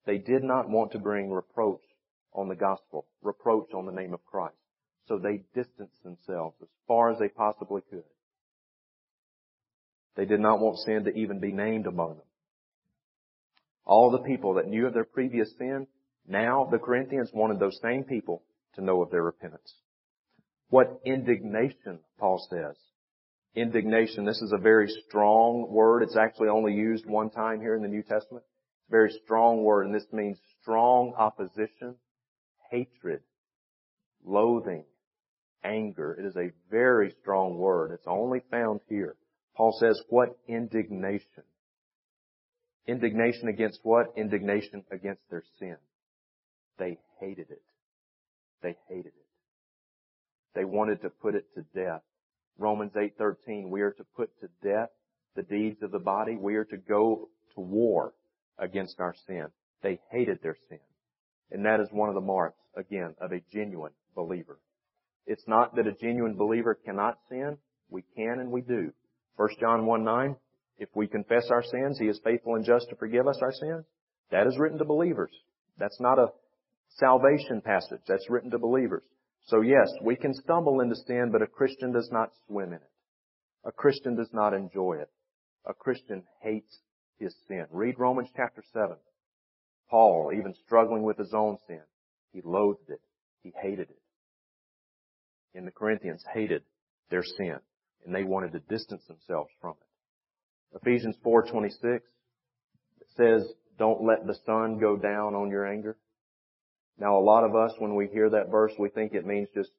They 0.06 0.18
did 0.18 0.44
not 0.44 0.70
want 0.70 0.92
to 0.92 1.00
bring 1.00 1.32
reproach 1.32 1.82
on 2.34 2.48
the 2.48 2.56
gospel, 2.56 3.08
reproach 3.22 3.74
on 3.74 3.86
the 3.86 3.92
name 3.92 4.14
of 4.14 4.26
Christ. 4.26 4.56
So 5.08 5.18
they 5.18 5.44
distanced 5.56 6.04
themselves 6.04 6.56
as 6.62 6.68
far 6.88 7.12
as 7.12 7.20
they 7.20 7.28
possibly 7.28 7.82
could. 7.90 8.04
They 10.16 10.26
did 10.26 10.40
not 10.40 10.60
want 10.60 10.78
sin 10.80 11.06
to 11.06 11.18
even 11.18 11.40
be 11.40 11.52
named 11.52 11.88
among 11.88 12.10
them. 12.10 12.28
All 13.86 14.12
the 14.12 14.20
people 14.20 14.56
that 14.56 14.68
knew 14.68 14.88
of 14.88 14.94
their 14.94 15.06
previous 15.06 15.52
sin, 15.58 15.88
now 16.28 16.68
the 16.70 16.78
Corinthians 16.78 17.32
wanted 17.34 17.60
those 17.60 17.80
same 17.82 18.04
people 18.04 18.44
to 18.76 18.84
know 18.84 19.02
of 19.02 19.10
their 19.10 19.24
repentance. 19.24 19.74
What 20.70 21.02
indignation, 21.06 22.00
Paul 22.20 22.46
says. 22.50 22.78
Indignation, 23.56 24.24
this 24.24 24.42
is 24.42 24.54
a 24.54 24.58
very 24.58 24.88
strong 25.08 25.68
word. 25.70 26.04
It's 26.04 26.16
actually 26.16 26.48
only 26.48 26.74
used 26.74 27.06
one 27.06 27.30
time 27.30 27.60
here 27.60 27.76
in 27.76 27.82
the 27.82 27.88
New 27.90 28.02
Testament. 28.02 28.46
It's 28.46 28.90
a 28.90 28.92
very 28.92 29.12
strong 29.24 29.64
word, 29.64 29.86
and 29.86 29.94
this 29.94 30.06
means 30.14 30.38
strong 30.62 31.14
opposition, 31.18 31.96
hatred, 32.70 33.22
loathing, 34.26 34.86
anger. 35.64 36.16
It 36.18 36.26
is 36.26 36.38
a 36.38 36.52
very 36.70 37.14
strong 37.22 37.58
word. 37.58 37.92
It's 37.92 38.08
only 38.08 38.42
found 38.50 38.80
here. 38.88 39.16
Paul 39.56 39.78
says, 39.80 40.02
what 40.10 40.38
indignation? 40.48 41.44
Indignation 42.88 43.50
against 43.50 43.80
what? 43.84 44.14
Indignation 44.16 44.86
against 44.92 45.22
their 45.30 45.44
sin. 45.60 45.76
They 46.80 47.00
hated 47.20 47.52
it. 47.52 47.62
They 48.64 48.78
hated 48.88 49.08
it. 49.08 49.28
They 50.56 50.64
wanted 50.64 51.02
to 51.02 51.10
put 51.10 51.36
it 51.36 51.46
to 51.56 51.66
death. 51.76 52.02
Romans 52.58 52.96
8:13, 52.96 53.70
we 53.70 53.82
are 53.82 53.92
to 53.92 54.04
put 54.16 54.30
to 54.40 54.50
death 54.62 54.90
the 55.36 55.44
deeds 55.44 55.82
of 55.82 55.92
the 55.92 56.00
body. 56.00 56.36
We 56.36 56.56
are 56.56 56.66
to 56.66 56.78
go 56.78 57.30
to 57.56 57.62
war 57.62 58.14
against 58.58 59.00
our 59.00 59.16
sin. 59.28 59.48
They 59.82 60.00
hated 60.12 60.42
their 60.42 60.58
sin. 60.70 60.80
And 61.52 61.66
that 61.66 61.80
is 61.80 61.92
one 61.92 62.10
of 62.10 62.16
the 62.16 62.22
marks, 62.22 62.60
again, 62.76 63.16
of 63.20 63.32
a 63.32 63.42
genuine 63.52 63.94
believer. 64.16 64.60
It's 65.26 65.48
not 65.48 65.76
that 65.76 65.88
a 65.88 65.94
genuine 65.94 66.36
believer 66.36 66.76
cannot 66.76 67.18
sin. 67.30 67.58
We 67.90 68.04
can 68.16 68.40
and 68.40 68.52
we 68.52 68.62
do. 68.62 68.94
1 69.36 69.50
John 69.60 69.86
1 69.86 70.04
9, 70.04 70.36
if 70.78 70.90
we 70.96 71.08
confess 71.08 71.50
our 71.50 71.64
sins, 71.64 72.00
He 72.00 72.08
is 72.08 72.20
faithful 72.24 72.56
and 72.56 72.66
just 72.66 72.90
to 72.90 72.96
forgive 72.96 73.28
us 73.28 73.40
our 73.42 73.54
sins. 73.54 73.86
That 74.32 74.48
is 74.48 74.58
written 74.58 74.78
to 74.80 74.86
believers. 74.86 75.32
That's 75.78 76.00
not 76.00 76.20
a 76.20 76.32
salvation 76.98 77.62
passage. 77.62 78.02
That's 78.08 78.30
written 78.30 78.52
to 78.52 78.60
believers. 78.60 79.04
So 79.48 79.62
yes, 79.62 79.90
we 80.04 80.16
can 80.16 80.34
stumble 80.34 80.82
into 80.82 80.96
sin, 80.96 81.30
but 81.32 81.42
a 81.42 81.48
Christian 81.48 81.92
does 81.92 82.10
not 82.12 82.32
swim 82.48 82.70
in 82.70 82.76
it. 82.76 82.90
A 83.66 83.72
Christian 83.72 84.16
does 84.16 84.30
not 84.34 84.54
enjoy 84.54 84.98
it. 85.02 85.10
A 85.66 85.74
Christian 85.74 86.24
hates 86.42 86.80
his 87.20 87.36
sin. 87.48 87.66
Read 87.72 88.00
Romans 88.00 88.30
chapter 88.36 88.64
7. 88.74 88.96
Paul, 89.90 90.32
even 90.34 90.54
struggling 90.66 91.04
with 91.04 91.18
his 91.18 91.34
own 91.34 91.58
sin, 91.68 91.82
he 92.32 92.42
loathed 92.44 92.90
it. 92.90 93.02
He 93.44 93.54
hated 93.62 93.90
it. 93.90 94.02
And 95.54 95.68
the 95.68 95.72
Corinthians 95.72 96.24
hated 96.34 96.64
their 97.10 97.24
sin, 97.24 97.58
and 98.06 98.16
they 98.16 98.24
wanted 98.24 98.54
to 98.54 98.60
distance 98.60 99.04
themselves 99.08 99.50
from 99.60 99.72
it. 99.72 100.78
Ephesians 100.78 101.18
4:26 101.24 102.02
says, 103.18 103.54
"Don't 103.78 104.04
let 104.04 104.26
the 104.26 104.36
sun 104.46 104.78
go 104.80 104.96
down 104.96 105.36
on 105.36 105.50
your 105.50 105.66
anger." 105.66 105.98
Now, 107.02 107.18
a 107.18 107.20
lot 107.20 107.44
of 107.44 107.56
us, 107.56 107.72
when 107.80 107.96
we 107.96 108.06
hear 108.14 108.30
that 108.30 108.52
verse, 108.52 108.74
we 108.78 108.90
think 108.90 109.14
it 109.14 109.26
means 109.26 109.48
just, 109.56 109.72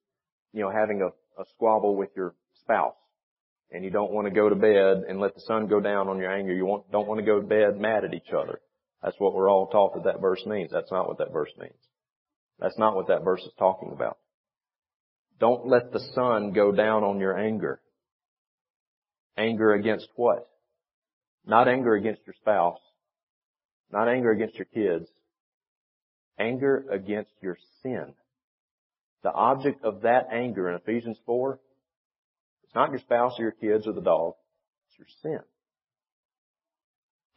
you 0.52 0.60
know, 0.60 0.72
having 0.72 1.02
a, 1.02 1.40
a 1.40 1.44
squabble 1.54 1.94
with 1.94 2.08
your 2.16 2.34
spouse. 2.62 2.96
And 3.70 3.84
you 3.84 3.90
don't 3.90 4.10
want 4.10 4.26
to 4.26 4.34
go 4.34 4.48
to 4.48 4.56
bed 4.56 5.04
and 5.08 5.20
let 5.20 5.36
the 5.36 5.40
sun 5.42 5.68
go 5.68 5.78
down 5.78 6.08
on 6.08 6.18
your 6.18 6.32
anger. 6.32 6.52
You 6.52 6.66
want, 6.66 6.90
don't 6.90 7.06
want 7.06 7.20
to 7.20 7.24
go 7.24 7.40
to 7.40 7.46
bed 7.46 7.80
mad 7.80 8.04
at 8.04 8.12
each 8.12 8.32
other. 8.36 8.60
That's 9.04 9.14
what 9.20 9.34
we're 9.34 9.48
all 9.48 9.68
taught 9.68 9.94
that 9.94 10.02
that 10.02 10.20
verse 10.20 10.44
means. 10.46 10.72
That's 10.72 10.90
not 10.90 11.06
what 11.06 11.18
that 11.18 11.32
verse 11.32 11.52
means. 11.60 11.78
That's 12.58 12.76
not 12.76 12.96
what 12.96 13.06
that 13.06 13.22
verse 13.22 13.42
is 13.42 13.52
talking 13.56 13.92
about. 13.92 14.18
Don't 15.38 15.68
let 15.68 15.92
the 15.92 16.00
sun 16.16 16.52
go 16.52 16.72
down 16.72 17.04
on 17.04 17.20
your 17.20 17.38
anger. 17.38 17.80
Anger 19.36 19.74
against 19.74 20.08
what? 20.16 20.48
Not 21.46 21.68
anger 21.68 21.94
against 21.94 22.22
your 22.26 22.34
spouse. 22.40 22.80
Not 23.92 24.08
anger 24.08 24.32
against 24.32 24.56
your 24.56 24.66
kids. 24.66 25.08
Anger 26.38 26.84
against 26.90 27.32
your 27.40 27.56
sin. 27.82 28.14
The 29.22 29.32
object 29.32 29.84
of 29.84 30.02
that 30.02 30.28
anger 30.32 30.68
in 30.68 30.76
Ephesians 30.76 31.18
4, 31.26 31.60
it's 32.64 32.74
not 32.74 32.90
your 32.90 32.98
spouse 33.00 33.34
or 33.38 33.42
your 33.42 33.52
kids 33.52 33.86
or 33.86 33.92
the 33.92 34.00
dog. 34.00 34.34
It's 34.88 34.98
your 34.98 35.06
sin. 35.22 35.44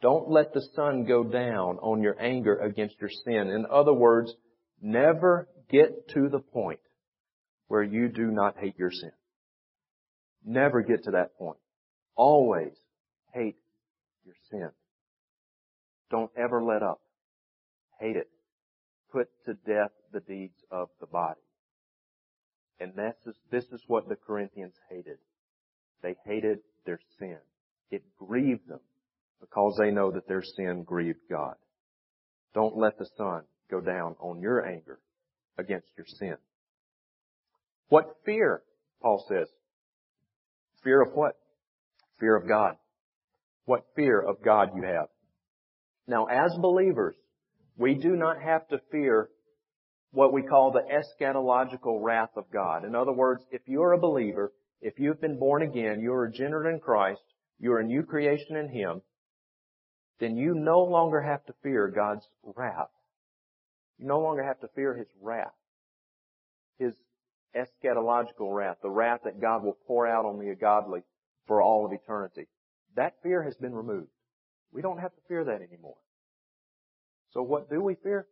Don't 0.02 0.28
let 0.28 0.52
the 0.52 0.62
sun 0.74 1.04
go 1.04 1.24
down 1.24 1.78
on 1.78 2.02
your 2.02 2.20
anger 2.20 2.58
against 2.58 2.96
your 3.00 3.10
sin. 3.10 3.48
In 3.48 3.66
other 3.70 3.94
words, 3.94 4.34
never 4.80 5.48
get 5.70 6.08
to 6.10 6.28
the 6.28 6.40
point 6.40 6.80
where 7.68 7.82
you 7.82 8.08
do 8.08 8.30
not 8.30 8.58
hate 8.58 8.78
your 8.78 8.90
sin. 8.90 9.12
Never 10.44 10.82
get 10.82 11.04
to 11.04 11.12
that 11.12 11.36
point. 11.38 11.58
Always 12.14 12.72
hate 13.32 13.56
your 14.24 14.36
sin. 14.50 14.70
Don't 16.10 16.30
ever 16.36 16.62
let 16.62 16.82
up. 16.82 17.00
Hate 17.98 18.16
it. 18.16 18.28
Put 19.16 19.30
to 19.46 19.54
death 19.54 19.92
the 20.12 20.20
deeds 20.20 20.62
of 20.70 20.90
the 21.00 21.06
body. 21.06 21.40
And 22.78 22.92
this 22.94 23.14
is, 23.24 23.34
this 23.50 23.64
is 23.72 23.80
what 23.86 24.10
the 24.10 24.16
Corinthians 24.16 24.74
hated. 24.90 25.16
They 26.02 26.16
hated 26.26 26.58
their 26.84 27.00
sin. 27.18 27.38
It 27.90 28.02
grieved 28.18 28.68
them 28.68 28.80
because 29.40 29.74
they 29.78 29.90
know 29.90 30.10
that 30.10 30.28
their 30.28 30.42
sin 30.42 30.82
grieved 30.84 31.20
God. 31.30 31.54
Don't 32.52 32.76
let 32.76 32.98
the 32.98 33.08
sun 33.16 33.44
go 33.70 33.80
down 33.80 34.16
on 34.20 34.42
your 34.42 34.66
anger 34.66 34.98
against 35.56 35.88
your 35.96 36.06
sin. 36.06 36.36
What 37.88 38.16
fear, 38.26 38.60
Paul 39.00 39.24
says? 39.30 39.48
Fear 40.84 41.00
of 41.00 41.14
what? 41.14 41.36
Fear 42.20 42.36
of 42.36 42.46
God. 42.46 42.74
What 43.64 43.86
fear 43.96 44.20
of 44.20 44.42
God 44.44 44.72
you 44.76 44.82
have. 44.82 45.06
Now, 46.06 46.26
as 46.26 46.54
believers, 46.60 47.16
we 47.76 47.94
do 47.94 48.16
not 48.16 48.40
have 48.40 48.66
to 48.68 48.80
fear 48.90 49.28
what 50.12 50.32
we 50.32 50.42
call 50.42 50.70
the 50.70 50.80
eschatological 50.80 52.02
wrath 52.02 52.30
of 52.36 52.50
God. 52.50 52.84
In 52.84 52.94
other 52.94 53.12
words, 53.12 53.44
if 53.50 53.62
you're 53.66 53.92
a 53.92 53.98
believer, 53.98 54.52
if 54.80 54.98
you've 54.98 55.20
been 55.20 55.38
born 55.38 55.62
again, 55.62 56.00
you're 56.00 56.22
regenerate 56.22 56.72
in 56.72 56.80
Christ, 56.80 57.22
you're 57.58 57.80
a 57.80 57.84
new 57.84 58.02
creation 58.02 58.56
in 58.56 58.68
Him, 58.68 59.02
then 60.18 60.36
you 60.36 60.54
no 60.54 60.82
longer 60.82 61.20
have 61.20 61.44
to 61.46 61.54
fear 61.62 61.88
God's 61.88 62.26
wrath. 62.42 62.88
You 63.98 64.06
no 64.06 64.20
longer 64.20 64.42
have 64.42 64.60
to 64.60 64.68
fear 64.74 64.94
His 64.96 65.08
wrath. 65.20 65.52
His 66.78 66.94
eschatological 67.54 68.54
wrath, 68.54 68.76
the 68.82 68.90
wrath 68.90 69.20
that 69.24 69.40
God 69.40 69.62
will 69.62 69.76
pour 69.86 70.06
out 70.06 70.24
on 70.24 70.38
the 70.38 70.48
ungodly 70.48 71.00
for 71.46 71.62
all 71.62 71.84
of 71.84 71.92
eternity. 71.92 72.48
That 72.94 73.14
fear 73.22 73.42
has 73.42 73.56
been 73.56 73.74
removed. 73.74 74.10
We 74.72 74.82
don't 74.82 74.98
have 74.98 75.14
to 75.14 75.20
fear 75.28 75.44
that 75.44 75.62
anymore. 75.62 75.96
So 77.36 77.42
what 77.42 77.68
do 77.68 77.82
we 77.82 77.96
fear? 77.96 78.26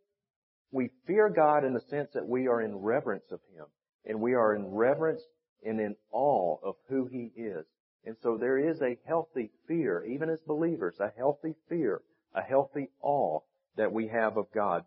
We 0.71 0.89
fear 1.05 1.29
God 1.29 1.63
in 1.63 1.75
the 1.75 1.83
sense 1.91 2.09
that 2.15 2.27
we 2.27 2.47
are 2.47 2.63
in 2.63 2.75
reverence 2.75 3.25
of 3.31 3.39
Him. 3.55 3.65
And 4.03 4.19
we 4.19 4.33
are 4.33 4.55
in 4.55 4.65
reverence 4.65 5.21
and 5.63 5.79
in 5.79 5.95
awe 6.11 6.57
of 6.63 6.73
who 6.89 7.05
He 7.05 7.31
is. 7.39 7.67
And 8.03 8.15
so 8.23 8.35
there 8.35 8.57
is 8.57 8.81
a 8.81 8.97
healthy 9.07 9.51
fear, 9.67 10.03
even 10.05 10.31
as 10.31 10.39
believers, 10.47 10.95
a 10.99 11.11
healthy 11.15 11.53
fear, 11.69 12.01
a 12.33 12.41
healthy 12.41 12.89
awe 13.03 13.41
that 13.77 13.93
we 13.93 14.07
have 14.07 14.37
of 14.37 14.47
God. 14.51 14.83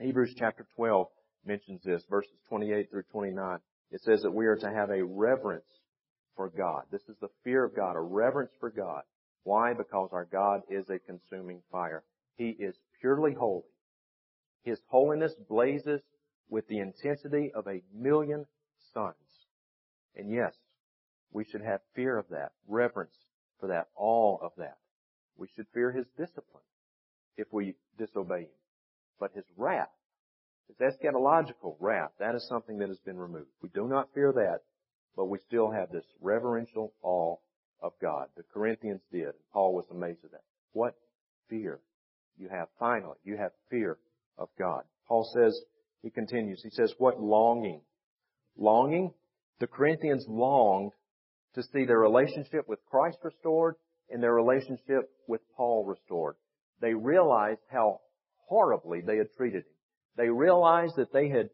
Hebrews 0.00 0.34
chapter 0.36 0.66
12 0.74 1.06
mentions 1.46 1.84
this, 1.84 2.02
verses 2.10 2.34
28 2.48 2.90
through 2.90 3.04
29. 3.12 3.58
It 3.92 4.00
says 4.02 4.22
that 4.22 4.34
we 4.34 4.46
are 4.46 4.56
to 4.56 4.72
have 4.72 4.90
a 4.90 5.04
reverence 5.04 5.70
for 6.34 6.48
God. 6.48 6.82
This 6.90 7.02
is 7.08 7.16
the 7.20 7.30
fear 7.44 7.62
of 7.62 7.76
God, 7.76 7.94
a 7.94 8.00
reverence 8.00 8.50
for 8.58 8.70
God. 8.70 9.02
Why? 9.44 9.74
Because 9.74 10.08
our 10.12 10.24
God 10.24 10.62
is 10.68 10.90
a 10.90 10.98
consuming 10.98 11.62
fire. 11.70 12.02
He 12.36 12.48
is 12.48 12.74
purely 13.04 13.34
holy. 13.34 13.68
His 14.62 14.78
holiness 14.88 15.34
blazes 15.46 16.00
with 16.48 16.66
the 16.68 16.78
intensity 16.78 17.52
of 17.54 17.66
a 17.66 17.82
million 17.94 18.46
suns. 18.94 19.14
And 20.16 20.30
yes, 20.30 20.54
we 21.30 21.44
should 21.44 21.60
have 21.60 21.80
fear 21.94 22.16
of 22.16 22.24
that, 22.30 22.52
reverence 22.66 23.14
for 23.60 23.66
that, 23.66 23.88
all 23.94 24.40
of 24.40 24.52
that. 24.56 24.78
We 25.36 25.48
should 25.54 25.66
fear 25.74 25.92
His 25.92 26.06
discipline 26.16 26.62
if 27.36 27.46
we 27.52 27.74
disobey 27.98 28.42
Him. 28.42 28.48
But 29.20 29.32
His 29.34 29.44
wrath, 29.58 29.90
His 30.68 30.78
eschatological 30.78 31.76
wrath, 31.80 32.12
that 32.18 32.34
is 32.34 32.48
something 32.48 32.78
that 32.78 32.88
has 32.88 33.00
been 33.00 33.18
removed. 33.18 33.50
We 33.60 33.68
do 33.74 33.86
not 33.86 34.14
fear 34.14 34.32
that, 34.32 34.60
but 35.14 35.26
we 35.26 35.40
still 35.46 35.70
have 35.70 35.92
this 35.92 36.06
reverential 36.22 36.94
awe 37.02 37.36
of 37.82 37.92
God. 38.00 38.28
The 38.34 38.44
Corinthians 38.44 39.02
did. 39.12 39.26
And 39.26 39.50
Paul 39.52 39.74
was 39.74 39.84
amazed 39.90 40.24
at 40.24 40.30
that. 40.30 40.44
What 40.72 40.94
fear 41.50 41.80
you 42.36 42.48
have 42.48 42.68
finally. 42.78 43.16
You 43.24 43.36
have 43.36 43.52
fear 43.70 43.98
of 44.38 44.48
God. 44.58 44.82
Paul 45.08 45.28
says, 45.34 45.58
he 46.02 46.10
continues, 46.10 46.62
he 46.62 46.70
says, 46.70 46.92
what 46.98 47.20
longing? 47.20 47.80
Longing? 48.56 49.12
The 49.60 49.66
Corinthians 49.66 50.26
longed 50.28 50.92
to 51.54 51.62
see 51.62 51.84
their 51.84 51.98
relationship 51.98 52.68
with 52.68 52.78
Christ 52.90 53.18
restored 53.22 53.76
and 54.10 54.22
their 54.22 54.34
relationship 54.34 55.10
with 55.26 55.40
Paul 55.56 55.84
restored. 55.84 56.36
They 56.80 56.94
realized 56.94 57.60
how 57.70 58.00
horribly 58.48 59.00
they 59.00 59.16
had 59.16 59.32
treated 59.36 59.62
him. 59.62 59.72
They 60.16 60.28
realized 60.28 60.96
that 60.96 61.12
they 61.12 61.28
had 61.28 61.50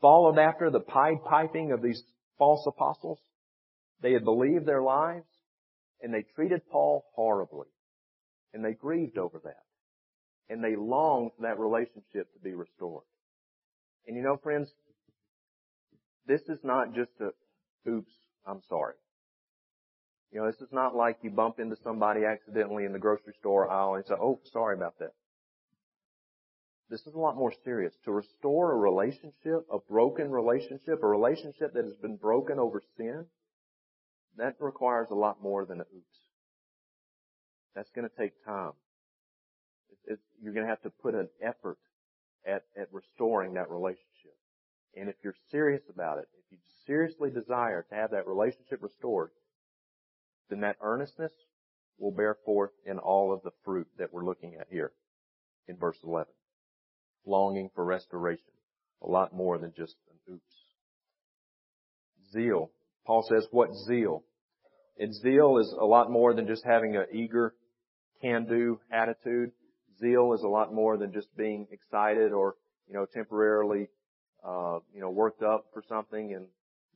followed 0.00 0.38
after 0.38 0.70
the 0.70 0.80
pied 0.80 1.24
piping 1.24 1.72
of 1.72 1.82
these 1.82 2.02
false 2.38 2.66
apostles. 2.66 3.18
They 4.02 4.12
had 4.12 4.24
believed 4.24 4.66
their 4.66 4.82
lives 4.82 5.26
and 6.02 6.12
they 6.12 6.24
treated 6.34 6.62
Paul 6.70 7.04
horribly. 7.14 7.68
And 8.52 8.64
they 8.64 8.72
grieved 8.72 9.18
over 9.18 9.40
that. 9.44 9.62
And 10.50 10.62
they 10.62 10.76
long 10.76 11.30
for 11.36 11.42
that 11.42 11.58
relationship 11.58 12.30
to 12.34 12.40
be 12.42 12.52
restored. 12.54 13.04
And 14.06 14.16
you 14.16 14.22
know, 14.22 14.36
friends, 14.36 14.68
this 16.26 16.42
is 16.48 16.58
not 16.62 16.94
just 16.94 17.12
a, 17.20 17.30
oops, 17.88 18.12
I'm 18.46 18.60
sorry. 18.68 18.94
You 20.32 20.40
know, 20.40 20.46
this 20.46 20.60
is 20.60 20.72
not 20.72 20.94
like 20.94 21.18
you 21.22 21.30
bump 21.30 21.58
into 21.58 21.76
somebody 21.82 22.24
accidentally 22.24 22.84
in 22.84 22.92
the 22.92 22.98
grocery 22.98 23.34
store 23.38 23.70
aisle 23.70 23.94
and 23.94 24.04
say, 24.06 24.14
oh, 24.20 24.40
sorry 24.52 24.76
about 24.76 24.98
that. 24.98 25.12
This 26.88 27.00
is 27.06 27.14
a 27.14 27.18
lot 27.18 27.36
more 27.36 27.52
serious. 27.64 27.92
To 28.04 28.12
restore 28.12 28.72
a 28.72 28.76
relationship, 28.76 29.66
a 29.72 29.78
broken 29.88 30.30
relationship, 30.30 31.02
a 31.02 31.06
relationship 31.06 31.72
that 31.74 31.84
has 31.84 31.96
been 32.02 32.16
broken 32.16 32.58
over 32.58 32.82
sin, 32.96 33.26
that 34.36 34.56
requires 34.58 35.08
a 35.10 35.14
lot 35.14 35.40
more 35.42 35.64
than 35.64 35.78
a 35.78 35.84
oops. 35.84 36.18
That's 37.74 37.90
going 37.94 38.08
to 38.08 38.22
take 38.22 38.44
time. 38.44 38.72
It, 40.06 40.18
you're 40.42 40.54
going 40.54 40.66
to 40.66 40.70
have 40.70 40.82
to 40.82 40.90
put 40.90 41.14
an 41.14 41.28
effort 41.42 41.78
at, 42.46 42.62
at 42.78 42.88
restoring 42.92 43.54
that 43.54 43.70
relationship. 43.70 44.36
And 44.96 45.08
if 45.08 45.16
you're 45.22 45.36
serious 45.50 45.82
about 45.92 46.18
it, 46.18 46.28
if 46.38 46.44
you 46.50 46.58
seriously 46.86 47.30
desire 47.30 47.86
to 47.88 47.94
have 47.94 48.10
that 48.10 48.26
relationship 48.26 48.82
restored, 48.82 49.30
then 50.48 50.60
that 50.60 50.76
earnestness 50.80 51.32
will 51.98 52.10
bear 52.10 52.36
forth 52.44 52.70
in 52.84 52.98
all 52.98 53.32
of 53.32 53.42
the 53.42 53.52
fruit 53.64 53.86
that 53.98 54.12
we're 54.12 54.24
looking 54.24 54.56
at 54.58 54.66
here 54.70 54.92
in 55.68 55.76
verse 55.76 55.98
11. 56.02 56.26
Longing 57.26 57.70
for 57.74 57.84
restoration. 57.84 58.52
A 59.02 59.08
lot 59.08 59.34
more 59.34 59.58
than 59.58 59.72
just 59.76 59.94
an 60.10 60.34
oops. 60.34 60.54
Zeal. 62.32 62.70
Paul 63.06 63.26
says, 63.28 63.46
what 63.50 63.70
zeal? 63.86 64.24
And 64.98 65.14
zeal 65.14 65.58
is 65.58 65.74
a 65.78 65.84
lot 65.84 66.10
more 66.10 66.34
than 66.34 66.46
just 66.46 66.64
having 66.64 66.96
an 66.96 67.06
eager, 67.12 67.54
can-do 68.20 68.80
attitude. 68.92 69.52
Zeal 70.00 70.32
is 70.34 70.42
a 70.42 70.48
lot 70.48 70.72
more 70.72 70.96
than 70.96 71.12
just 71.12 71.34
being 71.36 71.66
excited 71.70 72.32
or, 72.32 72.54
you 72.86 72.94
know, 72.94 73.06
temporarily, 73.12 73.88
uh, 74.44 74.78
you 74.94 75.00
know, 75.00 75.10
worked 75.10 75.42
up 75.42 75.66
for 75.72 75.82
something. 75.88 76.34
And 76.34 76.46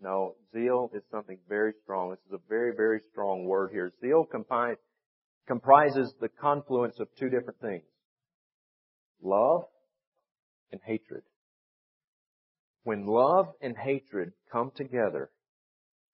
no, 0.01 0.35
zeal 0.53 0.91
is 0.95 1.03
something 1.11 1.39
very 1.49 1.73
strong. 1.83 2.11
This 2.11 2.21
is 2.27 2.33
a 2.33 2.49
very, 2.49 2.73
very 2.77 3.01
strong 3.13 3.45
word 3.45 3.71
here. 3.73 3.93
Zeal 4.01 4.27
compi- 4.33 4.77
comprises 5.47 6.15
the 6.21 6.29
confluence 6.29 6.99
of 7.01 7.09
two 7.19 7.29
different 7.29 7.61
things. 7.61 7.85
Love 9.23 9.65
and 10.73 10.81
hatred. 10.85 11.23
When 12.83 13.07
love 13.07 13.47
and 13.61 13.77
hatred 13.77 14.33
come 14.53 14.73
together, 14.75 15.31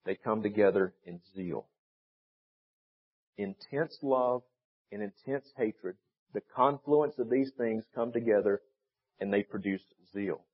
they 0.05 0.15
come 0.15 0.43
together 0.43 0.95
in 1.05 1.21
zeal 1.35 1.67
intense 3.41 3.99
love 4.03 4.43
and 4.93 5.03
intense 5.03 5.47
hatred, 5.57 5.97
the 6.33 6.43
confluence 6.55 7.19
of 7.19 7.31
these 7.31 7.51
things 7.57 7.85
come 7.95 8.13
together 8.13 8.61
and 9.21 9.33
they 9.33 9.43
produce 9.43 9.83
zeal. 10.13 10.45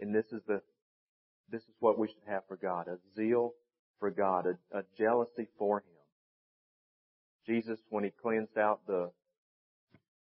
And 0.00 0.14
this 0.14 0.26
is 0.32 0.42
the, 0.46 0.60
this 1.50 1.62
is 1.62 1.74
what 1.78 1.98
we 1.98 2.08
should 2.08 2.28
have 2.28 2.42
for 2.48 2.56
God, 2.56 2.88
a 2.88 2.98
zeal 3.16 3.52
for 3.98 4.10
God, 4.10 4.46
a, 4.46 4.78
a 4.78 4.82
jealousy 4.98 5.48
for 5.58 5.78
Him. 5.78 5.84
Jesus, 7.46 7.78
when 7.88 8.04
He 8.04 8.10
cleansed 8.10 8.56
out 8.58 8.80
the 8.86 9.10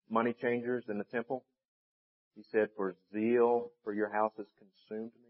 money 0.10 0.34
changers 0.42 0.86
in 0.90 0.98
the 0.98 1.04
temple, 1.04 1.44
He 2.36 2.44
said, 2.52 2.70
for 2.76 2.96
zeal 3.14 3.72
for 3.84 3.94
your 3.94 4.12
house 4.12 4.34
has 4.38 4.48
consumed 4.58 5.12
me. 5.22 5.30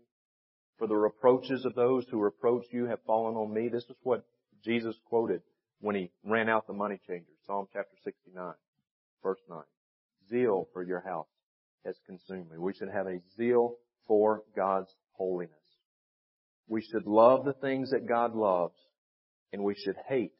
For 0.77 0.87
the 0.87 0.95
reproaches 0.95 1.65
of 1.65 1.73
those 1.73 2.05
who 2.09 2.19
reproach 2.19 2.65
you 2.71 2.85
have 2.87 2.99
fallen 3.07 3.35
on 3.35 3.53
me. 3.53 3.69
This 3.69 3.85
is 3.85 3.95
what 4.03 4.25
Jesus 4.63 4.95
quoted 5.05 5.41
when 5.79 5.95
he 5.95 6.11
ran 6.25 6.49
out 6.49 6.67
the 6.67 6.73
money 6.73 6.99
changers. 7.07 7.34
Psalm 7.47 7.67
chapter 7.71 7.95
69, 8.03 8.53
verse 9.21 9.39
9. 9.49 9.59
Zeal 10.29 10.67
for 10.73 10.83
your 10.83 11.01
house 11.01 11.27
has 11.85 11.95
consumed 12.07 12.49
me. 12.49 12.57
We 12.57 12.73
should 12.73 12.89
have 12.89 13.07
a 13.07 13.19
zeal 13.37 13.75
for 14.07 14.41
God's 14.55 14.91
holiness. 15.13 15.53
We 16.67 16.81
should 16.81 17.05
love 17.05 17.45
the 17.45 17.53
things 17.53 17.91
that 17.91 18.07
God 18.07 18.33
loves 18.33 18.77
and 19.53 19.63
we 19.63 19.75
should 19.75 19.95
hate 20.07 20.33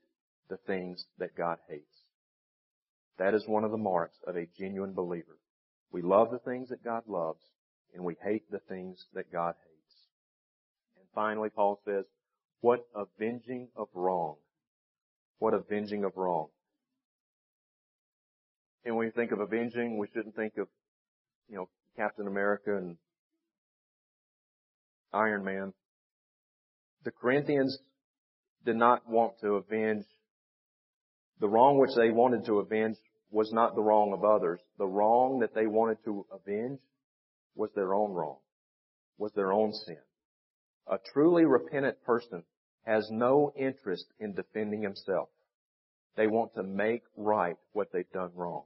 the 0.50 0.58
things 0.66 1.06
that 1.20 1.36
God 1.38 1.58
hates. 1.70 1.84
That 3.20 3.34
is 3.34 3.44
one 3.48 3.64
of 3.64 3.72
the 3.72 3.78
marks 3.78 4.18
of 4.26 4.36
a 4.36 4.48
genuine 4.58 4.94
believer. 4.94 5.38
We 5.92 6.02
love 6.02 6.32
the 6.32 6.40
things 6.40 6.70
that 6.70 6.84
God 6.84 7.04
loves 7.08 7.44
and 7.94 8.04
we 8.04 8.16
hate 8.24 8.50
the 8.50 8.62
things 8.68 9.06
that 9.14 9.32
God 9.32 9.54
hates. 9.64 9.96
And 10.98 11.08
finally, 11.14 11.50
Paul 11.50 11.80
says, 11.86 12.06
what 12.62 12.88
avenging 12.96 13.68
of 13.76 13.90
wrong 13.94 14.38
what 15.40 15.54
avenging 15.54 16.04
of 16.04 16.14
wrong. 16.16 16.48
And 18.86 18.96
when 18.96 19.08
we 19.08 19.12
think 19.12 19.32
of 19.32 19.40
avenging, 19.40 19.98
we 19.98 20.08
shouldn't 20.14 20.36
think 20.36 20.58
of, 20.58 20.68
you 21.50 21.56
know, 21.56 21.70
Captain 21.98 22.28
America 22.28 22.78
and 22.78 22.98
Iron 25.12 25.44
Man. 25.44 25.74
The 27.04 27.12
Corinthians 27.12 27.78
did 28.64 28.76
not 28.76 29.10
want 29.10 29.34
to 29.42 29.56
avenge 29.56 30.06
the 31.40 31.50
wrong 31.50 31.80
which 31.80 31.96
they 31.96 32.12
wanted 32.12 32.46
to 32.46 32.60
avenge 32.60 32.98
was 33.32 33.52
not 33.52 33.76
the 33.76 33.82
wrong 33.82 34.14
of 34.14 34.24
others. 34.24 34.60
The 34.78 34.88
wrong 34.88 35.40
that 35.40 35.54
they 35.54 35.68
wanted 35.68 35.98
to 36.06 36.26
avenge 36.32 36.80
was 37.56 37.70
their 37.76 37.94
own 37.94 38.12
wrong, 38.12 38.38
was 39.18 39.32
their 39.34 39.52
own 39.52 39.74
sin. 39.74 39.98
A 40.88 40.98
truly 41.14 41.46
repentant 41.46 42.04
person 42.06 42.44
has 42.86 43.10
no 43.10 43.52
interest 43.58 44.06
in 44.20 44.34
defending 44.34 44.84
himself. 44.84 45.30
They 46.16 46.28
want 46.28 46.54
to 46.56 46.64
make 46.64 47.04
right 47.18 47.58
what 47.74 47.92
they've 47.92 48.10
done 48.14 48.32
wrong. 48.36 48.64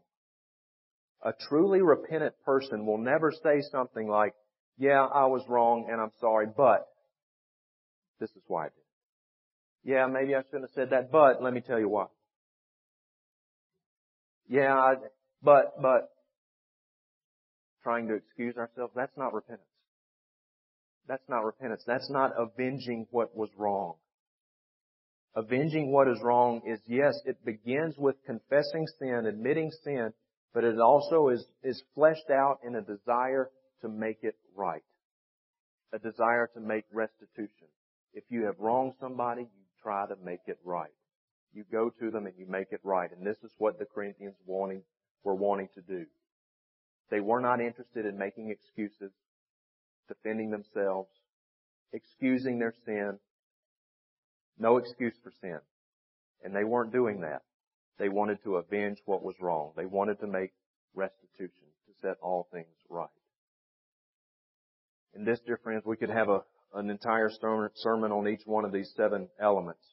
A 1.21 1.33
truly 1.33 1.81
repentant 1.81 2.35
person 2.45 2.85
will 2.85 2.97
never 2.97 3.31
say 3.31 3.61
something 3.71 4.07
like, 4.07 4.33
yeah, 4.77 5.05
I 5.05 5.25
was 5.25 5.43
wrong 5.49 5.87
and 5.91 5.99
I'm 5.99 6.11
sorry, 6.21 6.47
but 6.55 6.87
this 8.19 8.29
is 8.31 8.43
why 8.47 8.65
I 8.65 8.67
did. 8.67 9.91
Yeah, 9.91 10.07
maybe 10.07 10.35
I 10.35 10.41
shouldn't 10.43 10.63
have 10.63 10.75
said 10.75 10.91
that, 10.91 11.11
but 11.11 11.41
let 11.41 11.53
me 11.53 11.61
tell 11.61 11.79
you 11.79 11.89
why. 11.89 12.05
Yeah, 14.47 14.73
I, 14.73 14.95
but, 15.43 15.81
but, 15.81 16.09
trying 17.83 18.07
to 18.07 18.15
excuse 18.15 18.57
ourselves, 18.57 18.93
that's 18.95 19.15
not 19.17 19.33
repentance. 19.33 19.67
That's 21.07 21.27
not 21.27 21.45
repentance. 21.45 21.83
That's 21.85 22.09
not 22.09 22.33
avenging 22.37 23.07
what 23.11 23.35
was 23.35 23.49
wrong. 23.57 23.95
Avenging 25.35 25.91
what 25.91 26.07
is 26.07 26.19
wrong 26.21 26.61
is, 26.65 26.79
yes, 26.87 27.19
it 27.25 27.43
begins 27.45 27.95
with 27.97 28.15
confessing 28.25 28.87
sin, 28.99 29.25
admitting 29.27 29.71
sin, 29.83 30.13
but 30.53 30.63
it 30.63 30.79
also 30.79 31.29
is, 31.29 31.45
is 31.63 31.81
fleshed 31.95 32.29
out 32.31 32.59
in 32.65 32.75
a 32.75 32.81
desire 32.81 33.49
to 33.81 33.89
make 33.89 34.19
it 34.23 34.35
right. 34.55 34.83
A 35.93 35.99
desire 35.99 36.49
to 36.53 36.59
make 36.59 36.85
restitution. 36.91 37.67
If 38.13 38.23
you 38.29 38.45
have 38.45 38.59
wronged 38.59 38.93
somebody, 38.99 39.43
you 39.43 39.65
try 39.81 40.07
to 40.07 40.15
make 40.23 40.41
it 40.47 40.57
right. 40.63 40.91
You 41.53 41.63
go 41.71 41.91
to 41.99 42.11
them 42.11 42.25
and 42.25 42.35
you 42.37 42.45
make 42.47 42.67
it 42.71 42.81
right. 42.83 43.09
And 43.11 43.25
this 43.25 43.37
is 43.43 43.51
what 43.57 43.79
the 43.79 43.85
Corinthians 43.85 44.35
wanting, 44.45 44.83
were 45.23 45.35
wanting 45.35 45.69
to 45.75 45.81
do. 45.81 46.05
They 47.09 47.19
were 47.19 47.39
not 47.39 47.59
interested 47.59 48.05
in 48.05 48.17
making 48.17 48.49
excuses, 48.49 49.11
defending 50.07 50.51
themselves, 50.51 51.09
excusing 51.91 52.59
their 52.59 52.73
sin, 52.85 53.17
no 54.59 54.77
excuse 54.77 55.13
for 55.23 55.31
sin. 55.41 55.59
And 56.43 56.55
they 56.55 56.63
weren't 56.63 56.93
doing 56.93 57.21
that. 57.21 57.41
They 57.99 58.09
wanted 58.09 58.41
to 58.43 58.55
avenge 58.55 58.99
what 59.05 59.23
was 59.23 59.35
wrong. 59.41 59.73
They 59.75 59.85
wanted 59.85 60.19
to 60.21 60.27
make 60.27 60.51
restitution, 60.95 61.67
to 61.87 61.93
set 62.01 62.17
all 62.21 62.47
things 62.51 62.67
right. 62.89 63.09
In 65.13 65.25
this, 65.25 65.39
dear 65.45 65.59
friends, 65.61 65.83
we 65.85 65.97
could 65.97 66.09
have 66.09 66.29
a, 66.29 66.43
an 66.73 66.89
entire 66.89 67.29
sermon 67.29 68.11
on 68.11 68.27
each 68.27 68.45
one 68.45 68.63
of 68.63 68.71
these 68.71 68.91
seven 68.95 69.27
elements. 69.39 69.83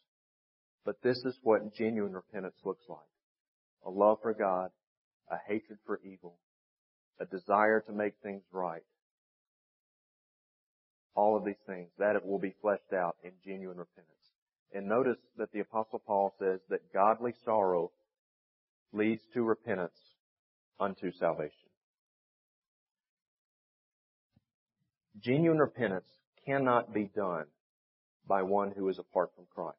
But 0.84 1.02
this 1.02 1.16
is 1.24 1.36
what 1.42 1.74
genuine 1.74 2.12
repentance 2.12 2.54
looks 2.64 2.84
like. 2.88 2.98
A 3.84 3.90
love 3.90 4.18
for 4.22 4.34
God, 4.34 4.70
a 5.28 5.36
hatred 5.48 5.78
for 5.84 6.00
evil, 6.04 6.36
a 7.18 7.24
desire 7.24 7.80
to 7.80 7.92
make 7.92 8.14
things 8.22 8.42
right. 8.52 8.82
All 11.16 11.36
of 11.36 11.44
these 11.44 11.54
things, 11.66 11.88
that 11.98 12.14
it 12.14 12.24
will 12.24 12.38
be 12.38 12.54
fleshed 12.60 12.92
out 12.92 13.16
in 13.24 13.32
genuine 13.44 13.78
repentance. 13.78 14.25
And 14.72 14.88
notice 14.88 15.18
that 15.38 15.52
the 15.52 15.60
apostle 15.60 16.02
Paul 16.06 16.34
says 16.38 16.60
that 16.68 16.92
godly 16.92 17.34
sorrow 17.44 17.92
leads 18.92 19.22
to 19.34 19.42
repentance 19.42 19.98
unto 20.78 21.12
salvation. 21.12 21.52
Genuine 25.20 25.58
repentance 25.58 26.08
cannot 26.44 26.92
be 26.92 27.10
done 27.14 27.46
by 28.28 28.42
one 28.42 28.72
who 28.76 28.88
is 28.88 28.98
apart 28.98 29.30
from 29.34 29.46
Christ. 29.54 29.78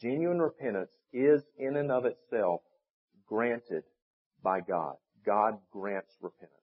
Genuine 0.00 0.40
repentance 0.40 0.90
is 1.12 1.42
in 1.58 1.76
and 1.76 1.90
of 1.90 2.04
itself 2.04 2.60
granted 3.26 3.84
by 4.42 4.60
God. 4.60 4.96
God 5.24 5.58
grants 5.70 6.12
repentance. 6.20 6.56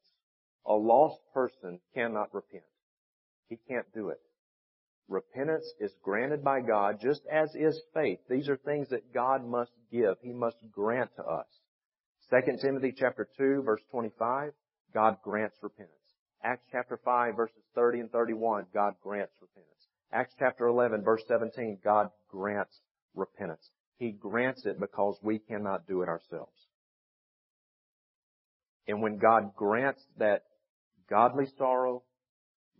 A 0.65 0.73
lost 0.73 1.19
person 1.33 1.79
cannot 1.93 2.33
repent. 2.33 2.63
He 3.47 3.57
can't 3.67 3.85
do 3.93 4.09
it. 4.09 4.19
Repentance 5.09 5.65
is 5.79 5.91
granted 6.03 6.43
by 6.43 6.59
God 6.59 6.99
just 7.01 7.21
as 7.31 7.53
is 7.55 7.81
faith. 7.93 8.19
These 8.29 8.49
are 8.49 8.57
things 8.57 8.89
that 8.89 9.13
God 9.13 9.47
must 9.47 9.71
give. 9.91 10.15
He 10.21 10.33
must 10.33 10.57
grant 10.71 11.09
to 11.15 11.23
us. 11.23 11.47
2 12.29 12.57
Timothy 12.61 12.93
chapter 12.95 13.27
2 13.37 13.63
verse 13.63 13.81
25, 13.91 14.51
God 14.93 15.17
grants 15.23 15.55
repentance. 15.61 15.93
Acts 16.43 16.65
chapter 16.71 16.99
5 17.03 17.35
verses 17.35 17.63
30 17.73 18.01
and 18.01 18.11
31, 18.11 18.65
God 18.73 18.95
grants 19.01 19.33
repentance. 19.41 19.87
Acts 20.11 20.33
chapter 20.37 20.67
11 20.67 21.03
verse 21.03 21.23
17, 21.27 21.79
God 21.83 22.09
grants 22.29 22.81
repentance. 23.15 23.69
He 23.97 24.11
grants 24.11 24.65
it 24.65 24.79
because 24.79 25.17
we 25.23 25.39
cannot 25.39 25.87
do 25.87 26.01
it 26.01 26.09
ourselves. 26.09 26.51
And 28.87 29.01
when 29.01 29.17
God 29.17 29.55
grants 29.55 30.01
that 30.17 30.43
godly 31.09 31.45
sorrow 31.57 32.03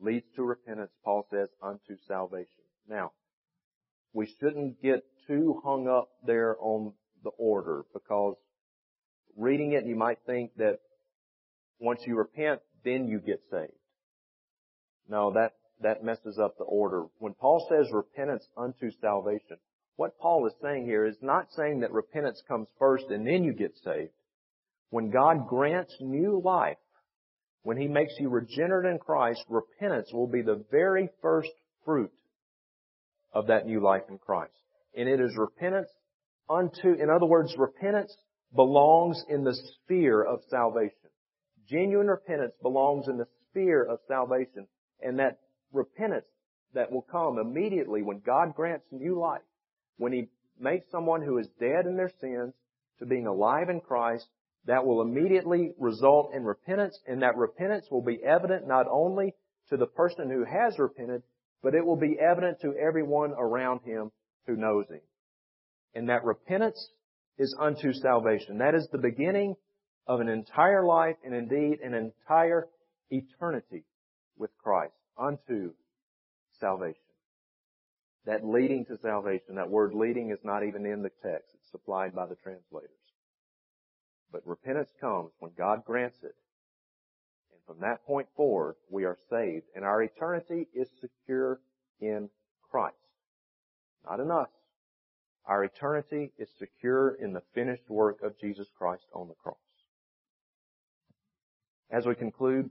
leads 0.01 0.25
to 0.35 0.43
repentance, 0.43 0.91
Paul 1.03 1.25
says, 1.29 1.49
unto 1.61 1.97
salvation. 2.07 2.63
Now, 2.89 3.11
we 4.13 4.27
shouldn't 4.39 4.81
get 4.81 5.03
too 5.27 5.61
hung 5.63 5.87
up 5.87 6.09
there 6.25 6.57
on 6.59 6.93
the 7.23 7.31
order 7.37 7.83
because 7.93 8.35
reading 9.35 9.73
it, 9.73 9.85
you 9.85 9.95
might 9.95 10.19
think 10.25 10.55
that 10.57 10.79
once 11.79 12.01
you 12.05 12.15
repent, 12.15 12.61
then 12.83 13.07
you 13.07 13.19
get 13.19 13.41
saved. 13.51 13.73
No, 15.09 15.31
that, 15.33 15.53
that 15.81 16.03
messes 16.03 16.39
up 16.39 16.57
the 16.57 16.63
order. 16.63 17.05
When 17.19 17.33
Paul 17.33 17.65
says 17.69 17.91
repentance 17.91 18.47
unto 18.57 18.91
salvation, 19.01 19.57
what 19.95 20.19
Paul 20.19 20.45
is 20.47 20.53
saying 20.61 20.85
here 20.85 21.05
is 21.05 21.17
not 21.21 21.51
saying 21.55 21.81
that 21.81 21.91
repentance 21.91 22.41
comes 22.47 22.67
first 22.79 23.05
and 23.09 23.25
then 23.25 23.43
you 23.43 23.53
get 23.53 23.75
saved. 23.83 24.11
When 24.89 25.09
God 25.09 25.47
grants 25.47 25.95
new 25.99 26.41
life, 26.43 26.77
when 27.63 27.77
He 27.77 27.87
makes 27.87 28.13
you 28.19 28.29
regenerate 28.29 28.91
in 28.91 28.99
Christ, 28.99 29.43
repentance 29.49 30.11
will 30.13 30.27
be 30.27 30.41
the 30.41 30.63
very 30.71 31.09
first 31.21 31.51
fruit 31.85 32.11
of 33.33 33.47
that 33.47 33.65
new 33.65 33.81
life 33.81 34.03
in 34.09 34.17
Christ. 34.17 34.53
And 34.95 35.07
it 35.07 35.19
is 35.19 35.35
repentance 35.37 35.89
unto, 36.49 36.93
in 36.93 37.09
other 37.09 37.25
words, 37.25 37.53
repentance 37.57 38.15
belongs 38.55 39.23
in 39.29 39.43
the 39.43 39.53
sphere 39.53 40.23
of 40.23 40.39
salvation. 40.49 41.09
Genuine 41.69 42.07
repentance 42.07 42.53
belongs 42.61 43.07
in 43.07 43.17
the 43.17 43.27
sphere 43.49 43.83
of 43.83 43.99
salvation. 44.07 44.67
And 45.01 45.19
that 45.19 45.39
repentance 45.71 46.25
that 46.73 46.91
will 46.91 47.05
come 47.11 47.37
immediately 47.37 48.01
when 48.01 48.21
God 48.25 48.55
grants 48.55 48.85
new 48.91 49.19
life, 49.19 49.41
when 49.97 50.13
He 50.13 50.29
makes 50.59 50.89
someone 50.91 51.21
who 51.21 51.37
is 51.37 51.47
dead 51.59 51.85
in 51.85 51.97
their 51.97 52.11
sins 52.19 52.53
to 52.99 53.05
being 53.05 53.27
alive 53.27 53.69
in 53.69 53.81
Christ, 53.81 54.27
that 54.67 54.85
will 54.85 55.01
immediately 55.01 55.71
result 55.79 56.31
in 56.33 56.43
repentance, 56.43 56.99
and 57.07 57.21
that 57.21 57.37
repentance 57.37 57.87
will 57.89 58.03
be 58.03 58.19
evident 58.23 58.67
not 58.67 58.85
only 58.91 59.33
to 59.69 59.77
the 59.77 59.87
person 59.87 60.29
who 60.29 60.43
has 60.43 60.77
repented, 60.77 61.23
but 61.63 61.73
it 61.73 61.85
will 61.85 61.97
be 61.97 62.17
evident 62.19 62.59
to 62.61 62.73
everyone 62.75 63.31
around 63.31 63.81
him 63.83 64.11
who 64.45 64.55
knows 64.55 64.85
him. 64.89 65.01
And 65.95 66.09
that 66.09 66.23
repentance 66.23 66.89
is 67.37 67.55
unto 67.59 67.93
salvation. 67.93 68.59
That 68.59 68.75
is 68.75 68.87
the 68.91 68.97
beginning 68.97 69.55
of 70.05 70.19
an 70.19 70.29
entire 70.29 70.85
life 70.85 71.15
and 71.23 71.33
indeed 71.33 71.79
an 71.79 71.93
entire 71.93 72.67
eternity 73.09 73.83
with 74.37 74.51
Christ 74.61 74.93
unto 75.17 75.73
salvation. 76.59 77.01
That 78.25 78.45
leading 78.45 78.85
to 78.85 78.97
salvation, 79.01 79.55
that 79.55 79.69
word 79.69 79.93
leading 79.93 80.31
is 80.31 80.39
not 80.43 80.63
even 80.63 80.85
in 80.85 81.01
the 81.01 81.11
text. 81.23 81.53
It's 81.53 81.71
supplied 81.71 82.13
by 82.13 82.25
the 82.25 82.35
translators. 82.35 82.91
But 84.31 84.45
repentance 84.45 84.89
comes 84.99 85.31
when 85.39 85.51
God 85.57 85.85
grants 85.85 86.17
it. 86.23 86.35
And 87.51 87.61
from 87.65 87.79
that 87.81 88.05
point 88.05 88.27
forward, 88.35 88.75
we 88.89 89.05
are 89.05 89.17
saved. 89.29 89.65
And 89.75 89.85
our 89.85 90.03
eternity 90.03 90.67
is 90.73 90.89
secure 90.99 91.59
in 91.99 92.29
Christ. 92.69 92.95
Not 94.05 94.19
in 94.19 94.31
us. 94.31 94.49
Our 95.45 95.63
eternity 95.63 96.31
is 96.37 96.49
secure 96.59 97.15
in 97.15 97.33
the 97.33 97.43
finished 97.53 97.89
work 97.89 98.21
of 98.21 98.37
Jesus 98.39 98.67
Christ 98.77 99.05
on 99.13 99.29
the 99.29 99.33
cross. 99.35 99.55
As 101.89 102.05
we 102.05 102.15
conclude, 102.15 102.69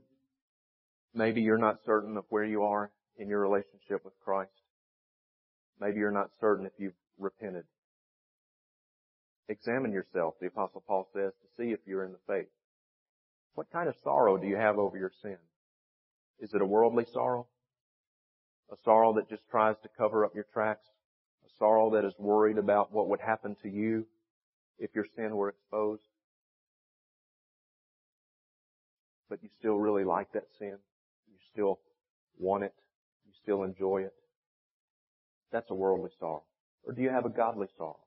maybe 1.15 1.41
you're 1.41 1.57
not 1.57 1.83
certain 1.85 2.17
of 2.17 2.25
where 2.29 2.45
you 2.45 2.63
are 2.63 2.91
in 3.17 3.29
your 3.29 3.39
relationship 3.39 4.05
with 4.05 4.13
Christ. 4.23 4.51
Maybe 5.79 5.97
you're 5.97 6.11
not 6.11 6.29
certain 6.39 6.67
if 6.67 6.73
you've 6.77 6.93
repented. 7.17 7.63
Examine 9.49 9.93
yourself, 9.93 10.35
the 10.41 10.47
apostle 10.47 10.83
Paul 10.85 11.07
says, 11.13 11.31
to 11.41 11.47
see 11.57 11.71
if 11.71 11.79
you're 11.85 12.03
in 12.03 12.11
the 12.11 12.19
faith. 12.27 12.49
What 13.55 13.71
kind 13.71 13.87
of 13.87 13.95
sorrow 14.03 14.37
do 14.37 14.45
you 14.45 14.57
have 14.57 14.77
over 14.77 14.97
your 14.97 15.11
sin? 15.21 15.37
Is 16.39 16.53
it 16.53 16.61
a 16.61 16.65
worldly 16.65 17.05
sorrow? 17.13 17.47
A 18.71 18.75
sorrow 18.83 19.13
that 19.13 19.29
just 19.29 19.47
tries 19.49 19.75
to 19.83 19.89
cover 19.97 20.25
up 20.25 20.35
your 20.35 20.45
tracks? 20.53 20.85
A 21.45 21.49
sorrow 21.57 21.91
that 21.91 22.05
is 22.05 22.13
worried 22.19 22.57
about 22.57 22.91
what 22.91 23.07
would 23.07 23.21
happen 23.21 23.55
to 23.63 23.69
you 23.69 24.05
if 24.79 24.93
your 24.93 25.05
sin 25.15 25.35
were 25.35 25.49
exposed? 25.49 26.03
But 29.29 29.41
you 29.41 29.49
still 29.59 29.77
really 29.77 30.03
like 30.03 30.31
that 30.33 30.47
sin? 30.59 30.77
You 31.27 31.37
still 31.53 31.79
want 32.37 32.63
it? 32.65 32.73
You 33.25 33.31
still 33.41 33.63
enjoy 33.63 34.03
it? 34.03 34.13
That's 35.51 35.71
a 35.71 35.73
worldly 35.73 36.11
sorrow. 36.19 36.43
Or 36.83 36.93
do 36.93 37.01
you 37.01 37.09
have 37.09 37.25
a 37.25 37.29
godly 37.29 37.67
sorrow? 37.77 37.99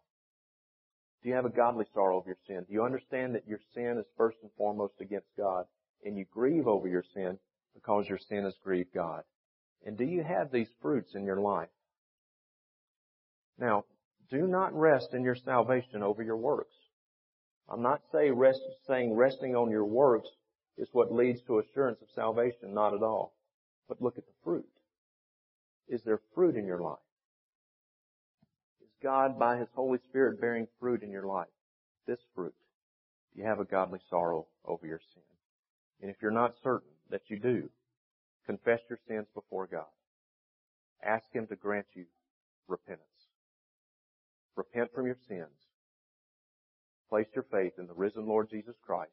Do 1.22 1.28
you 1.28 1.34
have 1.34 1.44
a 1.44 1.50
godly 1.50 1.84
sorrow 1.92 2.18
of 2.18 2.26
your 2.26 2.38
sin? 2.46 2.64
Do 2.66 2.72
you 2.72 2.84
understand 2.84 3.34
that 3.34 3.46
your 3.46 3.60
sin 3.74 3.98
is 3.98 4.06
first 4.16 4.38
and 4.42 4.50
foremost 4.56 4.94
against 5.00 5.28
God 5.36 5.66
and 6.04 6.16
you 6.16 6.24
grieve 6.32 6.66
over 6.66 6.88
your 6.88 7.04
sin 7.14 7.38
because 7.74 8.08
your 8.08 8.18
sin 8.28 8.44
has 8.44 8.54
grieved 8.64 8.94
God? 8.94 9.22
And 9.84 9.96
do 9.96 10.04
you 10.04 10.22
have 10.22 10.50
these 10.50 10.68
fruits 10.80 11.14
in 11.14 11.24
your 11.24 11.40
life? 11.40 11.68
Now, 13.58 13.84
do 14.30 14.46
not 14.46 14.74
rest 14.74 15.08
in 15.12 15.22
your 15.22 15.36
salvation 15.36 16.02
over 16.02 16.22
your 16.22 16.36
works. 16.36 16.74
I'm 17.68 17.82
not 17.82 18.00
say 18.12 18.30
rest, 18.30 18.60
saying 18.86 19.14
resting 19.14 19.54
on 19.54 19.70
your 19.70 19.84
works 19.84 20.28
is 20.78 20.88
what 20.92 21.12
leads 21.12 21.40
to 21.42 21.58
assurance 21.58 21.98
of 22.00 22.08
salvation, 22.14 22.74
not 22.74 22.94
at 22.94 23.02
all. 23.02 23.34
But 23.88 24.00
look 24.00 24.16
at 24.18 24.26
the 24.26 24.32
fruit. 24.42 24.66
Is 25.88 26.02
there 26.04 26.20
fruit 26.34 26.56
in 26.56 26.66
your 26.66 26.80
life? 26.80 26.98
God 29.02 29.38
by 29.38 29.56
His 29.56 29.68
Holy 29.74 29.98
Spirit 30.08 30.40
bearing 30.40 30.66
fruit 30.78 31.02
in 31.02 31.10
your 31.10 31.26
life? 31.26 31.48
This 32.06 32.20
fruit. 32.34 32.54
You 33.34 33.44
have 33.44 33.60
a 33.60 33.64
godly 33.64 34.00
sorrow 34.08 34.46
over 34.64 34.86
your 34.86 35.00
sin. 35.14 35.22
And 36.02 36.10
if 36.10 36.16
you're 36.20 36.30
not 36.30 36.54
certain 36.62 36.90
that 37.10 37.22
you 37.28 37.38
do, 37.38 37.68
confess 38.46 38.80
your 38.88 38.98
sins 39.06 39.26
before 39.34 39.66
God. 39.66 39.84
Ask 41.02 41.24
Him 41.32 41.46
to 41.46 41.56
grant 41.56 41.86
you 41.94 42.04
repentance. 42.68 43.06
Repent 44.56 44.90
from 44.94 45.06
your 45.06 45.16
sins. 45.28 45.48
Place 47.08 47.28
your 47.34 47.44
faith 47.50 47.72
in 47.78 47.86
the 47.86 47.94
risen 47.94 48.26
Lord 48.26 48.50
Jesus 48.50 48.76
Christ, 48.84 49.10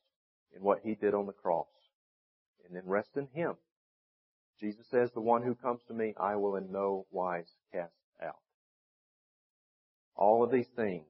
in 0.55 0.61
what 0.61 0.79
He 0.83 0.95
did 0.95 1.13
on 1.13 1.25
the 1.25 1.33
cross, 1.33 1.67
and 2.65 2.75
then 2.75 2.83
rest 2.85 3.09
in 3.15 3.27
Him. 3.33 3.53
Jesus 4.59 4.85
says, 4.89 5.11
the 5.11 5.21
one 5.21 5.43
who 5.43 5.55
comes 5.55 5.81
to 5.87 5.93
me, 5.93 6.13
I 6.19 6.35
will 6.35 6.55
in 6.55 6.71
no 6.71 7.05
wise 7.11 7.55
cast 7.71 7.93
out. 8.23 8.39
All 10.17 10.43
of 10.43 10.51
these 10.51 10.67
things 10.75 11.05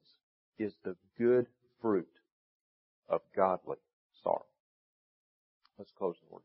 is 0.59 0.73
the 0.83 0.95
good 1.17 1.47
fruit 1.81 2.09
of 3.09 3.21
godly 3.35 3.77
sorrow. 4.23 4.45
Let's 5.77 5.91
close 5.97 6.15
the 6.21 6.33
word. 6.33 6.41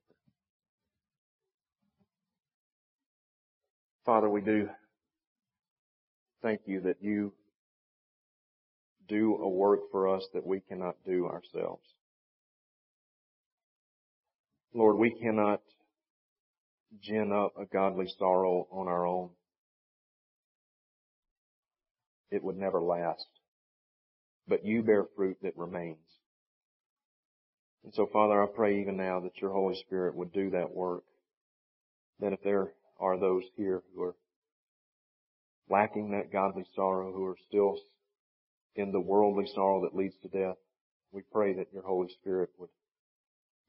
Father, 4.05 4.29
we 4.29 4.41
do 4.41 4.69
thank 6.43 6.63
you 6.67 6.81
that 6.81 6.97
you 7.01 7.33
do 9.09 9.37
a 9.37 9.49
work 9.49 9.81
for 9.91 10.09
us 10.09 10.27
that 10.35 10.47
we 10.47 10.61
cannot 10.61 10.97
do 11.07 11.27
ourselves. 11.27 11.83
Lord, 14.75 14.97
we 14.97 15.11
cannot 15.11 15.61
gin 17.01 17.33
up 17.33 17.53
a 17.59 17.65
godly 17.65 18.07
sorrow 18.19 18.67
on 18.73 18.89
our 18.89 19.07
own, 19.07 19.31
it 22.33 22.43
would 22.43 22.57
never 22.57 22.83
last. 22.83 23.27
But 24.49 24.65
you 24.65 24.83
bear 24.83 25.05
fruit 25.15 25.37
that 25.43 25.57
remains. 25.57 25.99
And 27.85 27.93
so 27.95 28.09
Father, 28.13 28.43
I 28.43 28.47
pray 28.47 28.81
even 28.81 28.97
now 28.97 29.21
that 29.21 29.41
your 29.41 29.53
Holy 29.53 29.77
Spirit 29.77 30.17
would 30.17 30.33
do 30.33 30.51
that 30.51 30.73
work. 30.75 31.05
That 32.21 32.33
if 32.33 32.43
there 32.43 32.73
are 32.99 33.19
those 33.19 33.43
here 33.57 33.83
who 33.95 34.03
are 34.03 34.17
lacking 35.69 36.13
that 36.13 36.33
godly 36.33 36.65
sorrow, 36.75 37.13
who 37.13 37.27
are 37.27 37.37
still 37.49 37.77
in 38.75 38.93
the 38.93 39.01
worldly 39.01 39.47
sorrow 39.55 39.83
that 39.83 39.97
leads 39.97 40.15
to 40.23 40.29
death, 40.29 40.57
we 41.13 41.23
pray 41.31 41.53
that 41.55 41.73
your 41.73 41.83
Holy 41.83 42.09
Spirit 42.21 42.51
would 42.59 42.71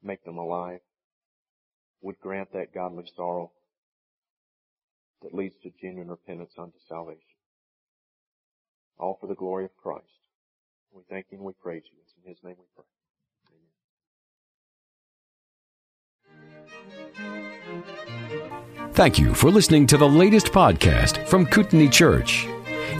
make 0.02 0.24
them 0.24 0.38
alive, 0.38 0.80
would 2.00 2.18
grant 2.20 2.52
that 2.52 2.74
godly 2.74 3.04
sorrow 3.16 3.52
that 5.22 5.34
leads 5.34 5.54
to 5.62 5.70
genuine 5.80 6.08
repentance 6.08 6.52
unto 6.58 6.78
salvation. 6.88 7.33
All 8.98 9.18
for 9.20 9.26
the 9.26 9.34
glory 9.34 9.64
of 9.64 9.76
Christ. 9.76 10.04
We 10.92 11.02
thank 11.10 11.26
you 11.30 11.38
and 11.38 11.46
we 11.46 11.52
praise 11.54 11.82
you. 11.90 11.98
It's 12.02 12.14
in 12.22 12.28
His 12.28 12.38
name 12.42 12.56
we 12.58 12.64
pray. 12.74 12.84
Thank 18.92 19.18
you 19.18 19.34
for 19.34 19.50
listening 19.50 19.86
to 19.88 19.96
the 19.96 20.08
latest 20.08 20.46
podcast 20.46 21.26
from 21.26 21.46
Kootenai 21.46 21.88
Church. 21.88 22.46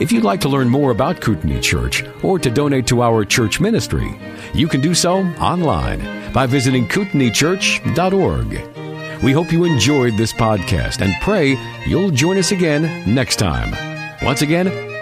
If 0.01 0.11
you'd 0.11 0.25
like 0.25 0.41
to 0.41 0.49
learn 0.49 0.67
more 0.67 0.91
about 0.91 1.21
Kootenai 1.21 1.61
Church 1.61 2.03
or 2.21 2.37
to 2.37 2.51
donate 2.51 2.85
to 2.87 3.01
our 3.01 3.23
church 3.23 3.61
ministry, 3.61 4.19
you 4.53 4.67
can 4.67 4.81
do 4.81 4.93
so 4.93 5.19
online 5.39 6.33
by 6.33 6.47
visiting 6.47 6.85
kootenaichurch.org. 6.89 9.23
We 9.23 9.31
hope 9.31 9.53
you 9.53 9.63
enjoyed 9.63 10.17
this 10.17 10.33
podcast 10.33 10.99
and 10.99 11.15
pray 11.21 11.57
you'll 11.87 12.11
join 12.11 12.37
us 12.37 12.51
again 12.51 13.05
next 13.11 13.37
time. 13.37 13.73
Once 14.21 14.41
again, 14.41 14.67